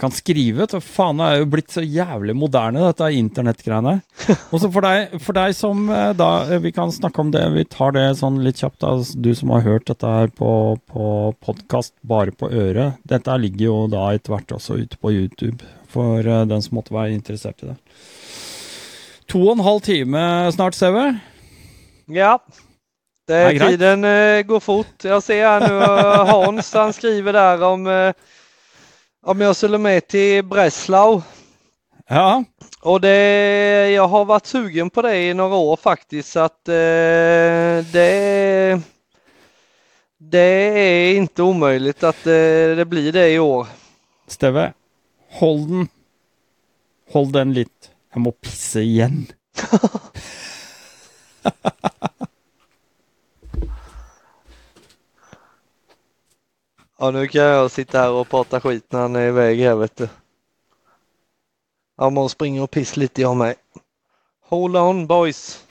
kan 0.00 0.12
skrive, 0.14 0.66
du. 0.66 0.78
Faen, 0.80 1.20
det 1.20 1.26
er 1.28 1.40
jo 1.42 1.48
blitt 1.52 1.72
så 1.74 1.82
jævlig 1.84 2.34
moderne, 2.36 2.82
dette 2.88 3.10
internettgreiene. 3.16 3.98
Og 4.52 4.62
så 4.62 4.70
for 4.72 4.86
for 5.20 5.36
deg 5.36 5.56
som 5.56 5.88
eh, 5.92 6.12
da 6.16 6.30
eh, 6.46 6.62
Vi 6.64 6.72
kan 6.76 6.92
snakke 6.94 7.20
om 7.22 7.32
det, 7.34 7.42
vi 7.54 7.66
tar 7.68 7.92
det 7.96 8.06
sånn 8.20 8.40
litt 8.44 8.62
kjapt. 8.62 8.80
Da. 8.82 8.94
Du 9.14 9.30
som 9.36 9.52
har 9.54 9.66
hørt 9.66 9.88
dette 9.90 10.08
her 10.08 10.32
på, 10.32 10.52
på 10.90 11.10
podkast 11.44 11.94
bare 12.00 12.32
på 12.32 12.48
øret. 12.48 13.00
Dette 13.04 13.36
ligger 13.42 13.66
jo 13.66 13.76
da 13.92 14.08
etter 14.14 14.34
hvert 14.34 14.56
også 14.56 14.80
ute 14.80 14.98
på 15.00 15.12
YouTube, 15.12 15.68
for 15.92 16.24
eh, 16.24 16.46
den 16.48 16.64
som 16.64 16.80
måtte 16.80 16.96
være 16.96 17.14
interessert 17.16 17.60
i 17.64 17.70
det. 17.72 17.78
To 19.30 19.44
og 19.44 19.58
en 19.58 19.66
halv 19.66 19.84
time 19.86 20.24
snart, 20.56 20.74
ser 20.74 20.96
vi. 20.96 21.06
Ja, 22.16 22.38
det, 23.30 23.44
greit. 23.54 23.76
tiden 23.76 24.02
går 24.48 24.60
fort. 24.60 25.04
Jag 25.04 25.22
ser 25.22 25.46
här 25.46 25.68
nu 25.68 25.78
Hans, 26.32 26.74
han 26.74 26.92
skriver 26.92 27.32
där 27.32 27.62
om 27.62 28.12
om 29.22 29.40
jag 29.40 29.56
skulle 29.56 29.78
med 29.78 30.08
till 30.08 30.44
Breslau. 30.44 31.22
Ja. 32.08 32.44
Och 32.80 33.00
det, 33.00 33.90
jag 33.90 34.08
har 34.08 34.24
varit 34.24 34.46
sugen 34.46 34.90
på 34.90 35.02
det 35.02 35.16
i 35.16 35.34
några 35.34 35.56
år 35.56 35.76
faktiskt. 35.76 36.32
Så 36.32 36.40
att 36.40 36.68
eh, 36.68 36.74
det, 37.92 38.80
det 40.18 40.38
är 40.78 41.16
inte 41.16 41.42
omöjligt 41.42 42.02
att 42.02 42.26
eh, 42.26 42.76
det 42.76 42.86
blir 42.88 43.12
det 43.12 43.30
i 43.30 43.38
år. 43.38 43.66
Steve, 44.26 44.72
hold 45.30 45.68
den. 45.68 45.88
Hold 47.12 47.32
den 47.32 47.52
litt. 47.52 47.90
Jeg 48.14 48.22
må 48.22 48.32
pisse 48.32 48.82
igjen. 48.82 49.26
Ja, 57.02 57.10
nu 57.10 57.28
kan 57.28 57.42
jag 57.42 57.70
sitta 57.70 57.98
här 57.98 58.10
och 58.10 58.28
prata 58.28 58.60
skit 58.60 58.92
när 58.92 59.00
han 59.00 59.16
är 59.16 59.28
iväg 59.28 59.60
här 59.60 59.74
vet 59.74 59.96
du. 59.96 60.08
Jag 61.96 62.12
måste 62.12 62.34
springa 62.34 62.62
och 62.62 62.70
pissar 62.70 63.00
lite 63.00 63.22
jag 63.22 63.36
med. 63.36 63.54
Hold 64.40 64.76
on 64.76 65.06
boys. 65.06 65.66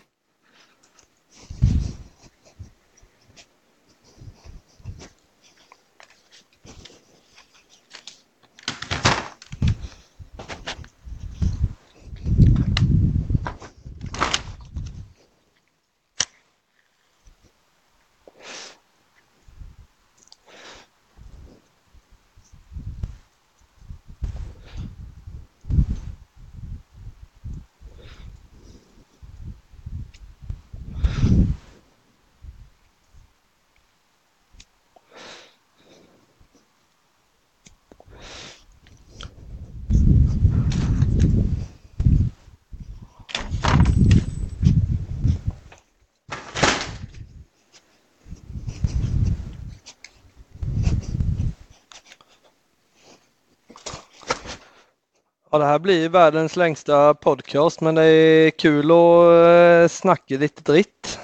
Ja, 55.52 55.58
det 55.58 55.66
här 55.66 55.80
blir 55.80 56.10
världens 56.10 56.56
längsta 56.56 57.14
podcast 57.14 57.82
men 57.82 57.96
det 57.96 58.04
är 58.04 58.50
kul 58.50 58.92
att 58.92 59.34
eh, 59.34 59.88
snacka 59.88 60.38
lite 60.38 60.72
dritt. 60.72 61.19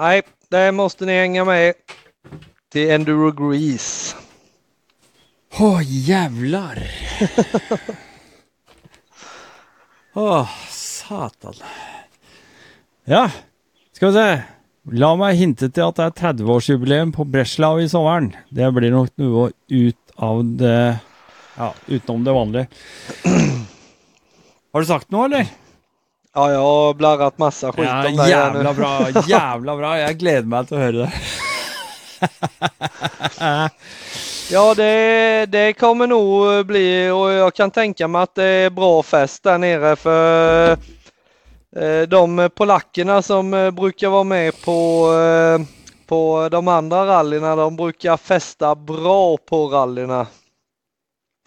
Nej, 0.00 0.22
det 0.48 0.72
måste 0.72 1.06
ni 1.06 1.12
hänga 1.12 1.44
med 1.44 1.74
till 2.72 2.90
Enduro 2.90 3.32
Grease. 3.32 4.16
Å, 5.60 5.82
jævlar. 5.84 6.80
Å, 10.16 10.48
satan. 10.72 11.60
Ja, 13.04 13.26
skal 13.92 14.08
vi 14.08 14.16
se. 14.16 14.40
La 15.04 15.12
meg 15.20 15.36
hinte 15.36 15.68
til 15.68 15.84
at 15.90 16.00
det 16.00 16.08
er 16.08 16.18
30-årsjubileum 16.22 17.12
på 17.12 17.28
Breslau 17.28 17.76
i 17.84 17.92
sommeren. 17.92 18.32
Det 18.48 18.72
blir 18.72 18.96
nok 18.96 19.12
noe 19.20 19.50
ut 19.68 20.16
av 20.16 20.40
det 20.64 20.80
Ja, 21.58 21.74
utenom 21.92 22.24
det 22.24 22.40
vanlige. 22.40 22.72
Har 24.72 24.80
du 24.80 24.94
sagt 24.96 25.12
noe, 25.12 25.28
eller? 25.28 25.59
Ja, 26.34 26.52
jag 26.52 26.58
har 26.60 26.94
blarrat 26.94 27.38
massa 27.38 27.72
skit 27.72 27.84
Ja, 27.84 28.08
om 28.08 28.16
dig 28.16 28.30
jävla 28.30 28.72
nu. 28.72 28.78
bra, 28.78 29.08
jävla 29.26 29.76
bra. 29.76 29.98
Jag 29.98 30.18
gleder 30.18 30.46
meg 30.46 30.68
til 30.68 30.76
å 30.76 30.80
høre 30.80 31.06
det. 31.06 31.10
Ja, 34.50 34.74
det, 34.74 35.46
det 35.46 35.72
kommer 35.72 36.06
nog 36.06 36.66
bli 36.66 37.10
och 37.10 37.32
jag 37.32 37.54
kan 37.54 37.70
tänka 37.70 38.08
mig 38.08 38.22
att 38.22 38.34
det 38.34 38.44
är 38.44 38.70
bra 38.70 39.02
fest 39.02 39.42
där 39.42 39.58
nere 39.58 39.96
för 39.96 40.70
eh, 41.76 42.02
de 42.08 42.50
polackerna 42.54 43.22
som 43.22 43.54
eh, 43.54 43.70
brukar 43.70 44.08
vara 44.08 44.24
med 44.24 44.62
på, 44.64 45.08
eh, 45.12 45.58
på 46.06 46.48
de 46.50 46.68
andra 46.68 47.06
rallyna, 47.06 47.56
de 47.56 47.76
brukar 47.76 48.16
festa 48.16 48.74
bra 48.74 49.36
på 49.36 49.68
rallyna. 49.68 50.26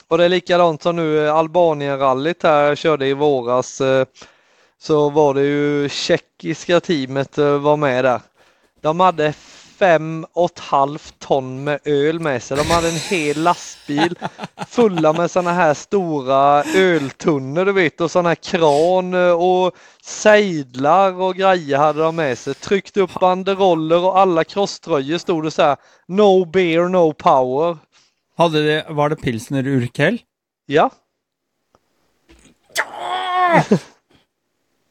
Och 0.07 0.17
det 0.17 0.25
är 0.25 0.29
likadant 0.29 0.81
som 0.83 0.95
nu 0.95 1.29
Albanien-rallyt 1.29 2.43
här 2.43 2.63
jag 2.63 2.77
körde 2.77 3.07
i 3.07 3.13
våras. 3.13 3.81
Så 4.83 5.09
var 5.09 5.33
det 5.33 5.41
ju 5.41 5.89
tjeckiska 5.89 6.79
teamet 6.79 7.37
eh, 7.37 7.57
var 7.57 7.77
med 7.77 8.05
där. 8.05 8.21
De 8.81 8.99
hade 8.99 9.33
fem 9.79 10.25
och 10.33 10.51
ett 10.51 10.59
halvt 10.59 11.19
ton 11.19 11.63
med 11.63 11.79
öl 11.85 12.19
med 12.19 12.43
sig. 12.43 12.57
De 12.57 12.63
hade 12.63 12.87
en 12.87 12.95
hel 12.95 13.43
lastbil 13.43 14.19
fulla 14.67 15.13
med 15.13 15.31
sådana 15.31 15.53
här 15.53 15.73
stora 15.73 16.63
öltunnor 16.63 17.65
du 17.65 17.71
vet 17.71 18.01
och 18.01 18.11
sådana 18.11 18.29
här 18.29 18.35
kran 18.35 19.13
eh, 19.13 19.31
och 19.31 19.75
sejdlar 20.01 21.21
och 21.21 21.35
grejer 21.35 21.77
hade 21.77 22.01
de 22.01 22.15
med 22.15 22.37
sig. 22.37 22.53
Tryckt 22.53 22.97
upp 22.97 23.19
banderoller 23.19 24.05
och 24.05 24.19
alla 24.19 24.43
crosströjor 24.43 25.17
stod 25.17 25.43
det 25.43 25.51
så 25.51 25.61
här 25.61 25.77
No 26.07 26.45
beer, 26.45 26.89
no 26.89 27.13
power. 27.13 27.77
Hadde 28.37 28.63
det, 28.63 28.85
var 28.89 29.09
det 29.09 29.15
pilsner 29.15 29.67
Urkel? 29.67 30.21
Ja, 30.65 30.89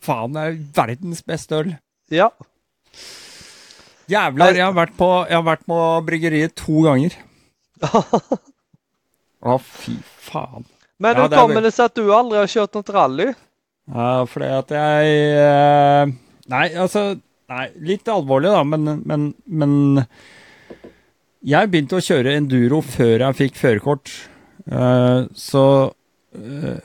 Faen, 0.03 0.34
det 0.34 0.42
er 0.48 0.57
verdens 0.76 1.22
beste 1.26 1.61
øl. 1.62 1.74
ja. 2.11 2.30
Jævlar, 4.11 4.57
jeg 4.59 4.66
har 4.66 4.74
vært 4.76 4.96
på, 4.98 5.07
har 5.30 5.44
vært 5.46 5.62
på 5.64 5.76
bryggeriet 6.05 6.53
to 6.59 6.82
ganger. 6.84 7.14
Å, 9.42 9.55
fy 9.62 9.94
faen. 10.26 10.66
Men 11.03 11.16
Ja, 11.16 11.22
hur 11.22 11.30
det 11.30 11.38
kommer 11.38 11.62
det 11.64 11.70
sig 11.72 11.84
att 11.86 11.94
du 11.94 12.11
aldrig 12.14 12.40
har 12.42 12.50
kört 12.50 12.74
något 12.74 12.90
rally? 12.94 13.28
Ja, 13.90 14.11
fordi 14.30 14.50
at 14.59 14.74
jeg 14.76 15.14
eh, 15.38 16.12
Nei, 16.53 16.66
altså 16.78 17.00
Nei, 17.50 17.64
litt 17.82 18.07
alvorlig, 18.12 18.53
da, 18.55 18.61
men, 18.62 19.00
men, 19.09 19.24
men 19.46 20.05
Jeg 21.42 21.70
begynte 21.72 21.98
å 21.98 22.05
kjøre 22.05 22.36
enduro 22.38 22.78
før 22.86 23.26
jeg 23.28 23.38
fikk 23.44 23.59
førerkort, 23.62 24.12
Eh, 24.62 25.24
så 25.34 25.62
eh, 26.38 26.84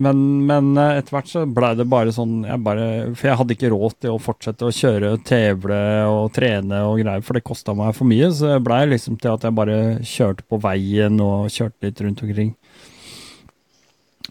men, 0.00 0.20
men 0.48 0.72
eh, 0.80 0.98
etter 1.00 1.12
hvert 1.12 1.28
så 1.28 1.42
blei 1.44 1.74
det 1.76 1.84
bare 1.92 2.12
sånn 2.14 2.38
jeg 2.48 2.62
bare, 2.64 2.84
For 3.12 3.28
jeg 3.28 3.38
hadde 3.40 3.56
ikke 3.56 3.72
råd 3.74 3.96
til 4.00 4.14
å 4.14 4.22
fortsette 4.22 4.64
å 4.64 4.72
kjøre, 4.72 5.10
tevle 5.28 5.80
og 6.08 6.30
trene 6.36 6.78
og 6.88 7.02
greier, 7.02 7.24
for 7.26 7.36
det 7.36 7.44
kosta 7.44 7.74
meg 7.76 7.92
for 7.98 8.08
mye. 8.08 8.30
Så 8.32 8.48
det 8.48 8.62
blei 8.64 8.86
liksom 8.88 9.18
til 9.20 9.34
at 9.34 9.44
jeg 9.44 9.56
bare 9.58 9.80
kjørte 10.08 10.46
på 10.48 10.60
veien 10.64 11.20
og 11.24 11.52
kjørte 11.52 11.84
litt 11.84 12.00
rundt 12.06 12.24
omkring. 12.24 12.54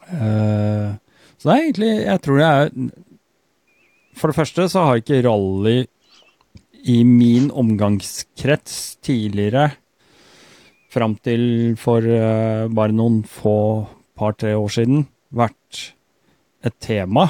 Uh, 0.10 0.98
så 1.38 1.46
det 1.46 1.54
er 1.54 1.64
egentlig 1.68 1.90
Jeg 2.02 2.22
tror 2.26 2.40
det 2.40 2.46
er 2.48 2.70
For 4.18 4.32
det 4.32 4.38
første 4.40 4.64
så 4.72 4.86
har 4.88 5.02
ikke 5.02 5.20
rally 5.22 5.84
i 6.90 7.04
min 7.06 7.50
omgangskrets 7.52 8.98
tidligere, 9.06 9.68
fram 10.90 11.18
til 11.22 11.76
for 11.78 12.02
uh, 12.02 12.66
bare 12.72 12.96
noen 12.96 13.20
få 13.28 13.60
par-tre 14.18 14.56
år 14.58 14.72
siden, 14.74 15.04
vært 15.34 15.94
et 16.66 16.76
tema. 16.84 17.28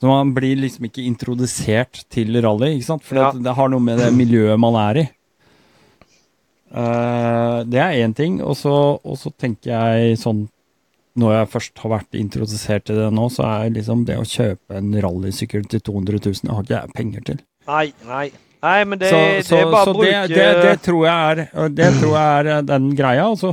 Så 0.00 0.08
man 0.10 0.32
blir 0.34 0.56
liksom 0.58 0.86
ikke 0.88 1.04
introdusert 1.06 2.04
til 2.10 2.34
rally, 2.42 2.72
ikke 2.78 2.88
sant? 2.88 3.04
For 3.06 3.14
Ja. 3.20 3.30
det 3.32 3.54
har 3.54 3.68
noe 3.68 3.80
med 3.80 3.98
det 3.98 4.12
miljøet 4.12 4.58
man 4.58 4.74
er 4.74 5.02
i. 5.02 5.08
Eh, 6.72 7.58
det 7.68 7.78
er 7.82 7.98
én 8.00 8.14
ting, 8.16 8.40
og 8.42 8.56
så, 8.56 8.72
og 9.04 9.18
så 9.20 9.32
tenker 9.36 9.74
jeg 9.74 10.16
sånn 10.22 10.46
Når 11.20 11.32
jeg 11.36 11.48
først 11.52 11.80
har 11.82 11.90
vært 11.92 12.16
introdusert 12.16 12.86
til 12.88 12.96
det 12.96 13.10
nå, 13.12 13.26
så 13.28 13.44
er 13.44 13.74
liksom 13.74 14.06
det 14.08 14.14
å 14.16 14.24
kjøpe 14.24 14.78
en 14.78 14.94
rallysykkel 15.04 15.66
til 15.68 15.82
200 15.84 16.22
000, 16.24 16.38
det 16.48 16.54
har 16.56 16.62
ikke 16.64 16.78
jeg 16.78 16.94
penger 16.96 17.26
til. 17.26 17.42
Nej, 17.68 17.92
nej. 18.08 18.30
Nej, 18.62 18.84
men 18.86 18.98
det, 18.98 19.10
så 19.44 19.54
det 19.56 19.60
är 19.60 19.70
bara 19.70 19.84
så 19.84 19.92
bruk. 19.92 20.04
det, 20.04 20.28
det, 20.28 20.62
det 20.62 20.76
tror 20.82 21.04
jeg 21.06 21.48
er 21.52 21.68
Det 21.68 21.90
tror 22.00 22.14
jeg 22.16 22.38
er 22.38 22.46
eh, 22.54 22.62
den 22.62 22.86
greia. 22.96 23.26
Og 23.28 23.36
så, 23.38 23.52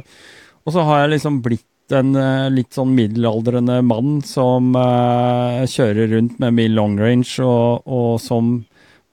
og 0.64 0.72
så 0.74 0.86
har 0.88 1.02
jeg 1.02 1.10
liksom 1.18 1.42
blitt 1.44 1.66
en 1.96 2.16
eh, 2.20 2.48
litt 2.54 2.76
sånn 2.76 2.96
middelaldrende 2.96 3.80
mann 3.86 4.20
som 4.26 4.74
eh, 4.78 5.64
kjører 5.70 6.12
rundt 6.16 6.42
med 6.42 6.58
mye 6.58 6.74
long 6.74 6.98
range, 7.00 7.38
og, 7.44 7.88
og 7.88 8.20
som 8.24 8.58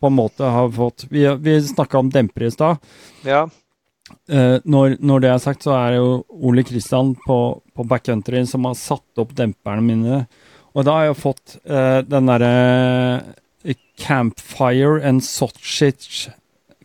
på 0.01 0.11
en 0.11 0.19
måte 0.19 0.45
har 0.53 0.69
fått 0.77 1.07
Vi, 1.09 1.23
vi 1.41 1.55
snakka 1.65 2.03
om 2.03 2.11
demper 2.13 2.47
i 2.47 2.51
stad. 2.53 2.83
Ja, 3.25 3.47
Eh, 4.31 4.59
når, 4.65 4.97
når 5.03 5.23
det 5.23 5.31
er 5.31 5.41
sagt, 5.43 5.65
så 5.67 5.75
er 5.75 5.95
det 5.95 5.99
jo 5.99 6.11
Ole 6.47 6.63
Kristian 6.67 7.15
på, 7.27 7.39
på 7.75 7.87
backcountry 7.91 8.43
som 8.47 8.67
har 8.69 8.79
satt 8.79 9.23
opp 9.23 9.35
demperne 9.39 9.83
mine. 9.83 10.21
Og 10.77 10.87
da 10.87 10.99
har 10.99 11.09
jeg 11.09 11.21
fått 11.23 11.57
eh, 11.65 12.03
den 12.07 12.31
derre 12.31 12.53
Campfire 13.97 15.01
and 15.03 15.25
Sausage 15.25 16.29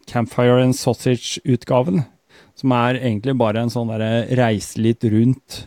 Campfire 0.09 0.61
and 0.63 0.75
Sausage-utgaven. 0.75 2.05
Som 2.57 2.73
er 2.75 2.99
egentlig 2.99 3.35
bare 3.39 3.61
en 3.63 3.73
sånn 3.73 3.89
derre 3.93 4.25
reise 4.37 4.81
litt 4.81 5.05
rundt, 5.09 5.65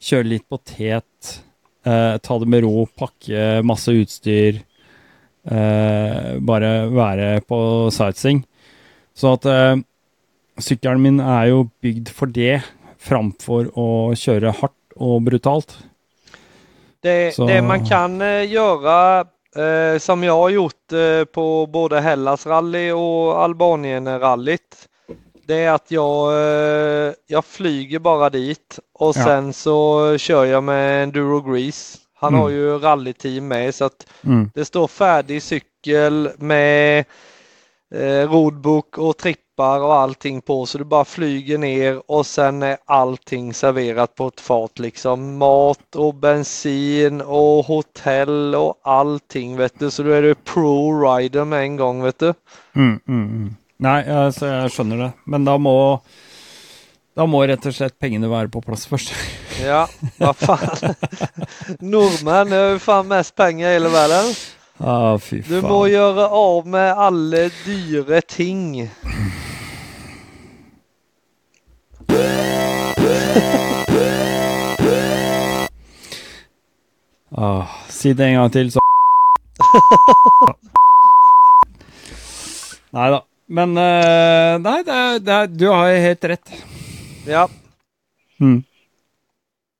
kjøre 0.00 0.30
litt 0.32 0.48
potet, 0.48 1.42
eh, 1.84 2.16
ta 2.18 2.38
det 2.40 2.48
med 2.48 2.64
ro, 2.64 2.86
pakke 2.98 3.60
masse 3.66 3.92
utstyr. 3.92 4.62
Eh, 5.44 6.38
bare 6.40 6.72
være 6.92 7.40
på 7.48 7.60
sightseeing. 7.94 8.42
Så 9.16 9.34
at 9.36 9.46
eh, 9.48 9.76
sykkelen 10.60 11.00
min 11.04 11.20
er 11.20 11.50
jo 11.52 11.68
bygd 11.82 12.12
for 12.12 12.32
det, 12.32 12.60
framfor 13.00 13.70
å 13.80 13.88
kjøre 14.16 14.52
hardt 14.60 14.76
og 15.00 15.22
brutalt. 15.24 15.78
det, 17.00 17.32
det 17.36 17.62
man 17.64 17.86
kan 17.86 18.20
eh, 18.20 18.44
göra 18.52 19.24
eh, 19.56 19.98
som 19.98 20.22
jag 20.24 20.36
har 20.36 20.50
gjort 20.50 20.92
eh, 20.92 21.24
på 21.24 21.66
både 21.66 22.00
Hellas 22.00 22.46
rally 22.46 22.92
och 22.92 23.42
Albanien 23.42 24.20
rallyt. 24.20 24.88
Det 25.50 25.56
är 25.56 25.70
att 25.72 25.90
jag, 25.90 26.32
eh, 26.32 27.12
jag 27.26 27.44
flyger 27.44 27.98
bara 27.98 28.30
dit 28.30 28.78
och 28.94 29.16
Ja. 29.16 29.24
sen 29.24 29.52
så 29.52 30.14
kör 30.18 30.44
jag 30.44 30.62
med 30.64 31.02
Enduro 31.02 31.40
Grease. 31.52 31.98
Han 32.14 32.28
Mm. 32.34 32.40
har 32.40 32.50
ju 32.50 32.78
rallyteam 32.78 33.48
med 33.48 33.74
så 33.74 33.84
att 33.84 34.06
Mm. 34.24 34.50
det 34.54 34.64
står 34.64 34.86
färdig 34.88 35.42
cykel 35.42 36.30
med 36.38 37.04
eh, 37.94 38.30
roadbook 38.30 38.98
och 38.98 39.16
trippar 39.16 39.80
och 39.80 39.94
allting 39.94 40.40
på 40.40 40.66
så 40.66 40.78
du 40.78 40.84
bara 40.84 41.04
flyger 41.04 41.58
ner 41.58 42.02
och 42.10 42.26
sen 42.26 42.62
är 42.62 42.76
allting 42.84 43.54
serverat 43.54 44.14
på 44.14 44.26
ett 44.26 44.40
fat 44.40 44.78
liksom. 44.78 45.38
Mat 45.38 45.96
och 45.96 46.14
bensin 46.14 47.20
och 47.20 47.64
hotell 47.64 48.54
och 48.54 48.74
allting 48.82 49.56
vet 49.56 49.78
du. 49.78 49.90
Så 49.90 50.02
då 50.02 50.10
är 50.10 50.22
du 50.22 50.34
pro-rider 50.34 51.44
med 51.44 51.62
en 51.62 51.76
gång 51.76 52.02
vet 52.02 52.18
du. 52.18 52.34
Mm, 52.74 53.00
mm, 53.08 53.28
mm. 53.28 53.54
Nei, 53.80 54.00
altså, 54.12 54.46
jeg 54.50 54.72
skjønner 54.74 54.98
det. 55.06 55.10
Men 55.26 55.44
da 55.48 55.54
må 55.58 55.74
Da 57.16 57.24
må 57.26 57.40
rett 57.48 57.64
og 57.66 57.74
slett 57.74 57.96
pengene 58.00 58.28
være 58.30 58.48
på 58.52 58.60
plass 58.64 58.86
først. 58.90 59.12
Ja, 59.60 59.82
vad 60.16 60.36
fan. 60.36 60.94
Nordmän 61.80 62.52
har 62.52 62.70
ju 62.70 62.78
fan 62.78 63.08
mest 63.08 63.34
pengar 63.36 63.68
i 63.68 63.72
hela 63.72 63.88
världen. 63.88 64.34
ah, 64.78 65.18
fy 65.18 65.42
Du 65.42 65.60
må 65.60 65.82
faen. 65.82 65.92
göra 65.92 66.28
av 66.28 66.66
med 66.66 66.92
alla 66.96 67.50
dyra 67.66 68.20
ting. 68.20 68.88
Ah, 77.32 77.66
si 77.88 78.12
det 78.12 78.24
en 78.26 78.34
gang 78.34 78.50
til, 78.52 78.72
så 78.72 78.80
Nei 82.96 83.10
da. 83.12 83.20
Men 83.50 83.72
eh, 83.80 84.56
Nei, 84.62 84.76
det 84.86 84.94
er, 84.96 85.18
det 85.26 85.36
er, 85.36 85.46
du 85.50 85.66
har 85.72 85.94
helt 86.06 86.24
rett. 86.34 86.52
Ja, 87.26 87.48
Mm. 88.40 88.62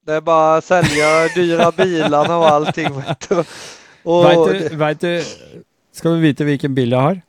det 0.04 0.14
är 0.14 0.20
bara 0.20 0.56
att 0.56 0.64
sälja 0.64 1.28
dyra 1.34 1.70
bilarna 1.72 2.36
och 2.38 2.46
allting 2.48 2.92
vet 3.00 3.28
du. 3.28 3.38
Och, 4.02 4.24
Veit 4.24 4.70
du, 4.70 4.76
vet 4.76 5.00
du 5.00 5.24
Skal 5.92 6.12
du 6.14 6.20
vite 6.20 6.44
hvilken 6.44 6.74
bil 6.76 6.92
jeg 6.92 7.00
har? 7.00 7.20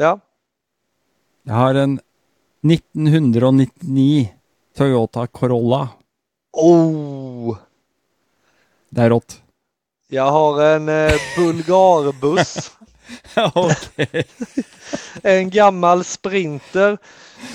Ja, 0.00 0.14
Jeg 1.44 1.54
har 1.54 1.74
en 1.74 1.98
1999 2.64 4.28
Toyota 4.76 5.26
Corolla. 5.26 5.88
oh. 6.52 7.56
Det 8.90 9.02
er 9.04 9.10
rått. 9.10 9.40
Jag 10.08 10.30
har 10.30 10.60
en 10.62 10.88
eh, 10.88 11.20
bulgarbuss. 11.36 12.70
Okej. 13.54 14.24
En 15.22 15.50
gammal 15.50 16.04
Sprinter 16.04 16.98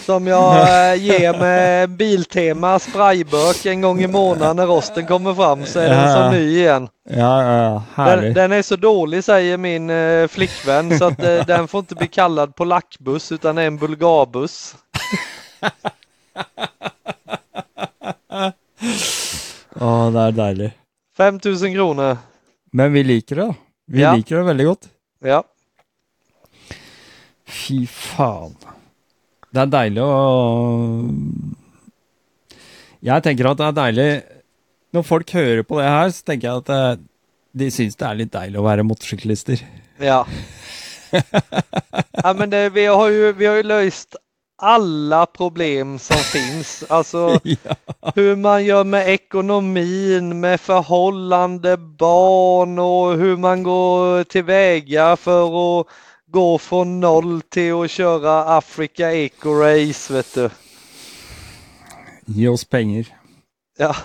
som 0.05 0.27
jag 0.27 0.55
eh, 0.93 0.95
ger 1.03 1.39
med 1.39 1.89
Biltema 1.89 2.79
sprayburk 2.79 3.65
en 3.65 3.81
gång 3.81 4.01
i 4.01 4.07
månaden 4.07 4.55
när 4.55 4.65
rosten 4.67 5.07
kommer 5.07 5.33
fram 5.33 5.65
så 5.65 5.79
är 5.79 5.89
den 5.89 6.09
Ja. 6.09 6.13
som 6.13 6.31
ny 6.39 6.57
igen. 6.57 6.89
Ja, 7.09 7.83
ja, 7.95 8.05
Den, 8.05 8.33
den 8.33 8.51
är 8.51 8.61
så 8.61 8.75
dålig 8.75 9.23
säger 9.23 9.57
min 9.57 9.89
eh, 9.89 10.27
flickvän 10.27 10.97
så 10.99 11.05
att 11.05 11.23
eh, 11.23 11.45
den 11.45 11.67
får 11.67 11.79
inte 11.79 11.95
bli 11.95 12.07
kallad 12.07 12.55
polackbuss 12.55 13.31
utan 13.31 13.57
är 13.57 13.67
en 13.67 13.77
bulgarbuss. 13.77 14.75
Å, 19.79 20.09
det 20.13 20.23
er 20.27 20.31
deilig. 20.37 20.69
5000 21.17 21.73
kronor. 21.73 22.17
Men 22.71 22.93
vi 22.93 23.03
liker 23.03 23.35
det. 23.35 23.53
Vi 23.87 24.01
Ja. 24.01 24.15
liker 24.15 24.35
det 24.35 24.43
veldig 24.43 24.65
godt. 24.65 24.87
Ja. 25.25 25.41
Fy 27.49 27.83
faen. 27.89 28.55
Det 29.49 29.63
er 29.63 29.71
deilig 29.73 30.03
å 30.05 30.09
Jeg 33.01 33.23
tenker 33.25 33.49
at 33.49 33.57
det 33.57 33.65
er 33.65 33.77
deilig 33.79 34.09
Når 34.93 35.05
folk 35.07 35.31
hører 35.33 35.63
på 35.65 35.79
det 35.79 35.87
her, 35.89 36.11
så 36.13 36.27
tenker 36.27 36.47
jeg 36.47 36.61
at 36.61 36.69
det, 36.69 37.07
de 37.63 37.69
syns 37.73 37.97
det 37.97 38.05
er 38.05 38.19
litt 38.19 38.31
deilig 38.33 38.59
å 38.61 38.65
være 38.65 38.85
motorsyklister. 38.85 39.61
Ja. 40.01 40.21
ja 42.23 42.33
men 42.37 42.53
det, 42.53 42.67
vi, 42.77 42.85
har 42.85 43.09
ju, 43.13 43.33
vi 43.37 43.49
har 43.49 43.57
ju 43.57 43.65
löst 43.69 44.17
alla 44.59 45.25
problem 45.25 45.99
som 45.99 46.17
finns. 46.17 46.83
Alltså 46.89 47.39
ja. 47.43 47.75
hur 48.15 48.35
man 48.35 48.65
gör 48.65 48.83
med 48.83 49.09
ekonomin, 49.09 50.39
med 50.39 50.61
förhållande, 50.61 51.77
barn 51.77 52.79
och 52.79 53.17
hur 53.17 53.37
man 53.37 53.63
går 53.63 54.23
tillväga 54.23 55.15
för 55.15 55.79
att 55.79 55.87
gå 56.27 56.57
från 56.57 56.99
noll 56.99 57.41
till 57.41 57.73
att 57.73 57.91
köra 57.91 58.57
Africa 58.57 59.13
Eco 59.13 59.53
Race, 59.53 60.13
vet 60.13 60.33
du. 60.35 60.49
Gi 62.25 62.47
oss 62.47 62.65
penger. 62.65 63.07
Ja. 63.77 63.95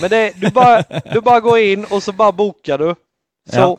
Men 0.00 0.10
det, 0.10 0.32
du, 0.36 0.50
bara, 0.50 0.82
du 1.12 1.20
bara 1.20 1.40
går 1.40 1.58
in 1.58 1.84
och 1.84 2.02
så 2.02 2.12
bara 2.12 2.32
bokar 2.32 2.78
du. 2.78 2.94
Så. 3.50 3.58
Ja. 3.58 3.78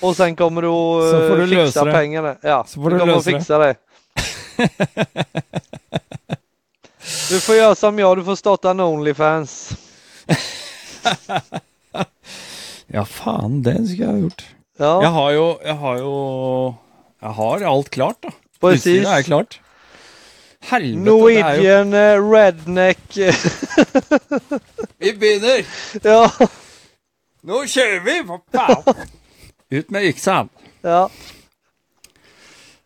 Och 0.00 0.16
sen 0.16 0.36
kommer 0.36 0.62
du 0.62 0.68
att 0.68 1.66
fixa 1.66 1.84
pengarna. 1.84 2.36
Ja, 2.42 2.64
Så 2.68 2.82
får 2.82 2.90
du 2.90 2.96
du 2.96 3.00
kommer 3.00 3.12
att 3.12 3.16
lösa 3.26 3.30
det. 3.30 3.38
fixa 3.38 3.58
det. 3.58 3.74
Du 7.30 7.40
får 7.40 7.54
göra 7.56 7.74
som 7.74 7.98
jag, 7.98 8.16
du 8.18 8.24
får 8.24 8.36
starta 8.36 8.70
en 8.70 8.80
Onlyfans. 8.80 9.70
Ja, 12.92 13.04
faen, 13.08 13.62
det 13.64 13.72
skulle 13.88 14.04
jeg 14.04 14.12
ha 14.12 14.18
gjort. 14.20 14.42
Ja, 14.78 14.90
Jeg 15.02 15.10
har 15.14 15.30
jo 15.32 15.44
Jeg 15.64 15.74
har 15.80 15.96
jo 15.98 16.12
Jeg 17.22 17.30
har 17.38 17.62
alt 17.70 17.88
klart, 17.90 18.18
da. 18.22 18.28
precis. 18.60 18.86
Utstyret 19.00 19.18
er 19.18 19.22
klart. 19.22 19.60
Helvete, 20.68 20.92
det 20.92 20.92
er 20.92 20.94
jo 20.94 20.98
Norwegian 21.06 21.94
eh, 21.94 22.32
Redneck. 22.32 23.00
Vi 25.00 25.12
begynner! 25.18 25.64
ja, 26.04 26.28
Nå 27.42 27.62
kjører 27.66 28.00
vi, 28.04 28.18
for 28.28 28.38
faen! 28.54 28.84
Ut 29.72 29.90
med 29.90 30.02
yxa. 30.12 30.42
ja. 30.84 31.08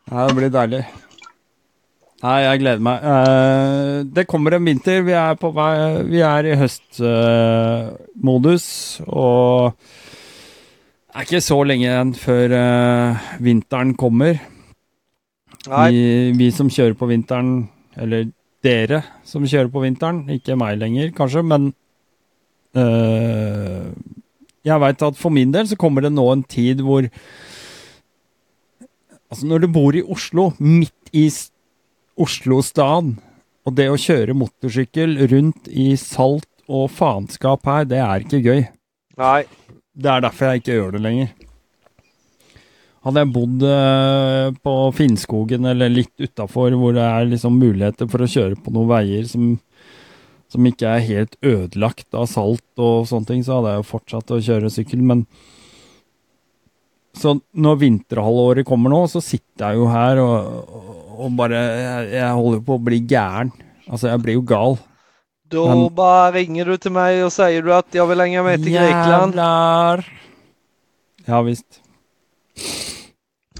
Ja, 0.07 0.27
det 0.29 0.35
blir 0.39 0.51
deilig. 0.55 0.85
Nei, 2.25 2.39
jeg 2.47 2.61
gleder 2.63 2.81
meg. 2.81 3.03
Eh, 3.05 4.05
det 4.17 4.25
kommer 4.29 4.55
en 4.57 4.65
vinter. 4.65 5.03
Vi 5.05 5.13
er 5.13 5.35
på 5.37 5.51
vei 5.57 6.03
Vi 6.09 6.21
er 6.25 6.45
i 6.49 6.57
høstmodus, 6.57 8.67
og 9.05 9.77
det 9.77 11.21
er 11.21 11.25
ikke 11.29 11.45
så 11.45 11.59
lenge 11.65 11.87
igjen 11.87 12.15
før 12.17 12.53
eh, 12.57 13.29
vinteren 13.45 13.93
kommer. 14.01 14.41
Nej, 15.67 15.91
Vi, 15.93 16.33
vi 16.39 16.51
som 16.55 16.71
kjører 16.73 16.95
på 16.97 17.09
vinteren, 17.11 17.69
eller 17.97 18.29
dere 18.65 19.03
som 19.25 19.47
kjører 19.47 19.69
på 19.73 19.81
vinteren, 19.85 20.29
ikke 20.33 20.57
meg 20.59 20.79
lenger 20.81 21.13
kanskje, 21.17 21.43
men 21.45 21.75
øh, 22.77 23.93
jeg 24.67 24.81
veit 24.83 25.03
at 25.03 25.19
for 25.19 25.31
min 25.35 25.53
del 25.55 25.69
så 25.69 25.77
kommer 25.79 26.01
det 26.05 26.13
nå 26.15 26.33
en 26.33 26.43
tid 26.43 26.83
hvor 26.85 27.03
Altså, 29.27 29.43
når 29.51 29.59
du 29.59 29.67
bor 29.75 29.91
i 29.99 30.07
Oslo, 30.07 30.53
midt 30.63 31.11
i 31.11 31.27
s- 32.17 32.41
Oslo-staden, 32.41 33.17
og 33.67 33.75
det 33.77 33.89
å 33.91 33.97
kjøre 33.99 34.35
motorsykkel 34.35 35.17
rundt 35.31 35.69
i 35.69 35.95
salt 36.01 36.47
og 36.69 36.89
faenskap 36.91 37.65
her, 37.67 37.85
det 37.85 37.99
er 37.99 38.21
ikke 38.25 38.43
gøy. 38.43 38.69
nej. 39.19 39.45
Det 39.97 40.11
er 40.13 40.21
derfor 40.21 40.51
jeg 40.53 40.61
ikke 40.61 40.75
gjør 40.77 40.91
det 40.93 41.01
lenger. 41.01 41.29
Hadde 43.07 43.23
jeg 43.23 43.31
bodd 43.33 43.63
eh, 43.65 44.49
på 44.67 44.73
Finnskogen 44.93 45.65
eller 45.71 45.89
litt 45.89 46.13
utafor, 46.21 46.75
hvor 46.77 46.93
det 46.93 47.05
er 47.07 47.29
liksom 47.31 47.57
muligheter 47.57 48.09
for 48.11 48.25
å 48.25 48.29
kjøre 48.29 48.59
på 48.61 48.75
noen 48.75 48.91
veier 48.91 49.25
som, 49.31 49.55
som 50.53 50.67
ikke 50.69 50.91
er 50.99 51.05
helt 51.07 51.37
ødelagt 51.41 52.13
av 52.19 52.27
salt 52.29 52.65
og 52.83 53.07
sånne 53.09 53.31
ting, 53.31 53.45
så 53.47 53.57
hadde 53.61 53.73
jeg 53.77 53.81
jo 53.85 53.89
fortsatt 53.95 54.35
å 54.37 54.41
kjøre 54.51 54.73
sykkel. 54.75 55.01
Men 55.07 55.25
så 57.17 57.33
når 57.57 57.79
vinterhalvåret 57.81 58.67
kommer 58.69 58.93
nå, 58.93 59.03
så 59.09 59.23
sitter 59.25 59.71
jeg 59.71 59.81
jo 59.81 59.87
her 59.89 60.21
og, 60.21 60.75
og 61.17 61.31
bare 61.39 61.61
jeg, 61.63 62.11
jeg 62.19 62.33
holder 62.37 62.61
på 62.67 62.77
å 62.77 62.83
bli 62.91 62.99
gæren. 63.09 63.53
Altså, 63.89 64.09
jeg 64.13 64.23
blir 64.25 64.35
jo 64.37 64.43
gal. 64.47 64.77
Då 65.49 65.69
Men- 65.69 65.95
bara 65.95 66.33
ringer 66.33 66.65
du 66.67 66.77
till 66.77 66.91
mig 66.93 67.25
och 67.25 67.33
säger 67.33 67.63
du 67.63 67.75
att 67.75 67.87
jag 67.95 68.07
vill 68.07 68.21
hänga 68.21 68.43
med 68.43 68.63
till 68.65 68.73
Grekland. 68.73 69.35
Jävlar! 69.35 70.07
Ja 71.25 71.43
visst. 71.43 71.81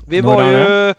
Vi 0.07 0.21
Var 0.21 0.35
var 0.35 0.51
ju, 0.51 0.95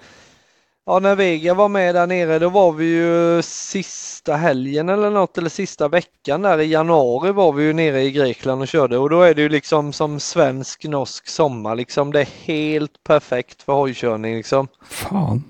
ja 0.88 1.00
när 1.00 1.16
Vega 1.16 1.54
var 1.54 1.70
med 1.70 1.96
där 1.96 2.08
nere 2.08 2.40
då 2.40 2.50
var 2.50 2.72
vi 2.72 2.86
ju 2.86 3.42
sista 3.42 4.36
helgen 4.36 4.90
eller 4.90 5.10
något 5.10 5.38
eller 5.38 5.50
sista 5.50 5.88
veckan 5.88 6.42
där 6.42 6.60
i 6.60 6.66
januari 6.66 7.32
var 7.32 7.54
vi 7.54 7.64
ju 7.64 7.74
nere 7.74 8.02
i 8.02 8.12
Grekland 8.12 8.62
och 8.62 8.68
körde 8.68 8.98
och 8.98 9.10
då 9.10 9.22
är 9.22 9.34
det 9.34 9.42
ju 9.42 9.50
liksom 9.50 9.94
som 9.94 10.20
svensk 10.20 10.84
norsk 10.84 11.28
sommar 11.28 11.76
liksom. 11.76 12.12
Det 12.12 12.22
är 12.22 12.30
helt 12.44 13.04
perfekt 13.04 13.64
för 13.64 13.74
hojkörning 13.74 14.36
liksom. 14.36 14.68
Faen. 14.82 15.44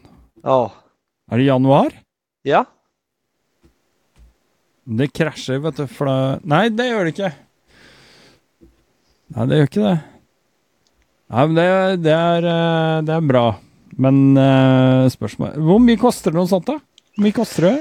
Ja. 0.44 0.72
Er 1.32 1.38
det 1.38 1.44
januar? 1.44 1.94
Ja. 2.42 2.66
Det 4.84 5.08
krasjer, 5.08 5.58
vet 5.60 5.78
du, 5.78 5.88
for 5.88 6.06
det 6.06 6.40
Nei, 6.44 6.70
det 6.70 6.90
gjør 6.90 7.06
det 7.06 7.14
ikke. 7.14 7.32
Nei, 9.36 9.46
det 9.46 9.58
gjør 9.58 9.70
ikke 9.70 9.86
det. 9.86 9.96
Nei, 11.28 11.48
men 11.48 11.56
det, 11.60 11.70
det, 12.08 12.14
er, 12.18 12.52
eh, 12.56 13.02
det 13.06 13.18
er 13.18 13.32
bra. 13.34 13.48
Men 13.98 14.38
eh, 14.38 15.10
spørsmål 15.10 15.58
Hvor 15.58 15.80
mye 15.82 16.00
koster 16.02 16.34
det 16.34 16.40
noe 16.40 16.50
sånt, 16.50 16.70
da? 16.70 16.78
Hvor 17.16 17.26
mye 17.26 17.36
koster 17.36 17.70
det? 17.70 17.78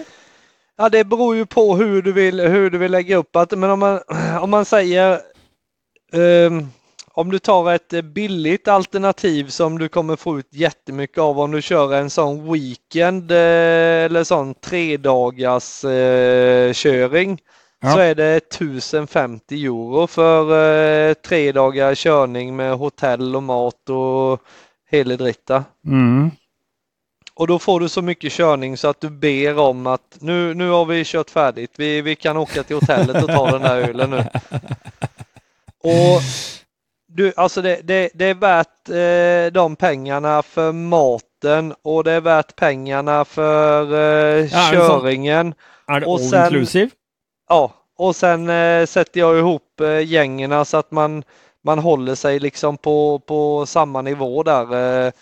Ja, 0.77 0.89
det 0.93 1.05
beror 1.09 1.37
ju 1.37 1.47
på 1.47 1.77
hur 1.77 2.03
du 2.03 2.13
vill, 2.13 2.41
hur 2.41 2.71
du 2.71 2.79
vill 2.79 2.93
lägga 2.93 3.17
upp 3.17 3.37
att, 3.37 3.59
men 3.59 3.71
om 3.71 3.79
man, 3.79 4.01
om 4.41 4.51
man 4.51 4.65
säger 4.65 5.21
ehm, 6.13 6.67
om 7.13 7.31
du 7.31 7.39
tar 7.39 7.73
ett 7.73 8.05
billigt 8.05 8.69
alternativ 8.69 9.49
som 9.49 9.79
du 9.79 9.89
kommer 9.89 10.17
få 10.17 10.39
ut 10.39 10.49
jättemycket 10.51 11.19
av 11.19 11.41
om 11.41 11.51
du 11.51 11.63
kör 11.63 11.95
en 11.95 12.11
sån 12.11 12.53
weekend 12.53 13.31
eh, 13.31 14.05
eller 14.05 14.25
sån 14.25 14.55
tre 14.55 14.97
dagars 14.97 15.85
eh, 15.85 16.73
köring 16.73 17.39
Ja. 17.83 17.93
så 17.93 17.99
är 17.99 18.15
det 18.15 18.37
1050 18.37 19.65
euro 19.65 20.07
för 20.07 20.43
eh, 21.09 21.15
tre 21.15 21.53
dagar 21.53 21.95
körning 21.95 22.57
med 22.57 22.77
hotell 22.77 23.37
och 23.37 23.43
mat 23.43 23.91
och 23.91 24.41
hela 24.91 25.17
dritta. 25.17 25.65
Mm. 25.87 26.31
Och 27.35 27.47
då 27.47 27.59
får 27.59 27.81
du 27.81 27.89
så 27.89 28.03
mycket 28.03 28.33
körning 28.33 28.77
så 28.77 28.89
att 28.89 29.01
du 29.01 29.11
ber 29.11 29.59
om 29.59 29.87
att 29.87 30.17
nu, 30.21 30.55
nu 30.55 30.69
har 30.71 30.85
vi 30.85 31.03
kört 31.05 31.31
färdigt. 31.31 31.73
Vi, 31.77 32.03
vi 32.03 32.17
kan 32.17 32.37
åka 32.37 32.63
till 32.63 32.77
hotellet 32.77 33.23
och 33.25 33.29
ta 33.29 33.51
den 33.51 33.63
där 33.63 33.77
ölen 33.77 34.11
nu. 34.11 34.25
Och 35.83 36.21
du, 37.09 37.33
alltså 37.37 37.63
det, 37.63 37.81
det, 37.85 38.11
det 38.15 38.25
är 38.25 38.35
värt 38.35 38.89
eh, 38.89 39.53
de 39.53 39.77
pengarna 39.77 40.43
för 40.43 40.73
maten 40.73 41.75
och 41.83 42.05
det 42.05 42.13
är 42.13 42.21
värt 42.21 42.57
pengarna 42.57 43.25
för 43.25 43.93
eh, 43.95 44.47
Ja, 44.53 44.69
är 44.69 44.73
köringen. 44.73 45.55
Er 45.89 46.01
det 46.01 46.07
Og 46.07 46.21
all 46.21 46.29
sen- 46.29 46.45
inclusive? 46.45 46.91
Ja, 47.49 47.73
och 47.99 48.17
sen 48.17 48.49
eh, 48.51 48.87
sätter 48.87 49.21
jag 49.21 49.39
ihop 49.39 49.81
eh, 49.81 50.01
gängerna 50.01 50.65
så 50.65 50.77
att 50.77 50.91
man, 50.91 51.25
man 51.67 51.79
håller 51.79 52.15
sig 52.15 52.39
liksom 52.39 52.77
på, 52.77 53.19
på 53.19 53.67
samma 53.67 54.03
nivå 54.03 54.43
där. 54.43 55.07
Eh, 55.07 55.13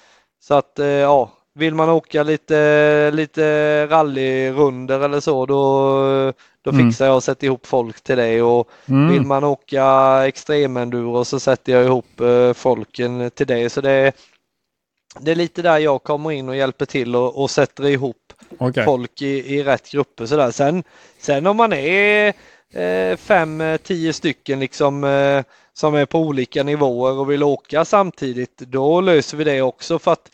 så 0.41 0.55
att 0.55 0.79
eh, 0.79 0.87
ja, 0.87 1.31
vill 1.55 1.75
man 1.75 1.89
åka 1.89 2.23
lite, 2.23 3.11
lite 3.11 3.87
rallyrunder 3.87 5.01
eller 5.01 5.21
så 5.21 5.47
då, 5.47 6.33
då 6.63 6.71
Mm. 6.71 6.91
fixar 6.91 7.07
jag 7.07 7.15
och 7.17 7.23
sätter 7.23 7.47
ihop 7.47 7.67
folk 7.67 8.01
till 8.01 8.17
det. 8.17 8.43
Och 8.43 8.69
vill 8.85 8.97
Mm. 8.97 9.29
man 9.29 9.45
åka 9.45 9.87
extremenduro 10.27 11.25
så 11.25 11.41
sätter 11.41 11.73
jag 11.73 11.85
ihop 11.85 12.21
eh, 12.21 12.53
folken 12.53 13.31
till 13.31 13.47
det. 13.47 13.71
Så 13.71 13.81
det 13.81 13.91
är, 13.91 14.13
det 15.21 15.31
är 15.31 15.35
lite 15.37 15.63
där 15.63 15.79
jag 15.79 16.03
kommer 16.03 16.31
in 16.33 16.49
och 16.49 16.57
hjälper 16.57 16.87
till 16.87 17.17
och, 17.17 17.43
och 17.43 17.51
sätter 17.51 17.85
ihop 17.87 18.17
Ok. 18.59 18.75
folk 18.85 19.23
i, 19.23 19.55
i 19.57 19.63
rätt 19.65 19.91
grupper 19.91 20.27
sådär. 20.27 20.51
Sen, 20.51 20.83
sen 21.19 21.47
om 21.47 21.57
man 21.57 21.73
är 21.73 22.33
fem, 23.17 23.61
eh, 23.61 23.77
tio 23.77 24.13
stycken 24.13 24.61
liksom 24.61 25.05
eh, 25.05 25.45
som 25.73 25.95
är 25.95 26.07
på 26.07 26.19
olika 26.19 26.63
nivåer 26.63 27.19
och 27.19 27.31
vill 27.31 27.43
åka 27.43 27.85
samtidigt, 27.85 28.59
då 28.59 29.01
löser 29.01 29.37
vi 29.37 29.45
det 29.45 29.63
också 29.63 29.99
för 29.99 30.13
att 30.13 30.31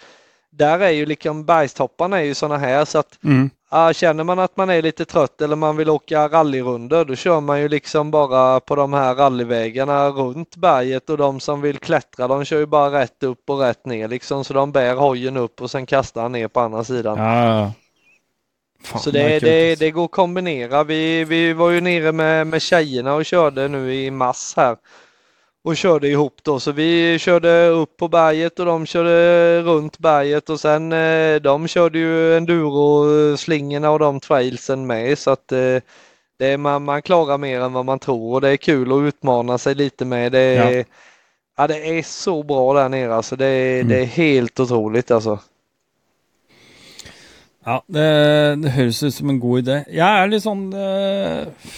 där 0.50 0.80
är 0.80 0.90
ju 0.90 1.06
liksom 1.06 1.44
bergstopparna 1.44 2.18
är 2.18 2.24
ju 2.24 2.34
sådana 2.34 2.58
här 2.58 2.84
så 2.84 2.98
att 2.98 3.18
Mm. 3.24 3.50
Ja, 3.72 3.92
känner 3.92 4.24
man 4.24 4.38
att 4.38 4.56
man 4.56 4.70
är 4.70 4.82
lite 4.82 5.04
trött 5.04 5.40
eller 5.40 5.56
man 5.56 5.76
vill 5.76 5.90
åka 5.90 6.28
rallyrunder 6.28 7.04
då 7.04 7.14
kör 7.14 7.40
man 7.40 7.60
ju 7.60 7.68
liksom 7.68 8.10
bara 8.10 8.60
på 8.60 8.76
de 8.76 8.92
här 8.92 9.14
rallyvägarna 9.14 10.08
runt 10.08 10.56
berget 10.56 11.10
och 11.10 11.16
de 11.16 11.40
som 11.40 11.60
vill 11.60 11.78
klättra 11.78 12.28
de 12.28 12.44
kör 12.44 12.58
ju 12.58 12.66
bara 12.66 13.00
rätt 13.00 13.22
upp 13.22 13.50
och 13.50 13.60
rätt 13.60 13.86
ner 13.86 14.08
liksom 14.08 14.44
så 14.44 14.54
de 14.54 14.72
bär 14.72 14.94
hojen 14.94 15.36
upp 15.36 15.60
och 15.60 15.70
sen 15.70 15.86
kastar 15.86 16.22
han 16.22 16.32
ner 16.32 16.48
på 16.48 16.60
andra 16.60 16.84
sidan. 16.84 17.18
Ja. 17.18 17.72
Fan, 18.82 19.00
så 19.00 19.10
det, 19.10 19.38
det, 19.38 19.74
det 19.78 19.90
går 19.90 20.04
att 20.04 20.10
kombinera. 20.10 20.84
Vi, 20.84 21.24
vi 21.24 21.52
var 21.52 21.70
ju 21.70 21.80
nere 21.80 22.12
med, 22.12 22.46
med 22.46 22.62
tjejerna 22.62 23.14
och 23.14 23.24
körde 23.24 23.68
nu 23.68 23.94
i 23.94 24.10
mass 24.10 24.54
här 24.56 24.76
och 25.64 25.76
körde 25.76 26.08
ihop 26.08 26.34
då 26.42 26.60
så 26.60 26.72
vi 26.72 27.18
körde 27.18 27.66
upp 27.68 27.96
på 27.96 28.08
berget 28.08 28.58
och 28.60 28.66
de 28.66 28.86
körde 28.86 29.62
runt 29.62 29.98
berget 29.98 30.50
och 30.50 30.60
sen 30.60 30.92
eh, 30.92 31.36
de 31.40 31.68
körde 31.68 31.98
ju 31.98 32.36
enduro-slingorna 32.36 33.90
och 33.90 33.98
de 33.98 34.20
trailsen 34.20 34.86
med 34.86 35.18
så 35.18 35.30
att 35.30 35.52
eh, 35.52 35.76
det 36.38 36.46
är, 36.46 36.56
man, 36.56 36.84
man 36.84 37.02
klarar 37.02 37.38
mer 37.38 37.60
än 37.60 37.72
vad 37.72 37.84
man 37.84 37.98
tror 37.98 38.34
och 38.34 38.40
det 38.40 38.48
är 38.48 38.56
kul 38.56 38.92
att 38.92 39.02
utmana 39.08 39.58
sig 39.58 39.74
lite 39.74 40.04
med. 40.04 40.32
Det 40.32 40.38
är, 40.38 40.76
Ja. 40.78 40.84
ja. 41.56 41.66
det 41.66 41.98
är 41.98 42.02
så 42.02 42.42
bra 42.42 42.74
där 42.74 42.88
nere 42.88 43.14
alltså. 43.14 43.36
Det 43.36 43.46
är, 43.46 43.74
Mm. 43.80 43.88
det 43.88 44.00
är 44.00 44.04
helt 44.04 44.60
otroligt 44.60 45.10
alltså. 45.10 45.38
Ja, 47.66 47.80
det, 47.92 48.04
det 48.62 48.72
høres 48.72 49.02
ut 49.04 49.14
som 49.14 49.32
en 49.32 49.40
god 49.40 49.64
idé. 49.64 49.80
Jeg 49.92 50.06
er 50.22 50.30
litt 50.30 50.44
sånn 50.46 50.70
eh, 50.72 51.74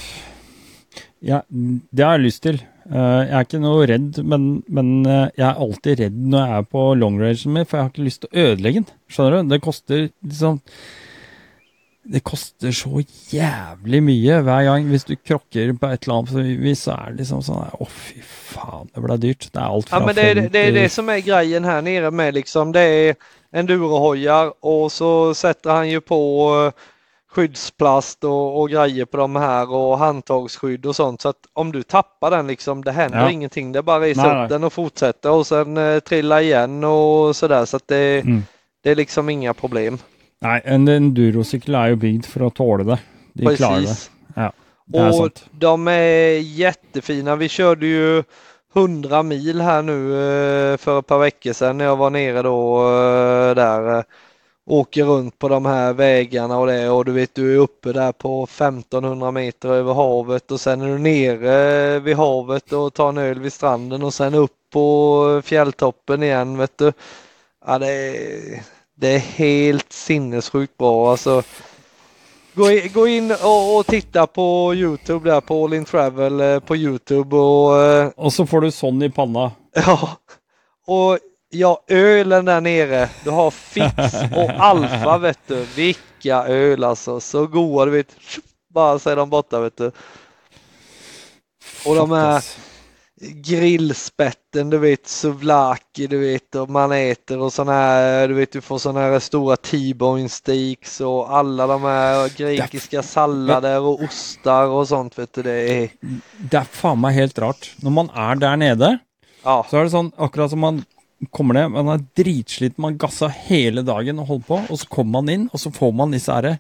ja, 1.26 1.40
Det 1.50 2.04
har 2.06 2.18
jeg 2.18 2.26
lyst 2.28 2.42
til. 2.46 2.60
Eh, 2.86 3.20
jeg 3.26 3.34
er 3.34 3.46
ikke 3.46 3.62
noe 3.62 3.86
redd, 3.90 4.20
men, 4.26 4.46
men 4.70 4.92
eh, 5.02 5.28
jeg 5.38 5.46
er 5.48 5.62
alltid 5.66 6.04
redd 6.04 6.20
når 6.22 6.44
jeg 6.44 6.62
er 6.62 6.68
på 6.76 6.84
longrangen 6.98 7.56
min, 7.56 7.66
for 7.66 7.78
jeg 7.78 7.86
har 7.88 7.94
ikke 7.94 8.06
lyst 8.06 8.22
til 8.24 8.30
å 8.30 8.46
ødelegge 8.46 8.82
den. 8.82 8.92
Skjønner 9.10 9.36
du? 9.36 9.50
Det 9.52 9.62
koster 9.64 10.04
liksom 10.06 10.60
det 12.04 12.20
koster 12.24 12.72
så 12.74 13.02
jævlig 13.32 14.02
mye 14.02 14.40
hver 14.42 14.64
gang. 14.64 14.88
Hvis 14.90 15.04
du 15.04 15.14
krokker 15.16 15.72
på 15.78 15.86
et 15.86 16.02
eller 16.02 16.18
annet 16.18 16.60
vis, 16.62 16.78
så 16.82 16.96
er 16.96 17.10
det 17.12 17.20
liksom 17.22 17.42
sånn 17.46 17.68
Å, 17.78 17.86
fy 17.86 18.18
faen, 18.24 18.88
det 18.94 19.02
ble 19.04 19.16
dyrt. 19.22 19.46
Det 19.52 19.60
er 19.62 19.68
alt 19.70 19.88
fra 19.88 20.00
Ja 20.00 20.06
men 20.06 20.14
det 20.14 20.22
är, 20.30 20.34
fem 20.34 20.48
det 20.52 20.58
är 20.58 20.66
til- 20.72 20.74
det 20.82 20.88
som 20.92 21.08
är 21.08 21.18
grejen 21.20 21.64
här 21.64 21.82
nere 21.82 22.10
med 22.10 22.34
liksom. 22.34 22.72
Det 22.72 22.80
är 22.80 23.14
endurohojar 23.52 24.52
och 24.60 24.92
så 24.92 25.34
sätter 25.34 25.70
han 25.70 25.88
ju 25.90 26.00
på 26.00 26.20
eh, 26.66 26.80
skyddsplast 27.34 28.24
och, 28.24 28.60
och 28.60 28.70
grejer 28.70 29.04
på 29.04 29.16
de 29.16 29.36
här 29.36 29.70
och 29.72 29.98
handtagsskydd 29.98 30.86
och 30.86 30.96
sånt 30.96 31.20
så 31.20 31.28
att 31.28 31.46
om 31.52 31.72
du 31.72 31.82
tappar 31.82 32.30
den 32.30 32.46
liksom 32.46 32.84
det 32.84 32.92
händer 32.92 33.18
Ja. 33.20 33.30
ingenting. 33.30 33.72
Det 33.72 33.78
är 33.78 33.82
bara 33.82 34.00
resa 34.00 34.44
upp 34.44 34.48
den 34.50 34.64
och 34.64 34.72
fortsätta 34.72 35.32
och 35.32 35.46
sen 35.46 35.76
eh, 35.76 35.98
trilla 36.00 36.42
igen 36.42 36.84
och 36.84 37.36
sådär 37.36 37.64
så 37.64 37.76
att 37.76 37.88
det, 37.88 38.20
Mm. 38.20 38.42
det 38.82 38.90
är 38.90 38.94
liksom 38.96 39.28
inga 39.28 39.54
problem. 39.54 39.98
Nei, 40.42 40.60
en 40.64 40.88
endurosykkel 40.88 41.74
er 41.78 41.92
jo 41.92 41.96
bygd 42.02 42.26
for 42.26 42.48
å 42.48 42.50
tåle 42.50 42.84
det. 42.88 42.98
De 43.38 43.52
klarer 43.56 43.86
det. 43.86 43.86
Precis. 43.86 44.10
Det 44.86 45.00
Och 45.08 45.14
sant. 45.14 45.44
de 45.50 45.88
är 45.88 46.38
jättefina. 46.38 47.36
Vi 47.36 47.48
körde 47.48 47.86
ju 47.86 48.22
100 48.74 49.22
mil 49.22 49.60
här 49.60 49.82
nu 49.82 50.12
eh, 50.72 50.76
för 50.76 50.98
ett 50.98 51.06
par 51.06 51.18
veckor 51.18 51.52
sedan 51.52 51.78
när 51.78 51.84
jag 51.84 51.96
var 51.96 52.10
nere 52.10 52.42
då 52.42 52.80
eh, 52.88 53.54
där. 53.54 53.98
eh, 53.98 54.04
Åker 54.66 55.04
runt 55.04 55.38
på 55.38 55.48
de 55.48 55.66
här 55.66 55.92
vägarna 55.92 56.58
och 56.58 56.66
det 56.66 56.88
och 56.88 57.04
du 57.04 57.12
vet 57.12 57.34
du 57.34 57.54
är 57.54 57.58
uppe 57.58 57.92
där 57.92 58.12
på 58.12 58.44
1500 58.44 59.30
meter 59.30 59.68
över 59.68 59.94
havet 59.94 60.50
och 60.50 60.60
sen 60.60 60.80
är 60.80 60.86
du 60.88 60.98
nere 60.98 61.98
vid 61.98 62.16
havet 62.16 62.72
och 62.72 62.94
tar 62.94 63.08
en 63.08 63.18
öl 63.18 63.40
vid 63.40 63.52
stranden 63.52 64.02
och 64.02 64.14
sen 64.14 64.34
upp 64.34 64.52
på 64.72 65.42
fjälltoppen 65.44 66.22
igen 66.22 66.58
vet 66.58 66.78
du. 66.78 66.92
Ja, 67.66 67.78
det, 67.78 67.86
är, 67.92 68.62
det 68.94 69.08
är 69.08 69.18
helt 69.18 69.92
sinnessjukt 69.92 70.78
bra 70.78 71.10
alltså. 71.10 71.42
Gå 72.54 72.70
in, 72.70 72.92
gå 72.92 73.06
in 73.06 73.30
och, 73.30 73.76
och 73.76 73.86
titta 73.86 74.26
på 74.26 74.74
Youtube 74.74 75.30
där 75.30 75.40
på 75.40 75.64
All 75.64 75.74
In 75.74 75.84
Travel 75.84 76.40
eh, 76.40 76.60
på 76.60 76.76
Youtube 76.76 77.36
och 77.36 77.82
eh, 77.82 78.10
Og 78.16 78.32
så 78.32 78.46
får 78.46 78.60
du 78.60 78.70
sånn 78.70 79.02
i 79.02 79.10
panna. 79.10 79.50
ja. 79.74 80.16
Och 80.86 81.18
ja, 81.50 81.84
ölen 81.88 82.44
där 82.44 82.60
nere. 82.60 83.08
Du 83.24 83.30
har 83.30 83.50
Fix 83.50 84.14
och 84.36 84.50
Alfa 84.50 85.18
vet 85.18 85.38
du. 85.46 85.66
Vilka 85.76 86.44
öl 86.44 86.84
alltså. 86.84 87.20
Så 87.20 87.46
goda 87.46 87.84
du 87.84 87.90
vet. 87.90 88.16
Bara 88.74 88.98
så 88.98 89.10
är 89.10 89.16
de 89.16 89.30
borta 89.30 89.60
vet 89.60 89.76
du. 89.76 89.90
Och 91.86 91.94
de 91.94 92.12
är. 92.12 92.44
Grillspetten 93.22 94.70
du 94.70 94.78
vet, 94.78 95.06
souvlaki 95.08 96.06
du 96.06 96.18
vet 96.18 96.54
och 96.54 96.70
man 96.70 96.92
äter 96.92 97.38
och 97.38 97.52
sådana 97.52 97.72
här, 97.72 98.28
du 98.28 98.34
vet 98.34 98.52
du 98.52 98.60
får 98.60 98.78
sådana 98.78 99.00
här 99.00 99.18
stora 99.18 99.56
T-bone 99.56 100.28
steaks 100.28 101.00
och 101.00 101.36
alla 101.36 101.66
de 101.66 101.82
här 101.82 102.38
grekiska 102.38 103.02
sallader 103.02 103.80
och 103.80 104.02
ostar 104.02 104.66
och 104.66 104.88
sånt 104.88 105.18
vet 105.18 105.32
du. 105.34 105.42
Det 105.42 105.82
är, 105.82 105.90
Det 106.50 106.58
er 106.58 106.66
faen 106.66 106.98
meg 107.00 107.14
helt 107.14 107.38
rart. 107.38 107.68
Når 107.82 107.94
man 107.94 108.10
er 108.10 108.40
der 108.40 108.56
nede, 108.56 108.88
ja, 109.44 109.62
så 109.68 109.78
er 109.78 109.86
det 109.86 109.94
sånn 109.94 110.10
akkurat 110.18 110.50
som 110.50 110.62
man 110.62 110.82
kommer 111.30 111.54
ned, 111.54 111.70
man 111.70 111.92
er 111.94 112.04
dritsliten, 112.18 112.82
man 112.82 112.98
gassa 112.98 113.28
hele 113.30 113.84
dagen 113.86 114.18
og 114.18 114.26
holder 114.26 114.48
på, 114.48 114.58
og 114.66 114.80
så 114.80 114.90
kommer 114.90 115.20
man 115.20 115.30
inn, 115.30 115.46
og 115.52 115.62
så 115.62 115.70
får 115.70 115.94
man 115.94 116.14
disse 116.14 116.34
her 116.34 116.58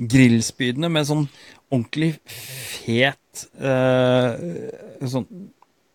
grillspydene 0.00 0.90
med 0.90 1.06
sånn 1.06 1.24
ordentlig 1.70 2.16
fet 2.26 3.46
eh, 3.62 4.34
Sånn 5.06 5.26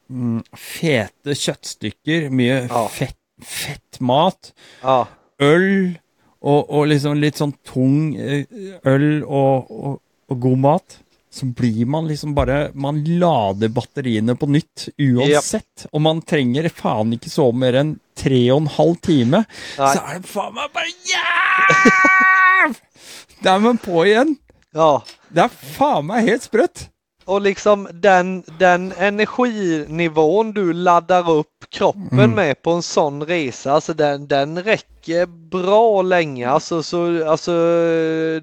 mm, 0.10 0.42
fete 0.58 1.36
kjøttstykker, 1.38 2.30
mye 2.32 2.60
Ja. 2.70 2.88
fett, 2.92 3.18
fett 3.42 4.00
mat. 4.02 4.54
ja, 4.84 5.06
øl 5.42 5.98
og, 6.46 6.70
og 6.70 6.88
liksom 6.92 7.18
litt 7.20 7.40
sånn 7.42 7.56
tung 7.66 8.14
eh, 8.22 8.46
øl 8.86 9.24
og, 9.26 9.72
og, 9.72 9.96
og 10.30 10.40
god 10.44 10.60
mat, 10.62 10.98
så 11.36 11.48
blir 11.52 11.86
man 11.90 12.06
liksom 12.08 12.32
bare 12.38 12.70
Man 12.80 13.02
lader 13.20 13.68
batteriene 13.74 14.38
på 14.40 14.48
nytt 14.48 14.86
uansett. 14.96 15.88
Og 15.92 16.00
man 16.06 16.22
trenger 16.24 16.70
faen 16.72 17.12
ikke 17.18 17.28
sove 17.34 17.58
mer 17.60 17.76
enn 17.82 17.96
tre 18.16 18.40
og 18.54 18.62
en 18.62 18.70
halv 18.78 18.96
time. 19.04 19.42
Nei. 19.76 19.90
Så 19.92 20.00
er 20.06 20.22
det 20.22 20.30
faen 20.32 20.54
meg 20.56 20.72
bare 20.72 20.94
Jæv! 21.12 22.78
Da 23.44 23.56
er 23.58 23.60
man 23.66 23.78
på 23.82 24.06
igjen. 24.08 24.38
ja. 24.74 25.02
Det 25.36 25.44
er 25.44 25.52
faen 25.76 26.06
meg 26.08 26.24
helt 26.30 26.46
sprøtt. 26.48 26.86
Och 27.26 27.42
liksom 27.42 27.88
den, 27.94 28.44
den 28.60 28.94
energinivån 28.98 30.52
du 30.52 30.74
laddar 30.74 31.32
upp 31.32 31.66
kroppen 31.70 32.20
Mm. 32.20 32.32
med 32.32 32.62
på 32.62 32.72
en 32.72 32.82
sån 32.82 33.24
resa, 33.24 33.72
alltså 33.72 33.94
den, 33.94 34.28
den 34.28 34.64
räcker 34.64 35.26
bra 35.26 36.02
länge. 36.02 36.50
Alltså, 36.50 36.84
så, 36.84 37.30
alltså, 37.30 37.52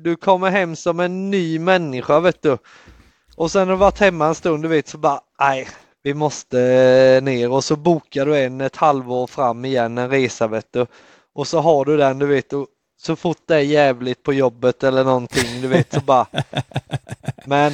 du 0.00 0.16
kommer 0.20 0.50
hem 0.50 0.76
som 0.76 1.00
en 1.00 1.30
ny 1.30 1.58
människa 1.58 2.20
vet 2.20 2.42
du. 2.42 2.58
Och 3.36 3.50
sen 3.50 3.60
har 3.68 3.74
du 3.74 3.78
varit 3.78 4.00
hemma 4.00 4.26
en 4.26 4.34
stund 4.34 4.62
du 4.64 4.68
vet 4.68 4.88
så 4.88 4.98
bara, 4.98 5.20
nej, 5.40 5.68
vi 6.02 6.14
måste 6.14 6.60
eh, 6.60 7.22
ner 7.22 7.50
och 7.52 7.64
så 7.64 7.76
bokar 7.76 8.26
du 8.26 8.38
en 8.38 8.60
ett 8.60 8.76
halvår 8.76 9.26
fram 9.26 9.64
igen 9.64 9.98
en 9.98 10.10
resa 10.10 10.46
vet 10.46 10.72
du. 10.72 10.86
Och 11.34 11.46
så 11.46 11.60
har 11.60 11.84
du 11.84 11.96
den 11.96 12.18
du 12.18 12.26
vet 12.26 12.52
och 12.52 12.66
så 13.00 13.16
fort 13.16 13.38
det 13.46 13.54
är 13.54 13.60
jävligt 13.60 14.22
på 14.22 14.32
jobbet 14.32 14.82
eller 14.84 15.04
någonting 15.04 15.60
du 15.62 15.68
vet 15.68 15.92
så 15.92 16.00
bara 16.00 16.26
Men 17.46 17.72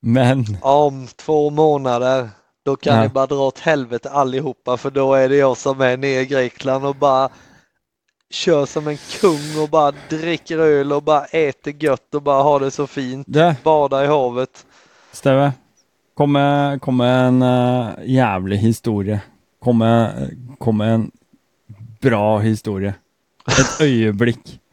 Men 0.00 0.44
om 0.60 1.06
två 1.16 1.50
månader 1.50 2.28
då 2.64 2.76
kan 2.76 2.96
Ja. 2.96 3.02
ni 3.02 3.08
bara 3.08 3.26
dra 3.26 3.46
åt 3.46 3.58
helvete 3.58 4.10
allihopa 4.10 4.76
för 4.76 4.90
då 4.90 5.14
är 5.14 5.28
det 5.28 5.36
jag 5.36 5.56
som 5.56 5.80
är 5.80 5.96
nere 5.96 6.20
i 6.20 6.26
Grekland 6.26 6.86
och 6.86 6.96
bara 6.96 7.28
kör 8.30 8.66
som 8.66 8.88
en 8.88 8.96
kung 9.20 9.62
och 9.62 9.68
bara 9.68 9.92
dricker 10.08 10.58
öl 10.58 10.92
och 10.92 11.02
bara 11.02 11.24
äter 11.24 11.74
gött 11.84 12.14
och 12.14 12.22
bara 12.22 12.42
har 12.42 12.60
det 12.60 12.70
så 12.70 12.86
fint. 12.86 13.26
det, 13.30 13.56
Bada 13.64 14.04
i 14.04 14.06
havet. 14.06 14.66
Steve, 15.12 15.52
kom 16.14 16.32
med, 16.32 16.80
kom 16.80 17.00
en 17.00 17.42
eh, 17.42 17.88
jævlig 18.04 18.56
historie. 18.58 19.20
Kom 19.64 19.78
med, 19.78 20.30
kom 20.58 20.80
en 20.80 21.10
bra 22.00 22.38
historie. 22.38 22.94
Et 23.48 23.80
øyeblikk. 23.80 24.60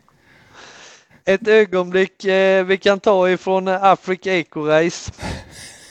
Ett 1.30 1.48
ögonblick 1.48 2.26
eh, 2.26 2.66
vi 2.66 2.78
kan 2.78 3.00
ta 3.00 3.30
ifrån 3.30 3.68
eh, 3.68 3.84
Africa 3.84 4.34
Eco 4.34 4.62
Race. 4.62 5.12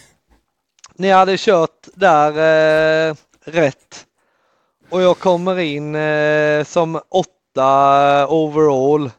Ni 0.95 1.11
hade 1.11 1.37
kört 1.39 1.89
där 1.95 2.30
eh, 3.11 3.14
rätt 3.45 4.07
och 4.91 5.03
jag 5.03 5.18
kommer 5.18 5.59
in 5.59 5.95
eh, 5.95 6.64
som 6.64 7.01
åtta 7.09 8.26
overall. 8.28 9.11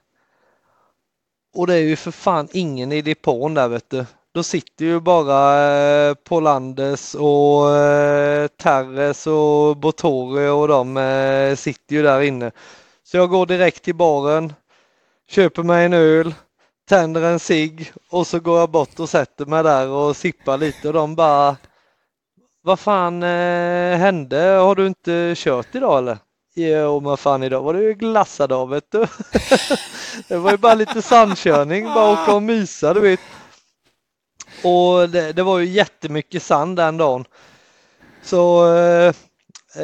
Och 1.56 1.68
det 1.68 1.74
är 1.74 1.82
ju 1.82 1.96
för 1.96 2.12
fan 2.12 2.48
ingen 2.52 2.92
i 2.92 3.02
depån 3.02 3.54
där 3.54 3.68
vet 3.68 3.90
du. 3.90 4.06
Då 4.32 4.44
sitter 4.44 4.86
ju 4.86 5.00
bara 5.00 5.70
eh, 5.78 6.14
Polandes 6.14 7.16
och 7.16 7.76
eh, 7.76 8.48
Terres 8.48 9.28
och 9.28 9.78
Botore 9.78 10.50
och 10.50 10.68
de 10.68 10.98
eh, 10.98 11.56
sitter 11.56 11.96
ju 11.96 12.04
där 12.04 12.22
inne. 12.22 12.52
Så 13.04 13.18
jag 13.18 13.30
går 13.30 13.46
direkt 13.46 13.84
till 13.84 13.96
baren, 13.96 14.54
köper 15.30 15.64
mig 15.64 15.86
en 15.86 15.94
öl, 15.94 16.34
tänder 16.90 17.22
en 17.22 17.40
cigg 17.40 17.92
och 18.10 18.28
så 18.28 18.40
går 18.40 18.60
jag 18.60 18.70
bort 18.70 19.00
och 19.00 19.10
sätter 19.10 19.46
mig 19.46 19.64
där 19.64 19.90
och 19.90 20.16
sippar 20.16 20.58
lite 20.58 20.88
och 20.88 20.94
de 20.94 21.16
bara 21.16 21.56
Vad 22.62 22.80
fan 22.80 23.24
eh, 23.24 23.98
hände? 23.98 24.38
Har 24.38 24.76
du 24.76 24.88
inte 24.88 25.34
kört 25.36 25.76
idag 25.76 25.98
eller? 25.98 26.18
Jo 26.56 27.00
men 27.00 27.18
fan 27.18 27.44
idag 27.44 27.62
var 27.62 27.74
det 27.74 27.84
ju 27.84 27.94
glassad 27.94 28.52
av 28.52 28.70
vet 28.70 28.92
du. 28.92 29.00
det 30.28 30.38
var 30.38 30.52
ju 30.52 30.58
bara 30.58 30.74
lite 30.74 31.02
sandkörning, 31.02 31.86
bara 31.86 32.12
åka 32.12 32.36
och 32.36 32.44
mysa 32.44 32.94
du 32.94 33.00
vet. 33.00 33.20
Och 34.64 35.10
det, 35.10 35.34
det 35.34 35.44
var 35.44 35.60
ju 35.60 35.66
jättemycket 35.66 36.44
sand 36.44 36.78
den 36.78 36.98
dagen. 36.98 37.26
Så 38.24 38.76
eh, 38.76 39.14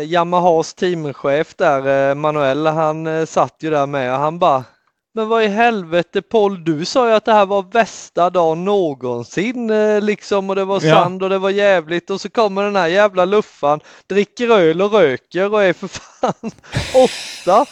Yamahas 0.01 0.73
teamchef 0.73 1.55
där, 1.55 2.09
eh, 2.09 2.15
Manuel, 2.15 2.67
han 2.67 3.07
eh, 3.07 3.25
satt 3.25 3.55
ju 3.59 3.69
där 3.69 3.87
med 3.87 4.13
och 4.13 4.19
han 4.19 4.39
bara 4.39 4.63
men 5.15 5.27
vad 5.29 5.43
i 5.43 5.47
helvete 5.47 6.21
Paul, 6.21 6.63
du 6.63 6.85
sa 6.85 7.07
ju 7.09 7.13
att 7.15 7.25
det 7.25 7.33
här 7.33 7.45
var 7.45 7.63
bästa 7.63 8.29
dagen 8.29 8.65
någonsin 8.65 9.69
eh, 9.69 10.01
liksom 10.01 10.49
och 10.49 10.55
det 10.55 10.65
var 10.65 10.81
Ja. 10.83 10.95
sand 10.95 11.23
och 11.23 11.29
det 11.29 11.37
var 11.37 11.49
jävligt 11.49 12.09
och 12.09 12.21
så 12.21 12.29
kommer 12.29 12.63
den 12.63 12.75
här 12.75 12.87
jävla 12.87 13.25
luffan, 13.25 13.79
dricker 14.09 14.49
öl 14.49 14.81
och 14.81 14.91
röker 14.93 15.53
och 15.53 15.63
är 15.63 15.73
för 15.73 15.87
fan 15.87 16.51
åtta. 17.05 17.65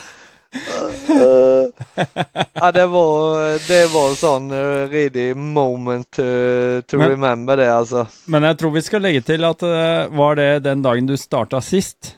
Ja, 2.53 2.71
det 2.71 2.85
var, 2.87 3.67
det 3.67 3.93
var 3.93 4.09
en 4.09 4.15
sån 4.15 4.51
uh, 4.51 4.89
redig 4.89 5.35
moment 5.37 6.19
uh, 6.19 6.81
to 6.81 6.97
Men- 6.97 7.09
remember 7.09 7.57
det 7.57 7.73
alltså. 7.75 8.07
Men 8.25 8.43
jeg 8.43 8.57
tror 8.57 8.71
vi 8.71 8.81
skal 8.81 9.01
legge 9.01 9.21
til 9.21 9.43
at 9.47 9.63
eh, 9.63 10.07
var 10.17 10.35
det 10.35 10.59
den 10.63 10.81
dagen 10.81 11.07
du 11.07 11.17
starta 11.17 11.61
sist? 11.61 12.15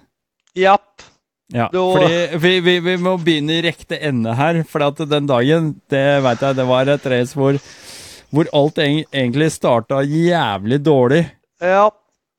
Japp, 0.56 1.02
Ja, 1.54 1.70
Da- 1.74 1.92
fordi 1.94 2.38
vi, 2.38 2.60
vi, 2.66 2.80
vi 2.80 2.98
må 2.98 3.18
begynne 3.22 3.60
i 3.60 3.62
rekte 3.62 3.98
ende 4.02 4.34
her, 4.34 4.64
for 4.70 4.82
at 4.88 4.98
den 5.10 5.28
dagen, 5.30 5.68
det 5.90 6.06
vet 6.26 6.42
jeg, 6.42 6.56
det 6.58 6.66
var 6.66 6.90
et 6.90 7.06
race 7.14 7.38
hvor, 7.38 7.60
hvor 8.34 8.50
alt 8.54 8.80
egentlig 8.82 9.52
starta 9.54 10.02
jævlig 10.02 10.80
dårlig. 10.86 11.28
Ja, 11.62 11.92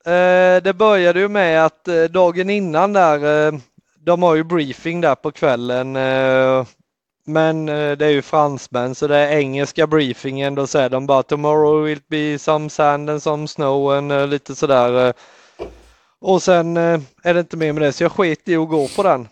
eh, 0.07 0.59
det 0.63 0.75
började 0.75 1.21
ju 1.21 1.29
med 1.29 1.65
att 1.65 1.89
eh, 1.89 2.05
dagen 2.11 2.51
innan 2.51 2.93
där, 2.93 3.47
eh, 3.47 3.55
de 4.05 4.23
har 4.23 4.35
ju 4.35 4.45
briefing 4.45 5.01
där 5.01 5.15
på 5.15 5.31
kvällen. 5.31 5.93
Men 7.27 7.67
det 7.67 8.05
är 8.07 8.11
ju 8.11 8.23
fransmän 8.23 8.95
så 8.95 9.07
det 9.07 9.17
är 9.17 9.39
engelska 9.39 9.87
briefingen. 9.87 10.55
Då 10.55 10.67
säger 10.67 10.89
de 10.89 11.07
bara 11.07 11.23
tomorrow 11.23 11.85
will 11.85 12.01
be 12.11 12.39
some 12.39 12.71
sand 12.71 13.11
and 13.11 13.23
some 13.23 13.49
snow 13.49 13.93
and 13.93 14.31
lite 14.31 14.55
sådär. 14.55 15.13
Och 16.27 16.43
sen 16.43 16.77
eh, 16.77 17.01
är 17.23 17.35
det 17.35 17.41
inte 17.41 17.57
mer 17.57 17.73
med 17.73 17.83
det 17.83 17.93
så 17.93 18.05
jag 18.05 18.13
sket 18.13 18.49
i 18.49 18.57
att 18.57 18.69
gå 18.69 18.89
på 18.89 19.03
den. 19.03 19.29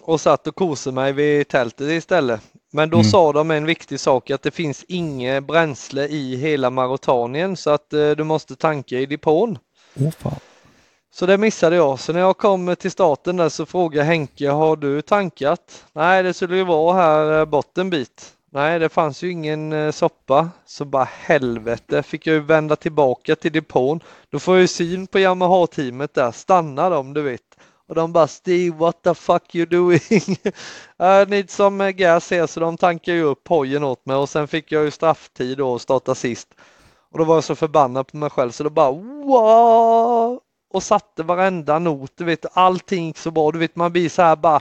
Och 0.00 0.20
satt 0.20 0.46
och 0.46 0.54
kosade 0.54 0.94
mig 0.94 1.12
vid 1.12 1.48
tältet 1.48 1.88
istället. 1.90 2.40
Men 2.72 2.90
då 2.90 2.96
Mm. 2.96 3.10
sa 3.10 3.32
de 3.32 3.50
en 3.50 3.64
viktig 3.66 4.00
sak 4.00 4.30
att 4.30 4.42
det 4.42 4.50
finns 4.50 4.84
inget 4.88 5.44
bränsle 5.44 6.06
i 6.06 6.36
hela 6.36 6.70
Mauretanien 6.70 7.56
så 7.56 7.70
att 7.70 7.92
eh, 7.92 8.10
du 8.10 8.24
måste 8.24 8.56
tanka 8.56 8.96
i 8.98 9.06
depån. 9.06 9.58
Åh 10.00 10.10
fan. 10.10 10.34
Så 11.14 11.26
det 11.26 11.38
missade 11.38 11.76
jag. 11.76 12.00
Så 12.00 12.12
när 12.12 12.20
jag 12.20 12.36
kom 12.38 12.76
till 12.76 12.90
starten 12.90 13.36
där 13.36 13.48
så 13.48 13.66
frågade 13.66 14.04
Henke, 14.06 14.48
har 14.50 14.76
du 14.76 15.02
tankat? 15.02 15.84
Nej, 15.92 16.22
det 16.22 16.34
skulle 16.34 16.56
ju 16.56 16.64
vara 16.64 16.94
här 16.96 17.38
eh, 17.38 17.44
bort 17.44 17.78
en 17.78 17.90
bit. 17.90 18.32
Nej, 18.58 18.78
det 18.78 18.88
fanns 18.88 19.22
ju 19.22 19.30
ingen 19.30 19.72
eh, 19.72 19.90
soppa. 19.90 20.50
Så 20.66 20.84
bara 20.84 21.04
helvete, 21.04 22.02
fick 22.02 22.26
jag 22.26 22.34
ju 22.34 22.40
vända 22.40 22.76
tillbaka 22.76 23.36
till 23.36 23.52
depån. 23.52 24.00
Då 24.30 24.38
får 24.38 24.54
jag 24.54 24.60
ju 24.60 24.68
syn 24.68 25.06
på 25.06 25.18
Yamaha-teamet 25.18 26.14
där, 26.14 26.30
stanna 26.30 26.90
dem 26.90 27.14
du 27.14 27.22
vet. 27.22 27.58
Och 27.88 27.94
de 27.94 28.12
bara 28.12 28.26
Steve, 28.26 28.76
what 28.76 29.02
the 29.02 29.14
fuck 29.14 29.54
you 29.54 29.66
doing? 29.66 30.00
I 30.98 31.26
need 31.28 31.50
some 31.50 31.92
gas 31.92 32.30
here, 32.30 32.46
så 32.46 32.60
de 32.60 32.76
tankar 32.76 33.12
ju 33.12 33.22
upp 33.22 33.48
hojen 33.48 33.84
åt 33.84 34.06
mig 34.06 34.16
och 34.16 34.28
sen 34.28 34.48
fick 34.48 34.72
jag 34.72 34.84
ju 34.84 34.90
strafftid 34.90 35.60
och 35.60 35.80
starta 35.80 36.14
sist. 36.14 36.48
Och 37.12 37.18
då 37.18 37.24
var 37.24 37.34
jag 37.34 37.44
så 37.44 37.54
förbannad 37.54 38.06
på 38.06 38.16
mig 38.16 38.30
själv 38.30 38.50
så 38.50 38.64
då 38.64 38.70
bara 38.70 38.90
wow! 38.90 40.40
Och 40.70 40.82
satte 40.82 41.22
varenda 41.22 41.78
not, 41.78 42.12
du 42.16 42.24
vet 42.24 42.46
allting 42.52 43.06
gick 43.06 43.18
så 43.18 43.30
bra, 43.30 43.50
du 43.50 43.58
vet 43.58 43.76
man 43.76 43.92
blir 43.92 44.08
så 44.08 44.22
här 44.22 44.36
bara 44.36 44.60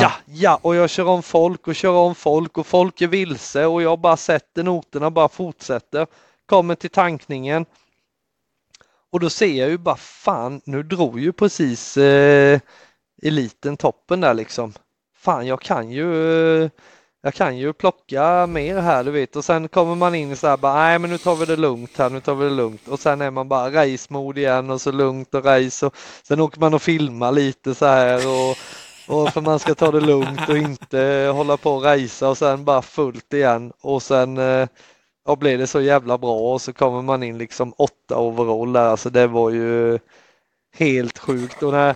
Ja. 0.00 0.12
ja, 0.24 0.58
och 0.62 0.74
jag 0.74 0.90
kör 0.90 1.06
om 1.08 1.22
folk 1.22 1.68
och 1.68 1.74
kör 1.74 1.92
om 1.92 2.14
folk 2.14 2.58
och 2.58 2.66
folk 2.66 3.00
är 3.00 3.06
vilse 3.06 3.66
och 3.66 3.82
jag 3.82 3.98
bara 3.98 4.16
sätter 4.16 4.62
noterna 4.62 5.06
och 5.06 5.12
bara 5.12 5.28
fortsätter. 5.28 6.06
Kommer 6.46 6.74
till 6.74 6.90
tankningen. 6.90 7.66
Och 9.10 9.20
då 9.20 9.30
ser 9.30 9.52
jag 9.52 9.68
ju 9.68 9.78
bara 9.78 9.96
fan, 9.96 10.60
nu 10.64 10.82
drog 10.82 11.20
ju 11.20 11.32
precis 11.32 11.96
eh, 11.96 12.60
eliten 13.22 13.76
toppen 13.76 14.20
där 14.20 14.34
liksom. 14.34 14.72
Fan, 15.16 15.46
jag 15.46 15.60
kan 15.60 15.90
ju 15.90 16.62
eh, 16.64 16.70
jag 17.24 17.34
kan 17.34 17.58
ju 17.58 17.72
plocka 17.72 18.46
mer 18.46 18.80
här 18.80 19.04
du 19.04 19.10
vet 19.10 19.36
och 19.36 19.44
sen 19.44 19.68
kommer 19.68 19.94
man 19.94 20.14
in 20.14 20.36
så 20.36 20.46
här 20.46 20.56
bara 20.56 20.74
nej 20.74 20.98
men 20.98 21.10
nu 21.10 21.18
tar 21.18 21.36
vi 21.36 21.46
det 21.46 21.56
lugnt 21.56 21.98
här, 21.98 22.10
nu 22.10 22.20
tar 22.20 22.34
vi 22.34 22.44
det 22.44 22.50
lugnt 22.50 22.88
och 22.88 23.00
sen 23.00 23.20
är 23.20 23.30
man 23.30 23.48
bara 23.48 23.70
race 23.70 24.14
igen 24.36 24.70
och 24.70 24.80
så 24.80 24.92
lugnt 24.92 25.34
och 25.34 25.44
race 25.44 25.86
och 25.86 25.96
sen 26.22 26.40
åker 26.40 26.60
man 26.60 26.74
och 26.74 26.82
filmar 26.82 27.32
lite 27.32 27.74
så 27.74 27.86
här 27.86 28.28
och, 28.28 28.56
och 29.12 29.32
för 29.32 29.40
man 29.40 29.58
ska 29.58 29.74
ta 29.74 29.90
det 29.90 30.00
lugnt 30.00 30.48
och 30.48 30.56
inte 30.56 31.30
hålla 31.34 31.56
på 31.56 31.70
och 31.70 31.82
racea 31.84 32.28
och 32.28 32.38
sen 32.38 32.64
bara 32.64 32.82
fullt 32.82 33.32
igen. 33.32 33.72
Och 33.80 34.02
sen 34.02 34.38
eh, 34.38 34.68
ja, 35.26 35.36
blev 35.36 35.58
det 35.58 35.66
så 35.66 35.80
jävla 35.80 36.18
bra 36.18 36.52
och 36.52 36.62
så 36.62 36.72
kommer 36.72 37.02
man 37.02 37.22
in 37.22 37.38
liksom 37.38 37.74
åtta 37.78 38.18
overall 38.18 38.72
där. 38.72 38.84
Alltså 38.84 39.10
det 39.10 39.26
var 39.26 39.50
ju 39.50 39.98
helt 40.76 41.18
sjukt. 41.18 41.62
Och 41.62 41.72
när 41.72 41.94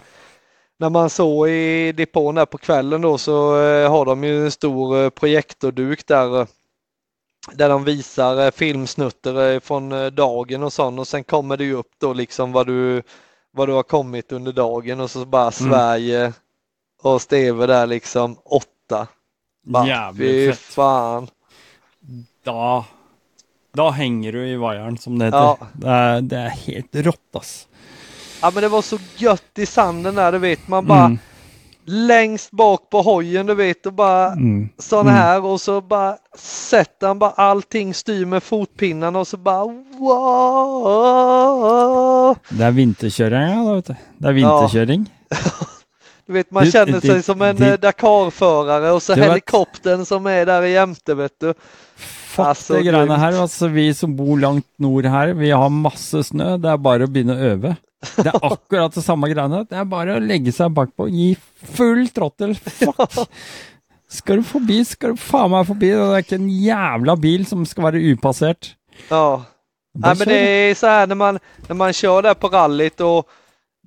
när 0.79 0.91
man 0.91 1.11
såg 1.11 1.49
i 1.49 1.93
depån 1.93 2.35
där 2.35 2.47
på 2.47 2.59
kvällen 2.59 3.01
då 3.01 3.19
så 3.19 3.63
eh, 3.63 3.91
har 3.91 4.05
de 4.05 4.25
ju 4.25 4.45
en 4.45 4.51
stor 4.51 5.03
eh, 5.05 5.11
projektorduk 5.11 6.07
där 6.07 6.47
där 7.53 7.69
de 7.69 7.85
visar 7.85 8.51
filmsnutter 8.51 9.61
från 9.61 10.15
dagen 10.15 10.63
och 10.63 10.73
sånt 10.73 11.01
och 11.01 11.09
sen 11.09 11.25
kommer 11.25 11.57
det 11.57 11.65
ju 11.65 11.75
upp 11.75 11.91
då 11.99 12.13
liksom 12.13 12.53
vad 12.53 12.67
du 12.67 13.03
vad 13.53 13.69
du 13.69 13.73
har 13.73 13.83
kommit 13.83 14.33
under 14.33 14.53
dagen 14.53 15.01
och 15.01 15.11
så 15.11 15.25
bara 15.25 15.51
Sverige 15.51 16.33
och 17.03 17.23
Steve 17.23 17.67
där 17.67 17.87
liksom 17.87 18.37
åtta. 18.45 19.07
Bara, 19.67 19.85
fy 19.85 19.89
Jævlig 19.91 20.55
fett. 20.55 20.59
fan. 20.61 21.29
Da, 22.45 22.85
da 23.75 23.91
henger 23.91 24.33
du 24.33 24.49
i 24.49 24.57
vaieren, 24.57 24.99
som 24.99 25.19
det 25.19 25.25
heter. 25.25 25.39
Ja. 25.39 25.59
Det, 25.73 25.89
er, 25.89 26.21
det 26.21 26.37
er 26.39 26.49
helt 26.49 26.95
rått, 27.07 27.37
ass. 27.37 27.67
Ja 28.43 28.51
men 28.55 28.63
det 28.63 28.69
var 28.69 28.83
så 28.83 28.99
gött 29.17 29.59
i 29.59 29.67
sanden 29.67 30.15
där 30.15 30.33
du 30.33 30.39
vet 30.39 30.69
man 30.69 30.87
bara 30.87 31.05
Mm. 31.05 31.19
längst 31.85 32.51
bak 32.51 32.91
på 32.91 33.03
hojen 33.03 33.47
du 33.47 33.55
vet 33.55 33.87
och 33.87 33.93
bara 33.93 34.33
Mm. 34.33 34.69
sån 34.79 35.01
Mm. 35.09 35.15
här 35.15 35.45
och 35.45 35.61
så 35.61 35.81
bara 35.81 36.17
sätter 36.39 37.07
han 37.07 37.19
bara 37.19 37.31
allting 37.31 37.95
styr 37.95 38.25
med 38.25 38.43
fotpinnarna 38.43 39.19
och 39.19 39.29
så 39.29 39.37
bara 39.37 39.65
wow. 40.97 42.37
Det 42.51 42.65
er 42.67 42.71
vinterkjøring, 42.77 43.43
ja. 43.67 43.81
Det 44.19 44.29
er 44.29 44.33
vinterkjøring. 44.33 45.07
Du 46.27 46.33
vet 46.33 46.51
man 46.51 46.65
Det- 46.65 46.71
känner 46.71 46.93
det- 46.93 47.01
sig 47.01 47.23
som 47.23 47.43
en 47.43 47.57
det- 47.57 47.73
eh, 47.73 47.79
Dakar-förare 47.79 48.91
och 48.91 49.03
så 49.03 49.15
Det 49.15 49.23
helikoptern 49.25 50.05
som 50.05 50.27
är 50.27 50.47
där 50.47 50.63
jämte 50.63 51.15
vet 51.15 51.41
du. 51.41 51.55
Det 52.37 52.83
greiene 52.83 53.07
grymt. 53.07 53.19
her. 53.21 53.33
Altså, 53.41 53.69
vi 53.69 53.95
som 53.95 54.17
bor 54.17 54.39
langt 54.39 54.67
nord 54.79 55.07
her, 55.07 55.33
vi 55.33 55.51
har 55.51 55.69
masse 55.71 56.25
snø. 56.25 56.57
Det 56.59 56.79
bare 56.79 57.07
å 57.07 57.11
begynne 57.11 57.33
å 57.33 57.53
øve. 57.53 57.77
Det 58.17 58.27
er 58.27 58.39
akkurat 58.43 58.95
det 58.95 59.03
samme 59.05 59.29
greiene. 59.33 59.65
Det 59.71 59.79
er 59.79 59.85
bare 59.85 60.17
å 60.19 60.21
legge 60.21 60.53
seg 60.53 60.75
bakpå, 60.75 61.09
gi 61.09 61.37
full 61.77 62.09
trottel. 62.09 62.55
Fuck! 62.55 63.29
Skal 64.09 64.37
du 64.37 64.43
forbi, 64.47 64.85
skal 64.85 65.15
du 65.17 65.17
faen 65.17 65.51
meg 65.51 65.67
forbi. 65.67 65.89
Det 65.91 66.05
er 66.13 66.23
ikke 66.23 66.39
en 66.39 66.51
jævla 66.51 67.17
bil 67.21 67.47
som 67.47 67.65
skal 67.67 67.85
være 67.89 68.03
upassert. 68.13 68.75
Ja. 69.11 69.43
Nej, 69.99 70.15
men 70.19 70.29
det 70.29 70.39
är 70.71 70.75
så 70.75 70.87
här 70.87 71.07
när 71.07 71.15
man, 71.15 71.39
när 71.69 71.75
man 71.75 71.93
kör 71.93 72.23
där 72.23 72.35
på 72.35 72.49
rallyt 72.49 73.01
och 73.01 73.29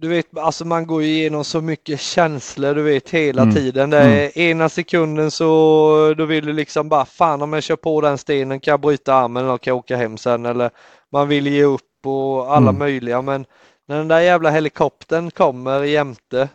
du 0.01 0.07
vet, 0.07 0.37
alltså 0.37 0.65
man 0.65 0.87
går 0.87 1.03
igenom 1.03 1.43
så 1.43 1.61
mycket 1.61 1.99
känslor 1.99 2.75
du 2.75 2.81
vet 2.83 3.09
hela 3.09 3.41
Mm. 3.41 3.55
tiden. 3.55 3.89
Det 3.89 3.97
är 3.97 4.37
ena 4.37 4.69
sekunden 4.69 5.31
så 5.31 6.13
då 6.17 6.25
vill 6.25 6.45
du 6.45 6.53
liksom 6.53 6.89
bara 6.89 7.05
fan 7.05 7.41
om 7.41 7.53
jag 7.53 7.63
kör 7.63 7.75
på 7.75 8.01
den 8.01 8.17
stenen 8.17 8.59
kan 8.59 8.71
jag 8.71 8.79
bryta 8.79 9.13
armen 9.13 9.45
eller 9.45 9.57
kan 9.57 9.71
jag 9.71 9.77
åka 9.77 9.97
hem 9.97 10.17
sen 10.17 10.45
eller 10.45 10.69
man 11.11 11.27
vill 11.27 11.47
ge 11.47 11.63
upp 11.63 11.81
och 12.05 12.55
alla 12.55 12.69
Mm. 12.69 12.79
möjliga 12.79 13.21
men 13.21 13.45
när 13.87 13.97
den 13.97 14.07
där 14.07 14.19
jävla 14.19 14.49
helikoptern 14.49 15.31
kommer 15.31 15.83
jämte 15.83 16.49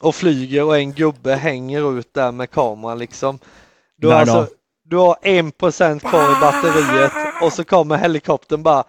och 0.00 0.14
flyger 0.14 0.64
och 0.64 0.76
en 0.78 0.92
gubbe 0.92 1.34
hänger 1.34 1.98
ut 1.98 2.14
där 2.14 2.32
med 2.32 2.50
kameran 2.50 2.98
liksom. 2.98 3.38
Du 3.96 4.12
alltså, 4.12 4.46
du 4.84 4.96
har 4.96 5.16
en 5.22 5.50
procent 5.52 6.02
kvar 6.02 6.22
i 6.36 6.40
batteriet 6.40 7.12
och 7.42 7.52
så 7.52 7.64
kommer 7.64 7.96
helikoptern 7.96 8.62
bara 8.62 8.84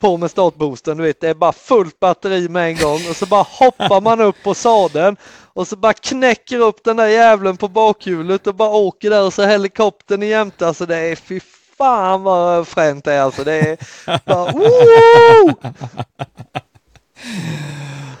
på 0.00 0.16
med 0.16 0.30
startboosten, 0.30 0.96
du 0.96 1.02
vet 1.02 1.20
det 1.20 1.28
är 1.28 1.34
bara 1.34 1.52
fullt 1.52 2.00
batteri 2.00 2.48
med 2.48 2.68
en 2.68 2.76
gång 2.76 3.00
och 3.10 3.16
så 3.16 3.26
bara 3.26 3.42
hoppar 3.42 4.00
man 4.00 4.20
upp 4.20 4.36
på 4.42 4.54
sadeln 4.54 5.16
och 5.52 5.68
så 5.68 5.76
bara 5.76 5.92
knäcker 5.92 6.58
upp 6.58 6.84
den 6.84 6.96
där 6.96 7.06
jävlen 7.06 7.56
på 7.56 7.68
bakhjulet 7.68 8.46
och 8.46 8.54
bara 8.54 8.70
åker 8.70 9.10
där 9.10 9.24
och 9.24 9.32
så 9.32 9.46
helikoptern 9.46 10.22
jämte, 10.22 10.66
alltså 10.66 10.86
det 10.86 10.96
är 10.96 11.16
fy 11.16 11.40
fan 11.80 12.22
vad 12.22 12.68
fränt 12.68 13.04
det 13.04 13.12
är 13.12 13.22
alltså. 13.22 13.44
Det 13.44 13.54
är 13.54 13.78
bara 14.26 14.52
woo! 14.52 15.54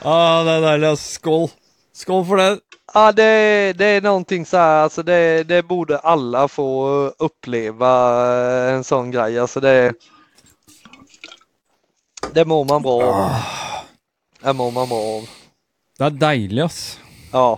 Ah, 0.02 0.42
det 0.42 0.60
deilig. 0.60 0.86
ass. 0.86 1.10
Skål. 1.10 1.48
Skål 1.92 2.26
for 2.26 2.36
det. 2.36 2.58
Ja, 2.94 3.12
det, 3.12 3.72
det 3.78 3.84
är 3.84 4.00
någonting 4.00 4.46
så 4.46 4.56
här, 4.56 4.82
alltså 4.82 5.02
det, 5.02 5.42
det 5.42 5.62
borde 5.62 5.98
alla 5.98 6.48
få 6.48 6.86
uppleva 7.18 8.22
eh, 8.68 8.74
en 8.74 8.84
sån 8.84 9.10
grej. 9.10 9.38
Alltså 9.38 9.60
det, 9.60 9.92
det 12.34 12.44
mår 12.48 12.64
man 12.68 12.82
bra 12.82 12.96
av. 13.08 13.32
Det 14.42 14.54
mår 14.56 14.70
man 14.72 14.88
bra 14.88 15.00
av. 15.16 15.26
Det 15.98 16.06
er 16.08 16.16
deilig, 16.20 16.62
ass. 16.64 16.78
Ja. 17.32 17.48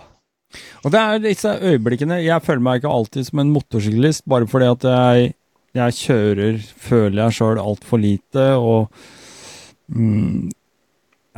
Og 0.82 0.92
det 0.92 1.00
er 1.00 1.20
disse 1.22 1.48
øyeblikkene 1.64 2.18
Jeg 2.20 2.44
føler 2.44 2.60
meg 2.60 2.80
ikke 2.82 2.90
alltid 2.92 3.24
som 3.24 3.40
en 3.40 3.52
motorsyklist 3.54 4.26
bare 4.28 4.44
fordi 4.50 4.66
at 4.68 4.82
jeg, 4.84 5.30
jeg 5.78 5.94
kjører, 5.96 6.58
føler 6.88 7.22
jeg 7.22 7.36
sjøl, 7.38 7.60
altfor 7.62 8.02
lite 8.02 8.48
og 8.58 8.90
mm, 9.88 10.50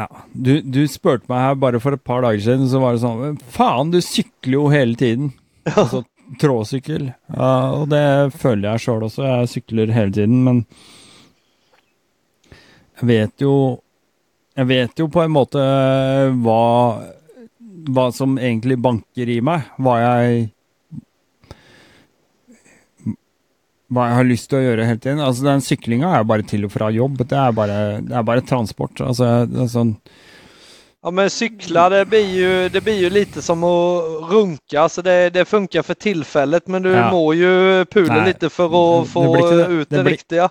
Ja. 0.00 0.08
Du, 0.34 0.56
du 0.66 0.80
spurte 0.90 1.30
meg 1.30 1.44
her 1.44 1.60
bare 1.62 1.78
for 1.78 1.94
et 1.94 2.02
par 2.02 2.24
dager 2.26 2.42
siden, 2.42 2.66
så 2.66 2.80
var 2.82 2.96
det 2.96 3.04
sånn 3.04 3.20
"Men 3.20 3.36
Faen, 3.54 3.92
du 3.94 4.00
sykler 4.02 4.56
jo 4.56 4.64
hele 4.72 4.98
tiden. 4.98 5.30
Altså 5.70 6.02
tråsykkel. 6.40 7.12
Ja, 7.30 7.52
og 7.76 7.88
det 7.92 8.32
føler 8.40 8.72
jeg 8.72 8.82
sjøl 8.86 9.04
også. 9.06 9.22
Jeg 9.28 9.50
sykler 9.52 9.92
hele 9.94 10.10
tiden, 10.16 10.40
men 10.42 10.64
jeg 13.00 13.08
vet 13.08 13.40
jo 13.40 13.80
Jeg 14.56 14.66
vet 14.70 14.98
jo 15.02 15.08
på 15.10 15.22
en 15.24 15.30
måte 15.34 15.58
hva 16.44 16.60
hva 17.84 18.04
som 18.14 18.38
egentlig 18.38 18.78
banker 18.80 19.28
i 19.28 19.40
meg. 19.44 19.66
Hva 19.82 19.98
jeg 20.00 20.44
Hva 23.92 24.06
jeg 24.08 24.16
har 24.18 24.26
lyst 24.26 24.48
til 24.50 24.58
å 24.58 24.62
gjøre 24.64 24.86
hele 24.88 25.02
tiden. 25.02 25.20
Altså 25.22 25.44
Den 25.44 25.60
syklinga 25.64 26.12
er 26.16 26.24
bare 26.26 26.46
til 26.48 26.64
og 26.66 26.72
fra 26.72 26.88
jobb. 26.94 27.18
Det 27.28 27.36
er 27.38 27.52
bare, 27.52 27.80
det 28.06 28.14
er 28.16 28.24
bare 28.26 28.44
transport. 28.46 29.02
Altså, 29.04 29.44
det 29.50 29.66
er 29.66 29.74
sånn 29.74 29.96
Ja 31.04 31.10
men 31.12 31.28
cykla 31.28 31.90
det 31.92 32.06
blir 32.08 32.30
ju, 32.32 32.68
det 32.72 32.80
blir 32.80 32.96
ju 32.96 33.10
lite 33.10 33.42
som 33.42 33.64
att 33.64 34.30
runka. 34.30 34.80
Alltså 34.80 35.02
det, 35.02 35.30
det 35.30 35.44
funkar 35.44 35.82
för 35.82 35.94
tillfället 35.94 36.66
men 36.68 36.82
du 36.82 36.90
Ja. 36.90 37.10
mår 37.10 37.34
ju 37.34 37.84
Nej, 37.94 38.26
lite 38.26 38.48
för 38.50 38.64
att 39.02 39.08
få 39.08 39.50
det. 39.50 39.66
ut 39.66 39.90
Det 39.90 40.02
det, 40.02 40.10
riktiga. 40.10 40.48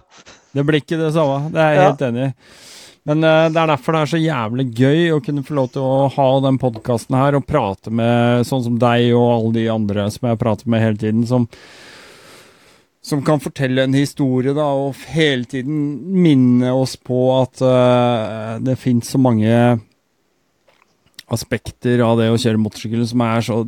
Det 0.54 0.64
blir 0.68 0.82
ikke 0.84 1.00
det 1.00 1.12
samme. 1.16 1.50
Det 1.54 1.60
er 1.64 1.74
jeg 1.74 1.82
Ja. 1.82 1.90
helt 1.90 2.02
enig 2.10 2.28
i. 2.30 2.34
Men 3.06 3.24
eh, 3.28 3.50
det 3.52 3.60
er 3.60 3.68
derfor 3.68 3.92
det 3.98 4.02
er 4.02 4.12
så 4.14 4.20
jævlig 4.22 4.66
gøy 4.80 5.02
å 5.12 5.24
kunne 5.26 5.44
få 5.44 5.56
lov 5.58 5.72
til 5.74 5.82
å 5.84 6.10
ha 6.14 6.28
den 6.46 6.58
podkasten 6.62 7.18
her 7.20 7.36
og 7.36 7.46
prate 7.50 7.92
med 7.92 8.46
sånn 8.48 8.64
som 8.64 8.78
deg 8.80 9.10
og 9.18 9.26
alle 9.34 9.52
de 9.58 9.66
andre 9.74 10.06
som 10.14 10.30
jeg 10.30 10.40
prater 10.40 10.70
med 10.72 10.80
hele 10.86 10.96
tiden, 11.02 11.26
som, 11.28 11.50
som 13.04 13.22
kan 13.28 13.42
fortelle 13.44 13.84
en 13.84 13.98
historie 13.98 14.54
da, 14.56 14.70
og 14.72 14.96
hele 15.12 15.44
tiden 15.52 15.82
minne 16.24 16.72
oss 16.72 16.96
på 16.96 17.20
at 17.42 17.60
eh, 17.60 18.60
det 18.64 18.78
fins 18.80 19.12
så 19.12 19.20
mange 19.20 19.52
aspekter 21.34 22.00
av 22.06 22.20
det 22.22 22.30
å 22.32 22.40
kjøre 22.40 22.62
motorsykkel 22.62 23.04
som 23.10 23.24
er 23.26 23.42
så 23.46 23.60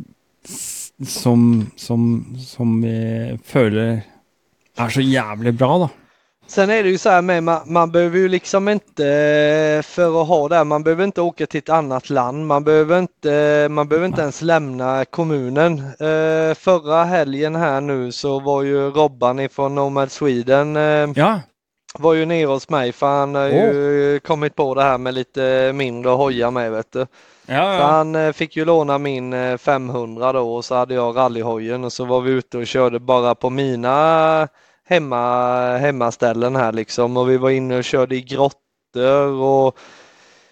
som, 0.46 1.40
som, 1.76 2.02
som 2.40 2.76
vi 2.80 2.96
føler 3.44 3.98
er 4.80 4.92
så 4.92 5.02
jævlig 5.04 5.52
bra, 5.58 5.70
da. 5.82 5.88
Sen 6.48 6.70
är 6.70 6.82
det 6.82 6.88
ju 6.88 6.98
så 6.98 7.10
här 7.10 7.22
med, 7.22 7.42
man, 7.42 7.60
man 7.66 7.90
behöver 7.90 8.18
ju 8.18 8.28
liksom 8.28 8.68
inte, 8.68 9.06
eh, 9.08 9.82
för 9.82 10.22
att 10.22 10.28
ha 10.28 10.48
det 10.48 10.56
här, 10.56 10.64
man 10.64 10.82
behöver 10.82 11.04
inte 11.04 11.20
åka 11.20 11.46
till 11.46 11.58
ett 11.58 11.68
annat 11.68 12.10
land. 12.10 12.46
Man 12.46 12.64
behöver 12.64 12.98
inte, 12.98 13.66
man 13.70 13.88
behöver 13.88 14.06
inte 14.06 14.22
ens 14.22 14.42
lämna 14.42 15.04
kommunen. 15.04 15.78
Eh, 15.78 16.54
förra 16.54 17.04
helgen 17.04 17.56
här 17.56 17.80
nu 17.80 18.12
så 18.12 18.40
var 18.40 18.62
ju 18.62 18.90
Robban 18.90 19.40
ifrån 19.40 19.74
Nomad 19.74 20.12
Sweden 20.12 20.76
eh, 20.76 21.08
Ja, 21.14 21.40
var 21.98 22.14
ju 22.14 22.26
nere 22.26 22.46
hos 22.46 22.68
mig 22.68 22.92
för 22.92 23.06
han 23.06 23.34
har 23.34 23.46
ju 23.48 24.20
kommit 24.20 24.54
på 24.54 24.74
det 24.74 24.82
här 24.82 24.98
med 24.98 25.14
lite 25.14 25.72
mindre 25.74 26.10
hojar 26.12 26.50
med 26.50 26.72
vet 26.72 26.92
du. 26.92 27.06
ja, 27.46 27.78
Så 27.78 27.84
han 27.84 28.14
eh, 28.14 28.32
fick 28.32 28.56
ju 28.56 28.64
låna 28.64 28.98
min 28.98 29.32
eh, 29.32 29.56
500 29.56 30.32
då 30.32 30.54
och 30.54 30.64
så 30.64 30.74
hade 30.74 30.94
jag 30.94 31.16
rallyhojen 31.16 31.84
och 31.84 31.92
så 31.92 32.04
var 32.04 32.20
vi 32.20 32.30
ute 32.32 32.58
och 32.58 32.66
körde 32.66 32.98
bara 32.98 33.34
på 33.34 33.50
mina 33.50 34.48
hemma, 34.86 35.76
hemmaställen 35.76 36.56
här 36.56 36.72
liksom 36.72 37.16
och 37.16 37.30
vi 37.30 37.36
var 37.36 37.50
inne 37.50 37.78
och 37.78 37.84
körde 37.84 38.16
i 38.16 38.22
grottor 38.22 39.32
och 39.42 39.78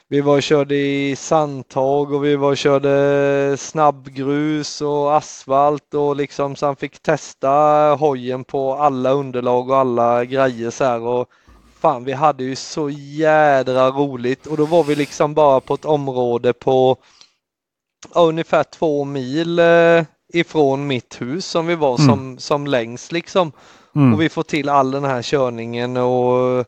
vi 0.09 0.21
var 0.21 0.37
och 0.37 0.43
körde 0.43 0.75
i 0.75 1.17
sandtag 1.17 2.13
och 2.13 2.25
vi 2.25 2.37
var 2.37 2.51
och 2.51 2.57
körde 2.57 3.57
snabbgrus 3.59 4.81
och 4.81 5.17
asfalt 5.17 5.95
och 5.95 6.17
liksom 6.17 6.57
så 6.57 6.67
han 6.67 6.77
fick 6.77 7.03
testa 7.03 7.51
hojen 8.01 8.45
på 8.45 8.75
alla 8.75 9.11
underlag 9.11 9.71
och 9.71 9.77
alla 9.77 10.25
grejer 10.25 10.71
så 10.71 10.85
här 10.85 11.01
och 11.01 11.29
fan 11.81 12.05
vi 12.05 12.13
hade 12.13 12.45
ju 12.45 12.57
så 12.57 12.91
jädra 12.91 13.91
roligt 13.91 14.47
och 14.47 14.57
då 14.57 14.65
var 14.67 14.85
vi 14.85 14.95
liksom 14.95 15.35
bara 15.35 15.61
på 15.61 15.75
ett 15.75 15.85
område 15.85 16.53
på 16.53 16.97
ja, 18.15 18.21
ungefär 18.21 18.63
två 18.63 19.05
mil 19.05 19.59
eh, 19.59 20.05
ifrån 20.33 20.87
mitt 20.87 21.21
hus 21.21 21.47
som 21.47 21.67
vi 21.67 21.75
var 21.75 22.01
Mm. 22.01 22.07
som, 22.09 22.39
som 22.39 22.67
längst 22.67 23.13
liksom. 23.13 23.53
Mm. 23.95 24.15
Och 24.15 24.21
vi 24.21 24.29
får 24.29 24.43
till 24.43 24.69
all 24.69 24.91
den 24.91 25.05
här 25.05 25.23
körningen 25.23 25.97
och 25.97 26.65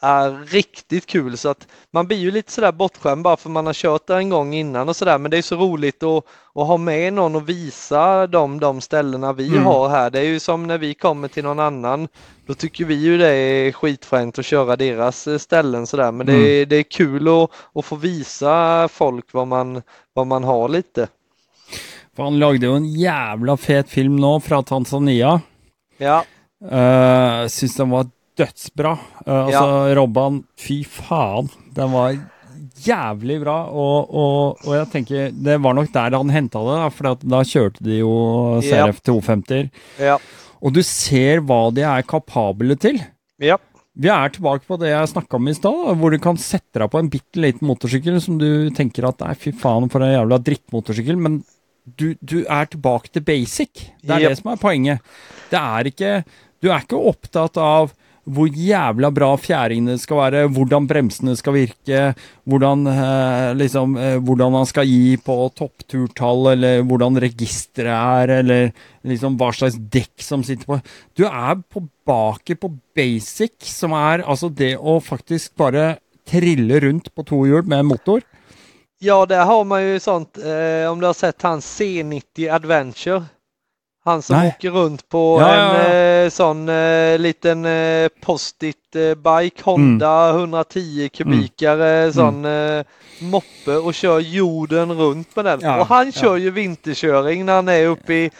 är 0.00 0.46
riktigt 0.46 1.06
kul 1.06 1.36
så 1.38 1.48
att 1.48 1.66
man 1.90 2.06
blir 2.06 2.16
ju 2.16 2.30
lite 2.30 2.52
sådär 2.52 2.72
bortskämd 2.72 3.22
bara 3.22 3.36
för 3.36 3.50
man 3.50 3.66
har 3.66 3.72
kört 3.72 4.06
där 4.06 4.16
en 4.16 4.28
gång 4.28 4.54
innan 4.54 4.88
och 4.88 4.96
sådär 4.96 5.18
men 5.18 5.30
det 5.30 5.38
är 5.38 5.42
så 5.42 5.56
roligt 5.56 6.02
att, 6.02 6.24
att 6.54 6.66
ha 6.66 6.76
med 6.76 7.12
någon 7.12 7.36
och 7.36 7.48
visa 7.48 8.26
dem 8.26 8.60
de 8.60 8.80
ställena 8.80 9.32
vi 9.32 9.48
Mm. 9.48 9.64
har 9.64 9.88
här. 9.88 10.10
Det 10.10 10.18
är 10.18 10.24
ju 10.24 10.40
som 10.40 10.66
när 10.66 10.78
vi 10.78 10.94
kommer 10.94 11.28
till 11.28 11.44
någon 11.44 11.58
annan 11.60 12.08
då 12.46 12.54
tycker 12.54 12.84
vi 12.84 12.94
ju 12.94 13.18
det 13.18 13.28
är 13.32 13.72
skitfränt 13.72 14.38
att 14.38 14.44
köra 14.46 14.76
deras 14.76 15.26
eh, 15.26 15.38
ställen 15.38 15.86
sådär 15.86 16.12
men 16.12 16.26
det, 16.26 16.34
är, 16.34 16.66
det 16.66 16.76
är 16.76 16.82
kul 16.82 17.28
att, 17.28 17.50
att 17.74 17.84
få 17.84 17.96
visa 17.96 18.88
folk 18.88 19.32
vad 19.32 19.46
man, 19.46 19.82
vad 20.12 20.26
man 20.26 20.44
har 20.44 20.68
lite. 20.68 21.08
Han 22.16 22.38
lagde 22.38 22.66
jo 22.66 22.72
en 22.72 22.86
jævla 22.86 23.56
fet 23.56 23.90
film 23.90 24.16
nå 24.16 24.40
fra 24.40 24.62
Tanzania. 24.62 25.40
Ja, 25.98 26.24
Uh, 26.62 27.46
Syns 27.52 27.76
den 27.78 27.92
var 27.92 28.08
dødsbra. 28.38 28.96
Uh, 29.26 29.34
altså, 29.46 29.68
Robban, 29.98 30.40
fy 30.58 30.80
faen. 30.86 31.50
Den 31.76 31.92
var 31.94 32.16
jævlig 32.84 33.38
bra. 33.42 33.58
Og, 33.70 34.10
og, 34.14 34.64
og 34.66 34.74
jeg 34.78 34.90
tenker 34.94 35.30
det 35.34 35.58
var 35.62 35.76
nok 35.78 35.92
der 35.94 36.16
han 36.18 36.34
henta 36.34 36.62
det, 36.66 36.76
da, 36.82 36.90
for 36.94 37.14
da 37.22 37.42
kjørte 37.46 37.84
de 37.86 38.00
jo 38.00 38.12
Ja. 38.62 38.86
CRF 38.88 39.00
250-er. 39.06 39.70
ja, 40.02 40.18
Og 40.62 40.74
du 40.74 40.82
ser 40.86 41.42
hva 41.46 41.68
de 41.74 41.84
er 41.86 42.06
kapable 42.06 42.76
til. 42.80 42.98
ja, 43.42 43.56
Vi 43.98 44.10
er 44.14 44.30
tilbake 44.34 44.66
på 44.66 44.78
det 44.78 44.90
jeg 44.92 45.10
snakka 45.10 45.38
om 45.38 45.48
i 45.50 45.54
stad, 45.58 45.94
hvor 45.98 46.10
du 46.14 46.18
kan 46.22 46.36
sette 46.38 46.78
deg 46.78 46.90
på 46.90 46.98
en 47.02 47.10
bitte 47.10 47.40
liten 47.42 47.66
motorsykkel 47.66 48.20
som 48.22 48.38
du 48.38 48.70
tenker 48.70 49.06
at 49.08 49.18
nei, 49.24 49.32
fy 49.34 49.50
faen, 49.50 49.88
for 49.90 50.02
en 50.06 50.12
jævla 50.14 50.38
drittmotorsykkel, 50.46 51.18
men 51.18 51.40
du, 51.98 52.12
du 52.20 52.44
er 52.44 52.68
tilbake 52.70 53.10
til 53.10 53.24
basic. 53.26 53.88
Det 54.04 54.12
er 54.12 54.28
det 54.28 54.38
som 54.38 54.52
er 54.52 54.60
poenget. 54.60 55.00
Det 55.50 55.58
er 55.58 55.88
ikke 55.90 56.10
du 56.62 56.70
er 56.70 56.82
ikke 56.82 56.98
opptatt 57.10 57.58
av 57.62 57.92
hvor 58.28 58.50
jævla 58.52 59.10
bra 59.14 59.30
fjæringene 59.40 59.96
skal 60.00 60.18
være, 60.20 60.42
hvordan 60.52 60.88
bremsene 60.88 61.34
skal 61.38 61.54
virke, 61.56 62.00
hvordan, 62.48 62.86
eh, 62.92 63.54
liksom, 63.56 63.96
eh, 63.96 64.18
hvordan 64.20 64.52
man 64.52 64.66
skal 64.68 64.84
gi 64.84 65.16
på 65.16 65.36
toppturtall, 65.56 66.52
eller 66.52 66.82
hvordan 66.82 67.16
registeret 67.24 67.88
er, 67.88 68.34
eller 68.40 68.72
liksom 69.04 69.38
hva 69.40 69.52
slags 69.54 69.78
dekk 69.78 70.20
som 70.20 70.44
sitter 70.44 70.68
på. 70.68 70.80
Du 71.16 71.24
er 71.24 71.56
tilbake 71.72 72.58
på 72.60 72.72
basic, 72.94 73.56
som 73.64 73.92
er 73.92 74.26
altså 74.26 74.52
det 74.52 74.76
å 74.76 75.00
faktisk 75.00 75.56
bare 75.56 75.98
trille 76.28 76.80
rundt 76.84 77.14
på 77.14 77.24
to 77.24 77.46
hjul 77.46 77.64
med 77.64 77.86
motor. 77.88 78.20
Ja, 79.00 79.26
där 79.26 79.44
har 79.44 79.64
man 79.64 79.82
ju 79.82 80.00
sånt, 80.00 80.36
eh, 80.36 80.90
om 80.90 81.00
du 81.00 81.06
har 81.06 81.14
sett 81.14 81.42
hans 81.42 81.64
C90 81.80 82.50
Adventure. 82.50 83.24
Han 84.08 84.22
som 84.22 84.36
Nej. 84.36 84.54
åker 84.58 84.70
runt 84.70 85.08
på 85.08 85.38
Ja, 85.40 85.48
en 85.54 85.58
ja, 85.76 85.88
ja. 85.88 85.94
Eh, 85.94 86.30
sån 86.30 86.68
eh, 86.68 87.18
liten 87.18 87.64
eh, 87.64 88.08
post-it 88.22 88.96
eh, 88.96 89.14
bike, 89.14 89.62
Honda 89.64 90.30
110 90.30 91.08
kubikare, 91.14 92.12
sån 92.12 92.44
eh, 92.44 92.84
moppe 93.20 93.76
och 93.76 93.94
kör 93.94 94.18
jorden 94.20 94.92
runt 94.92 95.36
med 95.36 95.44
den. 95.44 95.80
Och 95.80 95.86
han 95.86 96.12
kör 96.12 96.36
ju 96.36 96.50
vinterköring 96.50 97.46
när 97.46 97.54
han 97.54 97.68
är 97.68 97.86
uppe 97.86 98.14
i 98.14 98.30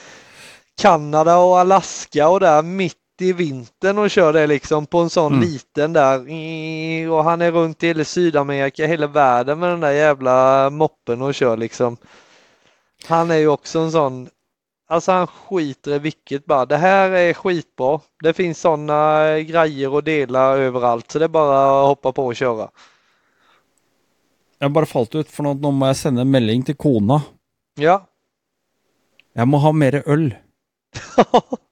Kanada 0.81 1.37
och 1.37 1.59
Alaska 1.59 2.29
och 2.29 2.41
där 2.41 2.63
mitt 2.63 2.95
i 3.21 3.33
vintern 3.33 3.99
och 3.99 4.11
kör 4.11 4.33
det 4.33 4.47
liksom 4.47 4.87
på 4.87 4.99
en 4.99 5.11
sån 5.11 5.33
Mm. 5.33 5.45
liten 5.49 5.93
där. 5.93 6.19
Och 7.11 7.25
han 7.25 7.43
är 7.43 7.53
runt 7.53 7.83
i 7.83 7.87
hela 7.87 8.05
Sydamerika, 8.05 8.87
hela 8.87 9.07
världen 9.07 9.59
med 9.59 9.71
den 9.71 9.81
där 9.81 9.91
jävla 9.91 10.71
moppen 10.71 11.23
och 11.23 11.35
kör 11.35 11.57
liksom. 11.57 11.97
Han 13.09 13.31
är 13.31 13.37
ju 13.37 13.49
också 13.49 13.79
en 13.79 13.93
sån, 13.93 14.29
alltså 14.89 15.13
han 15.13 15.27
skiter 15.27 15.95
i 15.95 15.99
vilket 15.99 16.47
bara. 16.47 16.67
Det 16.67 16.77
här 16.77 17.11
är 17.11 17.35
skitbra. 17.35 18.01
Det 18.23 18.33
finns 18.33 18.61
sådana 18.61 19.39
grejer 19.41 19.93
och 19.93 20.05
delar 20.05 20.59
överallt 20.59 21.11
så 21.11 21.19
det 21.19 21.25
är 21.25 21.29
bara 21.29 21.81
att 21.81 21.89
hoppa 21.89 22.13
på 22.13 22.27
och 22.27 22.37
köra. 22.37 22.71
Jeg 24.59 24.73
bare 24.75 24.87
falt 24.91 25.15
ut, 25.15 25.29
for 25.31 25.47
nå, 25.47 25.53
nå 25.55 25.71
må 25.71 25.87
jeg 25.87 25.97
sende 26.01 26.25
en 26.25 26.31
melding 26.35 26.65
til 26.67 26.75
kona. 26.75 27.21
Ja. 27.79 28.01
Jeg 29.39 29.47
må 29.47 29.61
ha 29.63 29.71
mer 29.73 30.03
øl. 30.03 30.33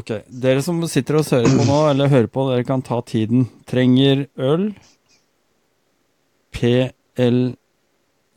Ok, 0.00 0.12
dere 0.30 0.62
som 0.62 0.78
sitter 0.86 1.16
og 1.18 1.26
hører 1.26 1.50
på 1.50 1.64
nå, 1.66 1.78
eller 1.90 2.10
hører 2.12 2.28
på, 2.30 2.44
dere 2.46 2.64
kan 2.64 2.82
ta 2.86 3.00
tiden. 3.02 3.48
Trenger 3.68 4.22
øl. 4.38 4.68
P 6.54 6.70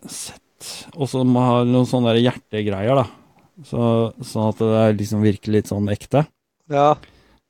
LZ. 0.03 0.33
Og 0.95 1.09
så 1.11 1.23
må 1.27 1.43
ha 1.43 1.63
noen 1.67 1.87
sånne 1.89 2.15
hjertegreier, 2.19 3.03
da. 3.03 3.07
Så, 3.67 3.81
sånn 4.25 4.49
at 4.49 4.61
det 4.61 4.85
liksom 5.01 5.23
virker 5.25 5.53
litt 5.53 5.69
sånn 5.69 5.89
ekte. 5.93 6.25
Ja. 6.71 6.93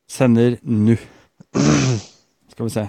Sender 0.09 0.57
nu. 0.63 0.97
Skal 2.51 2.67
vi 2.67 2.73
se. 2.73 2.87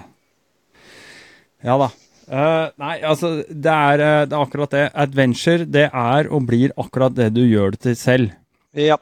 Ja 1.65 1.77
da. 1.81 1.89
Eh, 2.25 2.67
nei, 2.81 2.95
altså, 3.05 3.31
det 3.49 3.71
er, 3.71 4.01
eh, 4.01 4.25
det 4.25 4.35
er 4.35 4.41
akkurat 4.41 4.73
det. 4.73 4.85
Adventure, 4.97 5.65
det 5.69 5.87
er 5.91 6.29
og 6.33 6.47
blir 6.49 6.73
akkurat 6.81 7.13
det 7.15 7.31
du 7.35 7.43
gjør 7.45 7.75
det 7.75 7.83
til 7.85 7.97
selv. 7.99 8.35
Ja. 8.75 8.97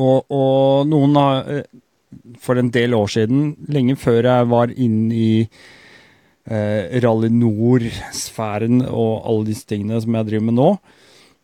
Og, 0.00 0.24
og 0.32 0.88
noen 0.90 1.14
har 1.20 1.50
eh, 1.52 1.66
For 2.42 2.58
en 2.58 2.70
del 2.74 2.94
år 2.94 3.10
siden, 3.10 3.52
lenge 3.70 3.96
før 3.98 4.22
jeg 4.22 4.46
var 4.50 4.70
inn 4.70 5.10
i 5.12 5.46
eh, 6.50 7.00
Rally 7.04 7.30
Nord-sfæren 7.32 8.82
og 8.88 9.24
alle 9.24 9.48
disse 9.50 9.68
tingene 9.70 10.00
som 10.02 10.16
jeg 10.18 10.28
driver 10.30 10.46
med 10.50 10.58
nå, 10.58 10.68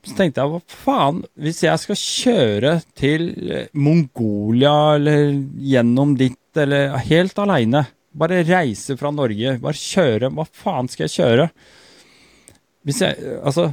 så 0.01 0.15
tenkte 0.17 0.41
jeg 0.41 0.49
hva 0.49 0.61
faen, 0.81 1.19
hvis 1.37 1.59
jeg 1.67 1.81
skal 1.83 1.99
kjøre 2.01 2.75
til 2.97 3.27
eh, 3.53 3.67
Mongolia 3.77 4.95
eller 4.97 5.35
gjennom 5.61 6.15
dit, 6.21 6.39
eller 6.57 6.97
helt 7.07 7.39
aleine 7.39 7.87
Bare 8.11 8.41
reise 8.43 8.97
fra 8.99 9.13
Norge, 9.15 9.53
bare 9.63 9.79
kjøre. 9.79 10.33
Hva 10.35 10.43
faen 10.51 10.89
skal 10.91 11.05
jeg 11.07 11.13
kjøre? 11.15 11.45
Hvis 12.89 13.03
jeg 13.05 13.15
eh, 13.23 13.37
Altså, 13.47 13.69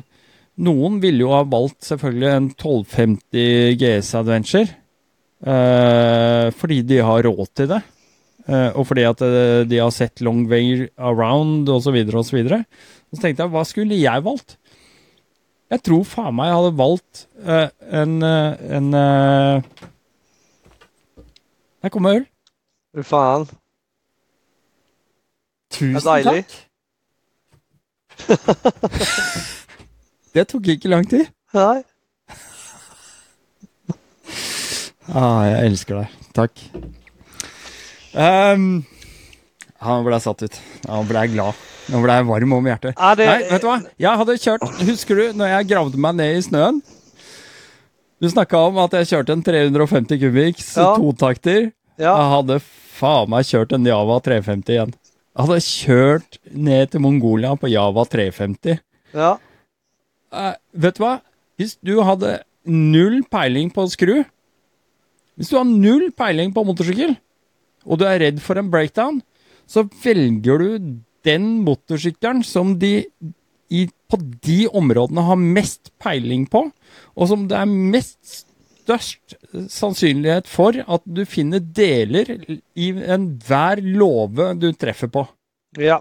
noen 0.62 1.00
ville 1.02 1.24
jo 1.24 1.32
ha 1.34 1.40
valgt 1.50 1.88
selvfølgelig 1.88 2.30
en 2.36 2.50
1250 2.52 3.80
GS 3.82 4.12
Adventure. 4.20 4.76
eh, 5.42 6.52
fordi 6.54 6.82
de 6.86 7.00
har 7.02 7.26
råd 7.26 7.48
til 7.56 7.72
det. 7.74 7.82
Eh, 8.48 8.72
og 8.80 8.86
fordi 8.88 9.04
at 9.04 9.20
eh, 9.26 9.66
de 9.68 9.78
har 9.82 9.90
sett 9.92 10.22
Long 10.24 10.46
Way 10.48 10.88
Around 10.98 11.68
osv. 11.70 11.96
osv. 12.08 12.24
Så, 12.24 12.32
videre. 12.36 12.62
så 13.12 13.20
tenkte 13.22 13.44
jeg, 13.44 13.52
hva 13.52 13.64
skulle 13.68 13.98
jeg 14.00 14.24
valgt? 14.24 14.56
Jeg 15.68 15.82
tror 15.84 16.04
faen 16.08 16.32
meg 16.38 16.48
jeg 16.48 16.56
hadde 16.62 16.78
valgt 16.80 17.26
eh, 17.44 17.68
en, 17.92 18.24
en 18.24 18.94
eh, 18.96 19.62
Der 21.84 21.90
kommer 21.92 22.16
øl. 22.22 22.26
Fan. 23.04 23.44
Tusen 25.72 26.00
Ja, 26.00 26.04
deilig. 26.08 26.46
takk. 26.48 26.64
det 30.34 30.48
tok 30.48 30.68
ikke 30.72 30.90
lang 30.90 31.06
tid. 31.10 31.26
Nej. 31.54 31.84
Ah, 35.08 35.44
jeg 35.48 35.66
elsker 35.68 35.96
deg. 36.02 36.08
Takk. 36.36 36.54
Ehm, 38.18 38.84
han 39.84 40.06
ble 40.08 40.20
satt 40.24 40.42
ut. 40.48 40.60
Han 40.90 41.08
ble 41.10 41.24
glad. 41.36 41.58
Nå 41.88 42.02
ble 42.04 42.16
varm 42.28 42.54
om 42.58 42.66
hjertet. 42.68 42.98
Det, 43.20 43.26
Nei, 43.30 43.44
vet 43.48 43.62
du 43.64 43.68
hva? 43.70 43.78
Jeg 44.02 44.20
hadde 44.20 44.34
kjørt 44.44 44.64
Husker 44.90 45.16
du 45.22 45.38
når 45.40 45.52
jeg 45.54 45.68
gravde 45.70 46.00
meg 46.04 46.18
ned 46.20 46.36
i 46.36 46.42
snøen? 46.44 46.82
Du 48.20 48.28
snakka 48.34 48.60
om 48.68 48.80
at 48.82 48.96
jeg 48.98 49.08
kjørte 49.14 49.36
en 49.38 49.44
350 49.46 50.20
kubikks 50.20 50.72
Ja. 50.76 50.96
totakter. 50.98 51.70
Ja, 51.98 52.16
Jeg 52.18 52.32
hadde 52.34 52.58
faen 52.98 53.30
meg 53.30 53.46
kjørt 53.46 53.72
en 53.78 53.86
Java 53.86 54.18
350 54.26 54.74
igjen. 54.74 54.92
Jeg 55.38 55.46
hadde 55.46 55.62
kjørt 55.68 56.38
ned 56.52 56.92
til 56.92 57.00
Mongolia 57.06 57.54
på 57.56 57.70
Java 57.72 58.04
350. 58.10 58.80
ja. 59.14 59.38
Eh, 60.34 60.56
vet 60.76 60.98
du 60.98 61.04
hva? 61.06 61.22
Hvis 61.58 61.78
du 61.82 62.02
hadde 62.04 62.42
null 62.66 63.22
peiling 63.32 63.70
på 63.72 63.86
skru 63.88 64.26
Hvis 65.38 65.50
du 65.50 65.56
har 65.56 65.64
null 65.64 66.10
peiling 66.12 66.52
på 66.52 66.66
motorsykkel, 66.68 67.16
og 67.88 68.02
du 68.02 68.06
er 68.08 68.20
redd 68.22 68.42
for 68.44 68.60
en 68.60 68.72
breakdown, 68.74 69.22
så 69.68 69.86
velger 70.04 70.64
du 70.64 70.92
den 71.28 71.48
motorsykkelen 71.66 72.44
som 72.46 72.76
de 72.80 73.08
i, 73.68 73.88
på 74.08 74.20
de 74.46 74.60
områdene 74.68 75.24
har 75.28 75.40
mest 75.40 75.92
peiling 76.04 76.46
på, 76.52 76.68
og 77.16 77.32
som 77.32 77.48
det 77.50 77.58
er 77.60 77.68
mest 77.68 78.46
størst 78.88 79.36
sannsynlighet 79.72 80.48
for 80.48 80.78
at 80.80 81.04
du 81.04 81.26
finner 81.28 81.60
deler 81.60 82.32
i 82.48 82.94
enhver 82.96 83.84
låve 83.84 84.54
du 84.56 84.72
treffer 84.72 85.12
på. 85.12 85.26
Ja. 85.78 86.00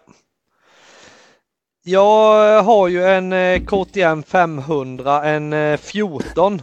Jag 1.82 2.62
har 2.62 2.88
ju 2.88 3.04
en 3.04 3.32
eh, 3.32 3.60
KTM 3.60 4.22
500, 4.22 5.24
en 5.24 5.52
eh, 5.52 5.76
14. 5.76 6.62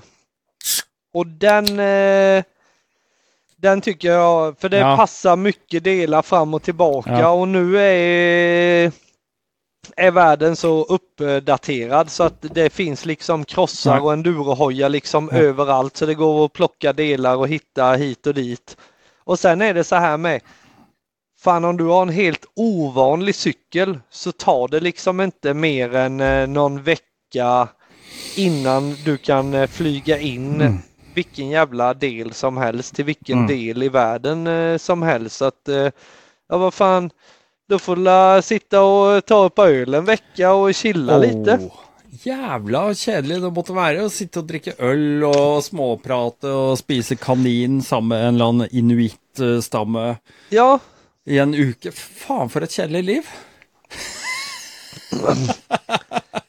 Och 1.13 1.27
den, 1.27 1.79
eh, 1.79 2.43
den 3.63 3.81
tycker 3.81 4.07
jag, 4.11 4.59
för 4.59 4.69
det 4.69 4.77
Ja. 4.77 4.97
passar 4.97 5.35
mycket 5.35 5.83
delar 5.83 6.21
fram 6.21 6.53
och 6.53 6.63
tillbaka 6.63 7.19
Ja. 7.19 7.29
och 7.29 7.47
nu 7.47 7.77
är, 7.79 8.91
är 9.97 10.11
världen 10.11 10.55
så 10.55 10.83
uppdaterad 10.83 12.09
så 12.11 12.23
att 12.23 12.41
det 12.41 12.69
finns 12.69 13.05
liksom 13.05 13.45
krossar 13.45 13.95
Ja. 13.95 14.01
och 14.01 14.13
endurohojar 14.13 14.89
liksom 14.89 15.29
Ja. 15.31 15.37
överallt 15.37 15.97
så 15.97 16.05
det 16.05 16.13
går 16.13 16.45
att 16.45 16.53
plocka 16.53 16.93
delar 16.93 17.35
och 17.35 17.47
hitta 17.47 17.91
hit 17.93 18.27
och 18.27 18.33
dit. 18.33 18.77
Och 19.23 19.39
sen 19.39 19.61
är 19.61 19.73
det 19.73 19.83
så 19.83 19.95
här 19.95 20.17
med 20.17 20.41
Fan 21.39 21.65
om 21.65 21.77
du 21.77 21.83
har 21.85 22.01
en 22.01 22.09
helt 22.09 22.45
ovanlig 22.55 23.35
cykel 23.35 23.99
så 24.09 24.31
tar 24.31 24.67
det 24.67 24.79
liksom 24.79 25.21
inte 25.21 25.53
mer 25.53 25.95
än 25.95 26.19
eh, 26.21 26.47
någon 26.47 26.83
vecka 26.83 27.67
innan 28.35 28.95
du 29.05 29.17
kan 29.17 29.53
eh, 29.53 29.67
flyga 29.67 30.19
in 30.19 30.55
Mm. 30.61 30.77
Vilken 31.13 31.49
jävla 31.49 31.93
del 31.93 32.33
som 32.33 32.57
helst 32.57 32.95
till 32.95 33.05
vilken 33.05 33.37
Mm. 33.37 33.47
del 33.47 33.83
i 33.83 33.89
världen 33.89 34.47
eh, 34.47 34.77
som 34.77 35.01
helst. 35.01 35.35
Så 35.37 35.45
att, 35.45 35.67
eh, 35.69 35.89
ja 36.49 36.57
vad 36.57 36.73
fan, 36.73 37.09
då 37.69 37.79
får 37.79 37.95
la 37.95 38.41
sitta 38.41 38.81
och 38.81 39.25
ta 39.25 39.47
ett 39.47 39.55
par 39.55 39.67
öl 39.67 39.93
en 39.93 40.05
vecka 40.05 40.53
och 40.53 40.73
chilla 40.75 41.17
lite. 41.17 41.59
Åh, 41.61 41.79
Jævla 42.23 42.93
kjedelig 42.93 43.39
det 43.41 43.49
måtte 43.55 43.73
være 43.73 44.03
å 44.05 44.09
sitte 44.13 44.39
og 44.43 44.45
drikke 44.47 44.75
øl 44.85 45.23
og 45.25 45.63
småprate 45.65 46.45
og 46.53 46.77
spise 46.77 47.15
kanin 47.17 47.79
sammen 47.81 48.09
med 48.13 48.27
en 48.27 48.35
eller 48.35 48.45
annen 48.51 48.69
inuittstamme 48.71 50.03
Ja, 50.53 50.79
i 51.25 51.39
en 51.41 51.55
uke. 51.55 51.91
Faen, 51.91 52.49
for 52.53 52.61
et 52.61 52.69
kjedelig 52.71 53.03
liv 53.03 53.23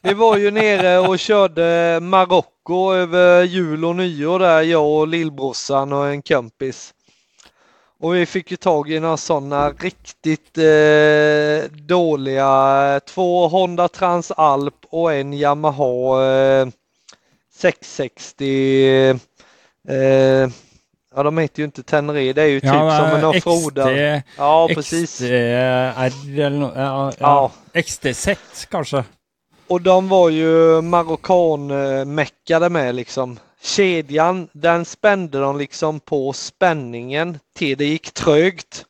vi 0.03 0.15
var 0.15 0.37
ju 0.37 0.51
nere 0.51 0.99
och 0.99 1.19
körde 1.19 1.99
Marocko 2.03 2.93
över 2.93 3.43
jul 3.43 3.85
och 3.85 3.97
nyår 3.97 4.39
där, 4.39 4.63
jag 4.63 4.87
och 4.87 5.09
lillbrorsan 5.09 5.93
och 5.93 6.07
en 6.07 6.23
kompis. 6.23 6.95
Och 8.01 8.15
vi 8.15 8.27
fick 8.27 8.51
ju 8.51 8.57
tag 8.57 8.91
i 8.91 9.01
några 9.01 9.17
sådana 9.17 9.71
riktigt 9.71 10.59
eh, 10.59 11.71
dåliga, 11.71 13.01
två 13.07 13.49
Honda 13.49 13.89
Transalp 13.89 14.75
och 14.91 15.13
en 15.13 15.35
Yamaha 15.35 16.25
eh, 16.25 16.69
660. 17.55 19.19
Eh, 19.89 20.49
ja, 21.17 21.23
de 21.23 21.39
heter 21.39 21.59
ju 21.59 21.65
inte 21.65 21.83
Tenere, 21.83 22.33
det 22.33 22.43
är 22.43 22.47
ju 22.47 22.61
typ 22.61 22.71
som 22.71 23.07
en 23.15 23.25
offroader. 23.25 24.23
Ja, 24.37 24.69
precis. 24.75 25.11
XDR 25.11 25.27
eller 25.27 26.61
ja, 26.61 27.13
ja. 27.19 27.51
Ja. 27.75 27.83
XD-Z, 27.83 28.37
kanskje. 28.71 29.05
Och 29.67 29.81
de 29.81 30.09
var 30.09 30.31
ju 30.31 30.81
marockan-meckade 30.83 32.69
med 32.69 32.95
liksom. 32.95 33.39
Kedjan, 33.63 34.49
den 34.53 34.85
spände 34.85 35.41
de 35.41 35.59
liksom 35.59 36.01
på 36.01 36.33
spänningen 36.33 37.39
till 37.57 37.79
det 37.79 37.85
gick 37.85 38.13
trögt. 38.13 38.85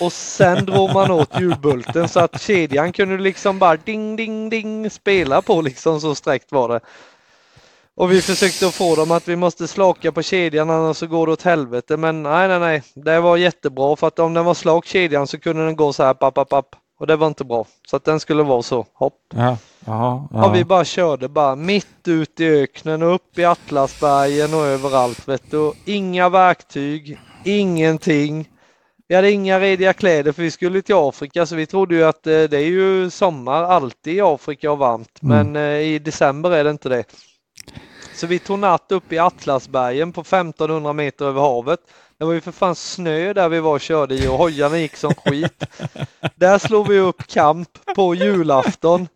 Och 0.00 0.12
sen 0.12 0.66
drog 0.66 0.92
man 0.92 1.10
åt 1.10 1.40
hjulbulten 1.40 2.08
så 2.08 2.20
att 2.20 2.40
kedjan 2.40 2.92
kunde 2.92 3.18
liksom 3.18 3.58
bara 3.58 3.76
ding, 3.76 4.16
ding, 4.16 4.50
ding 4.50 4.90
spela 4.90 5.42
på 5.42 5.62
liksom 5.62 6.00
så 6.00 6.14
sträckt 6.14 6.52
var 6.52 6.68
det. 6.68 6.80
Och 7.98 8.12
vi 8.12 8.22
försökte 8.22 8.70
få 8.70 8.94
dem 8.94 9.10
att 9.10 9.28
vi 9.28 9.36
måste 9.36 9.68
slaka 9.68 10.12
på 10.12 10.22
kedjan 10.22 10.70
annars 10.70 10.96
så 10.96 11.06
går 11.06 11.26
det 11.26 11.32
åt 11.32 11.42
helvete. 11.42 11.96
Men 11.96 12.22
nej, 12.22 12.48
nej, 12.48 12.58
nej. 12.58 12.82
Det 12.94 13.20
var 13.20 13.36
jättebra 13.36 13.96
för 13.96 14.06
att 14.06 14.18
om 14.18 14.34
den 14.34 14.44
var 14.44 14.54
slak 14.54 14.86
kedjan 14.86 15.26
så 15.26 15.38
kunde 15.38 15.64
den 15.64 15.76
gå 15.76 15.92
så 15.92 16.02
här 16.02 16.14
papp, 16.14 16.34
papp, 16.34 16.48
papp. 16.48 16.76
Och 17.00 17.06
det 17.06 17.16
var 17.16 17.26
inte 17.26 17.44
bra. 17.44 17.66
Så 17.86 17.96
att 17.96 18.04
den 18.04 18.20
skulle 18.20 18.42
vara 18.42 18.62
så. 18.62 18.86
Hopp. 18.94 19.14
Ja. 19.34 19.56
Jaha, 19.86 20.28
Ja, 20.32 20.48
vi 20.48 20.64
bara 20.64 20.84
körde 20.84 21.28
bara 21.28 21.56
mitt 21.56 22.08
ut 22.08 22.40
i 22.40 22.46
öknen 22.46 23.02
och 23.02 23.14
upp 23.14 23.38
i 23.38 23.44
Atlasbergen 23.44 24.54
och 24.54 24.66
överallt 24.66 25.28
vet 25.28 25.50
du. 25.50 25.72
Inga 25.84 26.28
verktyg, 26.28 27.18
ingenting. 27.44 28.48
Vi 29.08 29.14
hade 29.14 29.30
inga 29.30 29.60
rediga 29.60 29.92
kläder 29.92 30.32
för 30.32 30.42
vi 30.42 30.50
skulle 30.50 30.82
till 30.82 30.94
Afrika 30.94 31.46
så 31.46 31.56
vi 31.56 31.66
trodde 31.66 31.94
ju 31.94 32.04
att 32.04 32.26
eh, 32.26 32.42
det 32.42 32.56
är 32.56 32.66
ju 32.66 33.10
sommar 33.10 33.62
alltid 33.62 34.14
i 34.14 34.20
Afrika 34.20 34.72
och 34.72 34.78
varmt. 34.78 35.22
Mm. 35.22 35.52
Men 35.52 35.62
eh, 35.62 35.78
i 35.78 35.98
december 35.98 36.50
är 36.50 36.64
det 36.64 36.70
inte 36.70 36.88
det. 36.88 37.04
Så 38.18 38.26
vi 38.26 38.38
tog 38.38 38.58
natt 38.58 38.92
upp 38.92 39.12
i 39.12 39.18
Atlasbergen 39.18 40.12
på 40.12 40.20
1500 40.20 40.92
meter 40.92 41.24
över 41.24 41.40
havet. 41.40 41.80
Det 42.18 42.24
var 42.24 42.32
ju 42.32 42.40
för 42.40 42.52
fan 42.52 42.74
snö 42.74 43.32
där 43.32 43.48
vi 43.48 43.60
var 43.60 43.72
och 43.72 43.80
körde 43.80 44.14
i 44.14 44.28
och 44.28 44.38
hojarna 44.38 44.78
gick 44.78 44.96
som 44.96 45.14
skit. 45.14 45.64
Där 46.36 46.58
slog 46.58 46.88
vi 46.88 46.98
upp 46.98 47.26
kamp 47.26 47.68
på 47.96 48.14
julafton. 48.14 49.08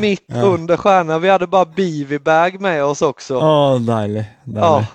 Mitt 0.00 0.24
Ja. 0.26 0.42
under 0.42 0.76
stjärnan. 0.76 1.20
Vi 1.20 1.28
hade 1.28 1.46
bara 1.46 1.64
bivibag 1.64 2.60
med 2.60 2.84
oss 2.84 3.02
också. 3.02 3.38
Å, 3.38 3.78
deilig. 3.78 4.24
deilig. 4.44 4.62
Ja 4.62 4.86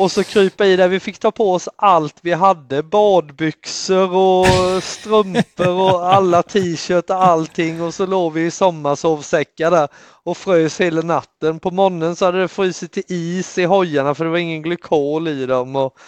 och 0.00 0.12
så 0.12 0.24
krypa 0.24 0.66
i 0.66 0.76
där. 0.76 0.88
Vi 0.88 1.00
fick 1.00 1.18
ta 1.18 1.30
på 1.30 1.52
oss 1.52 1.68
allt 1.76 2.16
vi 2.22 2.32
hade. 2.32 2.82
Badbyxor 2.82 4.14
och 4.14 4.82
strumpor 4.82 5.68
och 5.68 6.14
alla 6.14 6.42
t-shirt 6.42 7.10
och 7.10 7.24
allting. 7.24 7.82
Och 7.82 7.94
så 7.94 8.06
låg 8.06 8.32
vi 8.32 8.46
i 8.46 8.50
sommarsovsäckar 8.50 9.70
där 9.70 9.88
och 10.22 10.36
frös 10.36 10.80
hela 10.80 11.02
natten. 11.02 11.58
På 11.58 11.70
morgonen 11.70 12.16
så 12.16 12.24
hade 12.24 12.40
det 12.40 12.48
frusit 12.48 12.92
till 12.92 13.02
is 13.08 13.58
i 13.58 13.64
hojarna 13.64 14.14
för 14.14 14.24
det 14.24 14.30
var 14.30 14.38
ingen 14.38 14.62
glykol 14.62 15.28
i 15.28 15.46
dem. 15.46 15.76
Och, 15.76 15.98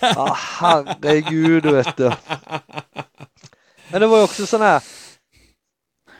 ah, 0.00 0.36
herregud 0.60 1.66
vet 1.66 1.96
du. 1.96 2.12
Men 3.88 4.00
det 4.00 4.06
var 4.06 4.16
ju 4.16 4.24
också 4.24 4.46
sån 4.46 4.62
här. 4.62 4.82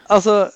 Alltså 0.06 0.51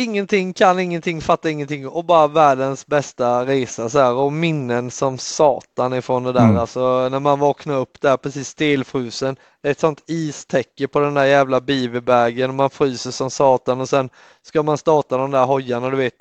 ingenting, 0.00 0.52
kan 0.52 0.78
ingenting, 0.78 1.20
fattar 1.20 1.50
ingenting 1.50 1.88
och 1.88 2.04
bara 2.04 2.26
världens 2.26 2.86
bästa 2.86 3.46
resa 3.46 3.88
så 3.88 3.98
här 3.98 4.14
och 4.14 4.32
minnen 4.32 4.90
som 4.90 5.18
satan 5.18 5.94
ifrån 5.94 6.22
det 6.22 6.32
där. 6.32 6.44
Mm. 6.44 6.56
Alltså 6.56 7.08
när 7.08 7.20
man 7.20 7.38
vaknar 7.38 7.76
upp 7.76 8.00
där 8.00 8.16
precis 8.16 8.48
stelfrusen. 8.48 9.36
Ett 9.62 9.80
sånt 9.80 10.04
istäcke 10.06 10.88
på 10.88 11.00
den 11.00 11.14
där 11.14 11.24
jävla 11.24 11.60
beaverbägen 11.60 12.50
och 12.50 12.56
man 12.56 12.70
fryser 12.70 13.10
som 13.10 13.30
satan 13.30 13.80
och 13.80 13.88
sen 13.88 14.10
ska 14.42 14.62
man 14.62 14.78
starta 14.78 15.16
de 15.16 15.30
där 15.30 15.44
hojarna 15.44 15.90
du 15.90 15.96
vet. 15.96 16.14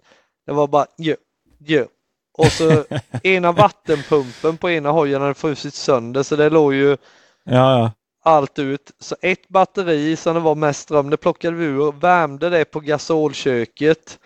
Det 0.45 0.51
var 0.51 0.67
bara 0.67 0.85
jö, 0.97 1.15
jö. 1.59 1.85
Och 2.37 2.51
så 2.51 2.83
ena 3.23 3.51
vattenpumpen 3.51 4.57
på 4.57 4.69
ena 4.69 4.91
hojen 4.91 5.21
hade 5.21 5.33
frusit 5.33 5.73
sönder 5.73 6.23
så 6.23 6.35
det 6.35 6.49
låg 6.49 6.73
ju 6.73 6.97
ja, 7.43 7.79
ja 7.79 7.91
allt 8.23 8.59
ut. 8.59 8.91
Så 8.99 9.15
ett 9.21 9.49
batteri 9.49 10.15
som 10.15 10.33
det 10.33 10.39
var 10.39 10.55
mest 10.55 10.81
ström, 10.81 11.09
det 11.09 11.17
plockade 11.17 11.55
vi 11.55 11.65
ur, 11.65 11.91
värmde 11.91 12.49
det 12.49 12.65
på 12.65 12.79
gasolköket 12.79 14.19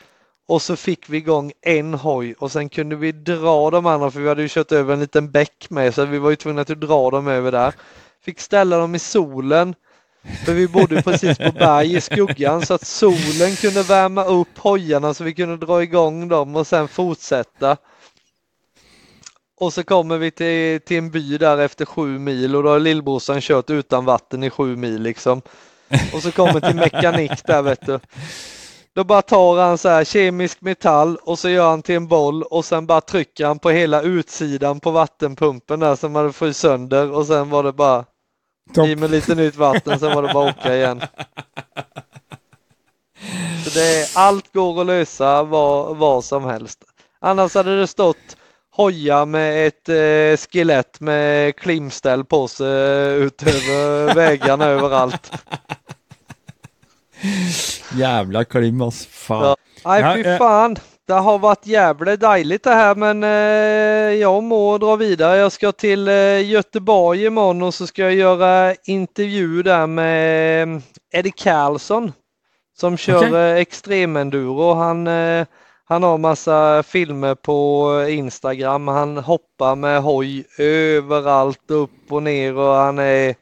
och 0.48 0.62
så 0.62 0.76
fick 0.76 1.10
vi 1.10 1.18
igång 1.18 1.52
en 1.62 1.94
hoj 1.94 2.36
och 2.40 2.52
sen 2.52 2.70
kunde 2.70 2.96
vi 2.96 3.12
dra 3.12 3.70
de 3.70 3.86
andra 3.86 4.12
för 4.12 4.20
vi 4.20 4.30
hade 4.30 4.42
ju 4.42 4.50
kört 4.50 4.72
över 4.72 4.94
en 4.94 5.00
liten 5.00 5.32
bäck 5.32 5.70
med 5.70 5.96
så 5.96 6.06
vi 6.06 6.18
var 6.18 6.30
ju 6.30 6.36
tvungna 6.36 6.62
att 6.62 6.68
dra 6.68 7.10
dem 7.10 7.28
över 7.28 7.52
där. 7.52 7.74
Fick 8.22 8.40
ställa 8.40 8.78
dem 8.78 8.96
i 8.96 9.00
solen 9.00 9.76
för 10.46 10.54
vi 10.54 10.68
bodde 10.68 11.02
precis 11.02 11.38
på 11.38 11.52
berg 11.52 11.96
i 11.96 12.02
skuggan 12.02 12.66
så 12.66 12.74
att 12.74 12.86
solen 12.86 13.56
kunde 13.56 13.84
värma 13.84 14.24
upp 14.26 14.58
hojarna 14.58 15.14
så 15.14 15.24
vi 15.24 15.34
kunde 15.34 15.66
dra 15.66 15.84
igång 15.84 16.28
dem 16.28 16.56
och 16.56 16.68
sen 16.68 16.88
fortsätta. 16.88 17.78
Och 19.60 19.74
så 19.74 19.84
kommer 19.84 20.18
vi 20.18 20.32
till, 20.32 20.82
till 20.82 20.98
en 20.98 21.12
by 21.12 21.38
där 21.38 21.58
efter 21.58 21.86
sju 21.86 22.20
mil 22.20 22.56
och 22.56 22.64
då 22.64 22.70
har 22.70 22.80
lillbrorsan 22.80 23.42
kört 23.42 23.70
utan 23.70 24.06
vatten 24.06 24.44
i 24.44 24.50
sju 24.50 24.76
mil 24.76 25.02
liksom. 25.02 25.42
Och 26.14 26.22
så 26.22 26.32
kommer 26.32 26.60
till 26.60 26.76
mekanik 26.76 27.32
där 27.46 27.62
vet 27.62 27.86
du. 27.86 28.00
Då 28.96 29.04
bara 29.04 29.22
tar 29.22 29.58
han 29.58 29.78
så 29.78 29.90
här 29.90 30.04
kemisk 30.04 30.62
metall 30.62 31.16
och 31.16 31.40
så 31.40 31.50
gör 31.50 31.70
han 31.70 31.82
till 31.82 31.96
en 31.96 32.08
boll 32.08 32.44
och 32.44 32.66
sen 32.66 32.86
bara 32.86 33.02
trycker 33.02 33.46
han 33.46 33.60
på 33.60 33.70
hela 33.70 34.02
utsidan 34.02 34.80
på 34.80 34.92
vattenpumpen 34.92 35.80
där 35.80 35.96
som 35.96 36.16
hade 36.16 36.34
fryst 36.34 36.60
sönder 36.60 37.12
och 37.12 37.28
sen 37.28 37.50
var 37.50 37.64
det 37.64 37.74
bara 37.74 38.06
Top. 38.74 38.88
i 38.88 38.96
med 38.96 39.12
lite 39.12 39.36
nytt 39.36 39.56
vatten, 39.56 40.00
sen 40.00 40.16
var 40.16 40.22
det 40.24 40.34
bara 40.34 40.50
åka 40.50 40.76
igen. 40.76 41.02
Så 43.64 43.70
det 43.70 44.02
är, 44.02 44.08
allt 44.16 44.54
går 44.54 44.82
att 44.82 44.88
lösa 44.88 45.44
vad, 45.44 45.98
vad 45.98 46.24
som 46.24 46.44
helst. 46.44 46.84
Annars 47.20 47.56
hade 47.56 47.80
det 47.80 47.88
stått 47.88 48.38
hoja 48.76 49.26
med 49.26 49.68
ett 49.68 49.90
eh, 49.90 50.48
skelett 50.48 51.00
med 51.00 51.56
klimställ 51.56 52.26
på 52.26 52.48
sig 52.48 52.68
eh, 52.68 53.14
utöver 53.14 54.16
vägarna 54.16 54.66
överallt. 54.66 55.32
Jävla 57.96 58.44
klim 58.44 58.82
ass. 58.82 59.06
Fan. 59.06 59.44
Ja. 59.44 59.56
Nej 59.86 60.24
fy 60.24 60.30
eh, 60.30 60.38
fan. 60.38 60.76
Det 61.08 61.14
har 61.14 61.40
varit 61.40 61.68
jävligt 61.68 62.20
dejligt 62.20 62.64
det 62.64 62.74
här 62.74 62.96
men 62.96 63.24
eh, 63.24 64.20
jag 64.22 64.44
må 64.44 64.78
dra 64.78 64.96
vidare. 64.96 65.38
Jag 65.38 65.52
ska 65.52 65.72
till 65.72 66.08
eh, 66.08 66.50
Göteborg 66.50 67.26
imorgon 67.26 67.62
och 67.62 67.74
så 67.74 67.88
ska 67.88 68.02
jag 68.02 68.14
göra 68.14 68.76
intervju 68.86 69.64
där 69.64 69.88
med 69.88 70.64
eh, 70.64 70.82
Eddie 71.14 71.32
Karlsson 71.32 72.12
som 72.78 72.98
kör 72.98 73.28
okay. 73.28 73.62
Extremenduro. 73.62 74.74
Han 74.74 75.08
eh, 75.08 75.46
han 75.86 76.04
har 76.04 76.18
massa 76.18 76.84
filmer 76.84 77.36
på 77.36 77.90
Instagram. 78.10 78.88
Han 78.88 79.18
hoppar 79.18 79.76
med 79.76 80.02
hoj 80.02 80.46
överallt, 80.58 81.72
upp 81.72 81.92
och 82.12 82.24
ner 82.24 82.58
och 82.58 82.74
han 82.74 83.00
är 83.00 83.36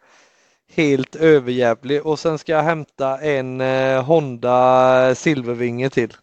helt 0.75 1.15
överjävlig. 1.15 2.05
Och 2.05 2.19
sen 2.19 2.37
ska 2.37 2.51
jag 2.51 2.63
hämta 2.63 3.21
en 3.21 3.61
eh, 3.61 4.03
Honda 4.03 5.15
Silvervinge 5.15 5.89
till. 5.89 6.13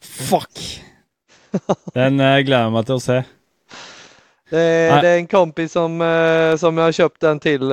Fuck! 0.00 0.82
Den 1.94 2.20
eh, 2.20 2.38
glömmer 2.38 2.82
till 2.82 2.94
att 2.94 3.02
se. 3.02 3.22
Det 4.50 4.60
är, 4.60 5.02
det 5.02 5.08
är, 5.08 5.16
en 5.16 5.26
kompis 5.26 5.72
som, 5.72 6.00
eh, 6.00 6.56
som 6.56 6.78
jag 6.78 6.84
har 6.84 6.92
köpt 6.92 7.20
den 7.20 7.40
till 7.40 7.72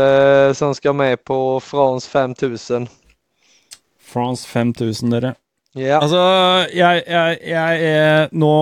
som 0.53 0.75
ska 0.75 0.93
med 0.93 1.23
på 1.23 1.59
Frans 1.59 2.07
5000. 2.07 2.87
Frans 4.01 4.45
5000 4.45 5.13
är 5.13 5.21
det. 5.21 5.35
Yeah. 5.77 6.01
Altså, 6.01 6.21
jeg, 6.73 7.03
jeg, 7.05 7.39
jeg 7.53 7.89
er 7.93 8.31
nå 8.35 8.53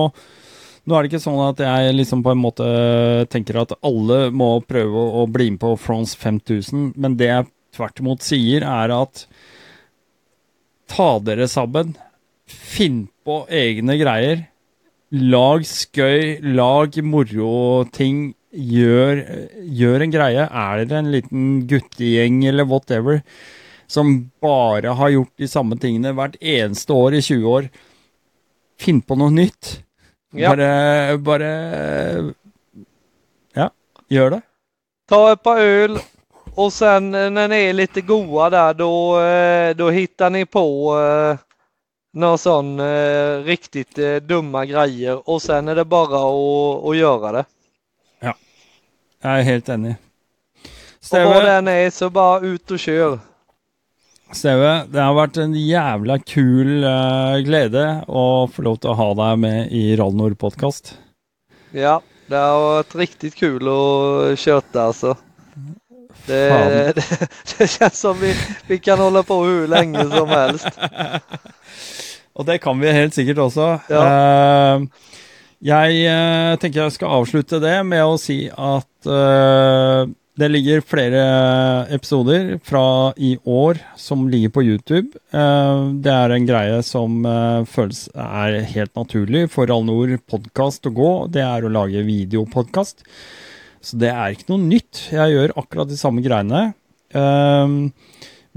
nå 0.86 0.94
er 0.94 1.02
det 1.02 1.10
ikke 1.10 1.18
sånn 1.24 1.40
at 1.42 1.60
jeg 1.64 1.94
liksom 1.96 2.20
på 2.22 2.30
en 2.30 2.38
måte 2.38 2.66
tenker 3.32 3.58
at 3.58 3.72
alle 3.82 4.28
må 4.30 4.52
prøve 4.62 5.02
å 5.18 5.24
bli 5.26 5.48
med 5.56 5.58
på 5.64 5.72
France 5.82 6.14
5000, 6.20 6.92
men 6.94 7.16
det 7.18 7.26
jeg 7.32 7.48
tvert 7.74 8.02
imot 8.02 8.22
sier, 8.22 8.62
er 8.62 8.94
at 8.94 9.24
ta 10.86 11.16
dere 11.26 11.48
sammen. 11.50 11.96
Finn 12.46 13.08
på 13.26 13.40
egne 13.50 13.98
greier. 13.98 14.46
Lag 15.10 15.66
skøy, 15.66 16.38
lag 16.54 16.94
moroting. 17.02 18.30
Gjør, 18.56 19.20
gjør 19.80 20.04
en 20.06 20.14
greie. 20.14 20.46
Er 20.46 20.84
dere 20.84 21.02
en 21.02 21.10
liten 21.12 21.48
guttegjeng 21.68 22.44
eller 22.48 22.68
whatever, 22.70 23.20
som 23.86 24.30
bare 24.40 24.88
har 24.88 25.08
gjort 25.08 25.32
de 25.36 25.48
samme 25.48 25.78
tingene 25.78 26.12
hvert 26.16 26.36
eneste 26.40 26.92
år 26.92 27.14
i 27.14 27.22
20 27.22 27.50
år. 27.50 27.68
Finn 28.80 29.00
på 29.00 29.16
noe 29.16 29.30
nytt. 29.30 29.82
Ja. 30.36 30.50
Bare, 30.50 31.18
bare 31.18 31.50
Ja, 33.54 33.70
gör 34.08 34.30
det. 34.30 34.40
Ta 35.08 35.32
ett 35.32 35.42
par 35.42 35.60
öl 35.60 35.98
och 36.54 36.72
sen 36.72 37.10
när 37.10 37.48
ni 37.48 37.56
är 37.56 37.72
lite 37.72 38.00
goa 38.00 38.50
där 38.50 38.74
då, 38.74 39.20
eh, 39.20 39.76
då 39.76 39.90
hittar 39.90 40.30
ni 40.30 40.46
på 40.46 40.98
eh, 41.00 41.38
några 42.12 42.38
sån 42.38 42.80
eh, 42.80 43.42
riktigt 43.44 43.98
eh, 43.98 44.16
dumma 44.16 44.66
grejer 44.66 45.28
och 45.28 45.42
sen 45.42 45.68
är 45.68 45.74
det 45.74 45.84
bara 45.84 46.16
att, 46.16 46.84
att 46.84 46.96
göra 46.96 47.32
det. 47.32 47.44
Ja, 48.20 48.34
jag 49.20 49.38
är 49.38 49.42
helt 49.42 49.68
enig. 49.68 49.94
Och 51.12 51.18
vad 51.18 51.44
den 51.44 51.68
är 51.68 51.90
så 51.90 52.10
bara 52.10 52.40
ut 52.40 52.70
och 52.70 52.78
kör. 52.78 53.18
Steve, 54.34 54.70
det 54.90 54.98
har 54.98 55.14
vært 55.14 55.36
en 55.38 55.52
jævla 55.54 56.16
kul 56.26 56.82
uh, 56.82 57.38
glede 57.46 57.84
å 58.10 58.46
få 58.50 58.64
lov 58.66 58.80
til 58.82 58.90
å 58.90 58.96
ha 58.98 59.06
deg 59.20 59.38
med 59.44 59.74
i 59.74 59.84
Rallnord 59.98 60.34
podkast. 60.40 60.96
Ja, 61.70 62.00
det 62.26 62.40
har 62.40 62.58
varit 62.60 62.94
riktigt 62.94 63.34
kul 63.34 63.68
att 63.68 64.38
köta 64.38 64.82
alltså. 64.82 65.16
Det, 66.26 66.48
det, 66.94 67.28
det, 67.58 67.66
känns 67.66 68.00
som 68.00 68.18
vi, 68.18 68.34
vi 68.66 68.78
kan 68.78 68.98
hålla 68.98 69.22
på 69.22 69.44
hur 69.44 69.68
länge 69.68 70.10
som 70.10 70.28
helst. 70.28 70.68
Och 72.32 72.44
det 72.44 72.58
kan 72.58 72.80
vi 72.80 72.92
helt 72.92 73.14
säkert 73.14 73.38
också. 73.38 73.80
Ja. 73.88 74.76
Uh, 74.76 74.86
jag 75.58 75.90
uh, 75.90 76.58
tänker 76.58 76.80
jag 76.80 76.92
ska 76.92 77.06
avsluta 77.06 77.58
det 77.58 77.82
med 77.82 78.04
att 78.04 78.20
säga 78.20 78.54
att 78.54 79.06
uh, 79.06 80.08
det 80.36 80.48
ligger 80.52 80.82
flere 80.84 81.20
eh, 81.24 81.94
episoder 81.96 82.58
fra 82.64 83.12
i 83.16 83.36
år 83.48 83.78
som 83.96 84.26
ligger 84.28 84.52
på 84.52 84.64
YouTube. 84.66 85.16
Eh, 85.32 85.78
det 86.04 86.12
er 86.12 86.34
en 86.34 86.48
greie 86.48 86.82
som 86.84 87.24
eh, 87.24 87.62
føles 87.70 88.02
er 88.12 88.58
helt 88.74 88.92
naturlig 88.98 89.46
for 89.52 89.72
Alnor 89.72 90.12
podkast 90.28 90.88
å 90.88 90.92
gå. 90.92 91.12
Det 91.32 91.44
er 91.44 91.64
å 91.64 91.72
lage 91.72 92.04
videopodkast. 92.04 93.06
Så 93.80 94.00
det 94.02 94.12
er 94.12 94.34
ikke 94.34 94.50
noe 94.52 94.66
nytt. 94.66 95.06
Jeg 95.14 95.32
gjør 95.32 95.56
akkurat 95.56 95.88
de 95.88 95.96
samme 95.96 96.24
greiene. 96.24 96.68
Eh, 97.16 97.80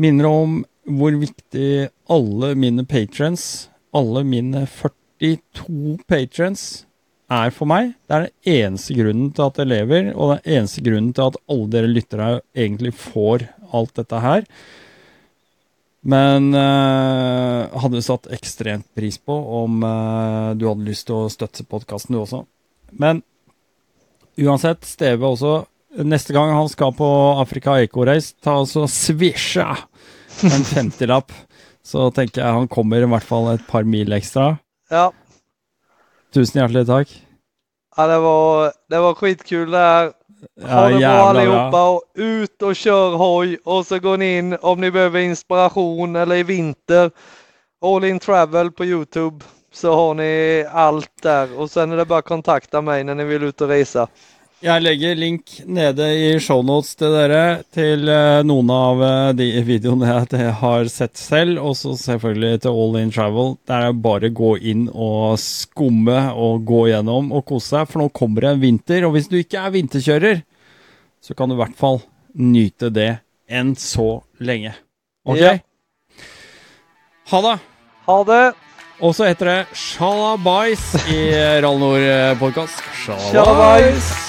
minner 0.03 0.29
om 0.29 0.59
hvor 0.89 1.15
viktig 1.21 1.87
alle 2.11 2.53
mine 2.59 2.83
patrons, 2.89 3.69
alle 3.95 4.25
mine 4.27 4.65
42 4.67 5.95
patrons, 6.09 6.67
er 7.29 7.53
for 7.53 7.69
meg. 7.69 7.93
Det 8.07 8.15
er 8.15 8.27
den 8.27 8.57
eneste 8.57 8.97
grunnen 8.97 9.31
til 9.35 9.45
at 9.45 9.61
jeg 9.61 9.69
lever, 9.69 10.11
og 10.15 10.35
den 10.35 10.57
eneste 10.57 10.83
grunnen 10.85 11.13
til 11.15 11.29
at 11.29 11.39
alle 11.49 11.71
dere 11.73 11.91
lyttere 11.91 12.29
egentlig 12.57 12.93
får 12.97 13.47
alt 13.75 13.95
dette 13.99 14.21
her. 14.23 14.45
Men 16.09 16.53
uh, 16.55 17.67
hadde 17.83 18.01
satt 18.05 18.29
ekstremt 18.31 18.87
pris 18.95 19.17
på 19.19 19.35
om 19.35 19.81
uh, 19.83 20.55
du 20.55 20.69
hadde 20.69 20.87
lyst 20.87 21.09
til 21.09 21.25
å 21.25 21.31
støtte 21.31 21.67
podkasten, 21.67 22.15
du 22.15 22.23
også. 22.23 22.45
Men 22.95 23.21
uansett, 24.39 24.87
Steve 24.87 25.27
også 25.27 25.63
Neste 25.89 26.35
gang 26.35 26.51
han 26.53 26.67
skal 26.69 26.91
på 26.93 27.05
Afrika 27.41 27.73
Eco 27.81 28.03
Race, 28.05 28.35
ta 28.45 28.59
altså 28.59 28.83
svisja 28.85 29.71
en 30.45 30.65
femtilapp. 30.69 31.33
Så 31.81 32.11
tenker 32.13 32.43
jeg 32.43 32.57
han 32.59 32.69
kommer 32.69 33.01
i 33.01 33.07
hvert 33.09 33.25
fall 33.25 33.49
et 33.55 33.63
par 33.65 33.87
mil 33.89 34.13
ekstra. 34.13 34.51
Ja. 34.93 35.07
Tusen 36.33 36.61
hjärtligt 36.61 36.87
tack. 36.87 37.25
Ja, 37.97 38.07
det 38.07 38.19
var, 38.19 38.71
det 38.89 38.99
var 38.99 39.13
skitkul 39.13 39.71
där. 39.71 40.11
Ha 40.61 40.81
det 40.81 40.89
bra 40.89 41.01
jävla 41.01 41.21
allihopa 41.21 41.89
och 41.89 42.03
ut 42.15 42.61
och 42.61 42.75
kör 42.75 43.15
hoj 43.15 43.57
och 43.63 43.85
så 43.85 43.99
går 43.99 44.17
ni 44.17 44.37
in 44.37 44.57
om 44.61 44.81
ni 44.81 44.91
behöver 44.91 45.19
inspiration 45.19 46.15
eller 46.15 46.35
i 46.35 46.43
vinter. 46.43 47.11
All 47.85 48.03
in 48.03 48.19
travel 48.19 48.71
på 48.71 48.85
Youtube 48.85 49.45
så 49.73 49.95
har 49.95 50.13
ni 50.13 50.65
allt 50.71 51.21
där 51.21 51.59
och 51.59 51.71
sen 51.71 51.91
är 51.91 51.97
det 51.97 52.05
bara 52.05 52.21
kontakta 52.21 52.81
mig 52.81 53.03
när 53.03 53.15
ni 53.15 53.23
vill 53.23 53.43
ut 53.43 53.61
och 53.61 53.67
resa. 53.67 54.07
Jeg 54.59 54.83
legger 54.83 55.15
link 55.15 55.53
nede 55.71 56.03
i 56.19 56.31
shownotes 56.43 56.97
til 56.99 57.13
dere 57.15 57.43
til 57.71 58.09
eh, 58.11 58.41
noen 58.43 58.71
av 58.75 59.03
eh, 59.07 59.29
de 59.39 59.47
videoene 59.63 60.09
jeg 60.27 60.51
har 60.59 60.89
sett 60.91 61.15
selv, 61.15 61.61
og 61.63 61.77
så 61.79 61.93
selvfølgelig 61.95 62.65
til 62.65 62.75
All 62.81 62.97
In 62.99 63.13
Travel. 63.15 63.53
Der 63.71 63.87
er 63.87 63.95
bare 63.95 64.33
gå 64.35 64.57
inn 64.59 64.89
og 64.91 65.39
skumme 65.39 66.33
og 66.35 66.67
gå 66.67 66.89
gjennom 66.91 67.31
og 67.31 67.45
kose 67.47 67.71
seg, 67.71 67.87
for 67.87 68.03
nå 68.03 68.09
kommer 68.11 68.43
det 68.43 68.51
en 68.51 68.61
vinter. 68.67 69.07
Og 69.07 69.15
hvis 69.15 69.31
du 69.31 69.39
ikke 69.39 69.63
er 69.63 69.75
vinterkjører, 69.79 70.43
så 71.23 71.39
kan 71.39 71.47
du 71.47 71.55
i 71.55 71.63
hvert 71.63 71.79
fall 71.79 72.01
nyte 72.35 72.91
det 72.91 73.13
enn 73.47 73.77
så 73.79 74.11
lenge. 74.43 74.75
Ok? 75.23 75.39
Ja. 75.39 75.55
Ha 77.31 77.45
det! 77.47 77.59
Ha 78.11 78.23
det! 78.27 78.45
Og 78.99 79.15
så 79.15 79.29
heter 79.29 79.53
det 79.53 79.59
Shalabais 79.71 80.89
i 81.07 81.29
Rallnord-podkast. 81.63 82.83
Shalabais! 83.05 84.17
Om 84.25 84.28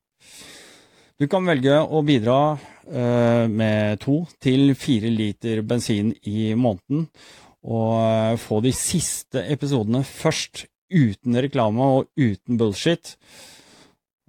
Du 1.21 1.27
kan 1.29 1.45
velge 1.45 1.75
å 1.77 1.99
bidra 2.01 2.57
eh, 2.89 3.45
med 3.45 3.99
to 4.01 4.25
til 4.41 4.73
fire 4.73 5.05
liter 5.13 5.61
bensin 5.61 6.17
i 6.25 6.57
måneden, 6.57 7.13
og 7.61 8.01
eh, 8.01 8.33
få 8.41 8.57
de 8.65 8.73
siste 8.73 9.37
episodene 9.53 10.01
først, 10.07 10.65
uten 10.91 11.37
reklame 11.45 11.85
og 11.85 12.09
uten 12.17 12.57
bullshit. 12.57 13.17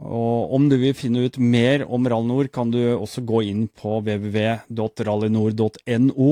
Og 0.05 0.52
om 0.52 0.69
du 0.69 0.77
vil 0.82 0.93
finne 0.94 1.24
ut 1.24 1.39
mer 1.40 1.86
om 1.89 2.06
Rallynord, 2.12 2.52
kan 2.52 2.70
du 2.74 2.93
også 2.93 3.23
gå 3.24 3.43
inn 3.48 3.69
på 3.73 4.05
www.rallynord.no, 4.05 6.31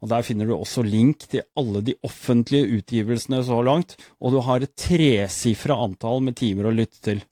og 0.00 0.08
der 0.10 0.22
finner 0.26 0.46
du 0.50 0.54
også 0.56 0.82
link 0.82 1.30
til 1.30 1.46
alle 1.54 1.80
de 1.86 1.94
offentlige 2.02 2.66
utgivelsene 2.80 3.44
så 3.46 3.62
langt, 3.62 3.94
og 4.18 4.34
du 4.34 4.42
har 4.42 4.58
et 4.58 4.74
tresifra 4.74 5.78
antall 5.86 6.18
med 6.26 6.34
timer 6.42 6.66
å 6.66 6.74
lytte 6.74 6.98
til. 7.12 7.22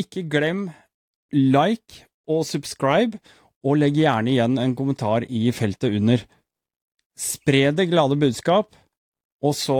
Ikke 0.00 0.24
glem 0.26 0.72
like 1.34 2.06
og 2.30 2.46
subscribe, 2.48 3.18
og 3.64 3.78
legg 3.80 3.98
gjerne 3.98 4.32
igjen 4.32 4.60
en 4.60 4.76
kommentar 4.76 5.24
i 5.28 5.48
feltet 5.56 5.96
under. 5.98 6.24
Spre 7.18 7.68
det 7.76 7.88
glade 7.90 8.18
budskap, 8.20 8.74
og 9.44 9.54
så 9.56 9.78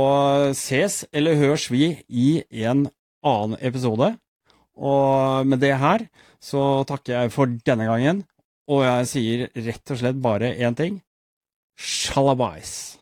ses 0.57 1.03
eller 1.13 1.41
høres 1.41 1.71
vi 1.73 1.95
i 2.09 2.29
en 2.65 2.87
annen 3.25 3.57
episode. 3.65 4.13
Og 4.75 5.47
med 5.47 5.63
det 5.63 5.77
her 5.81 6.07
så 6.43 6.85
takker 6.89 7.15
jeg 7.15 7.33
for 7.35 7.51
denne 7.67 7.89
gangen, 7.89 8.25
og 8.69 8.85
jeg 8.85 9.09
sier 9.11 9.47
rett 9.55 9.95
og 9.95 10.01
slett 10.01 10.21
bare 10.25 10.55
én 10.57 10.77
ting. 10.77 11.01
Shalabais. 11.79 12.99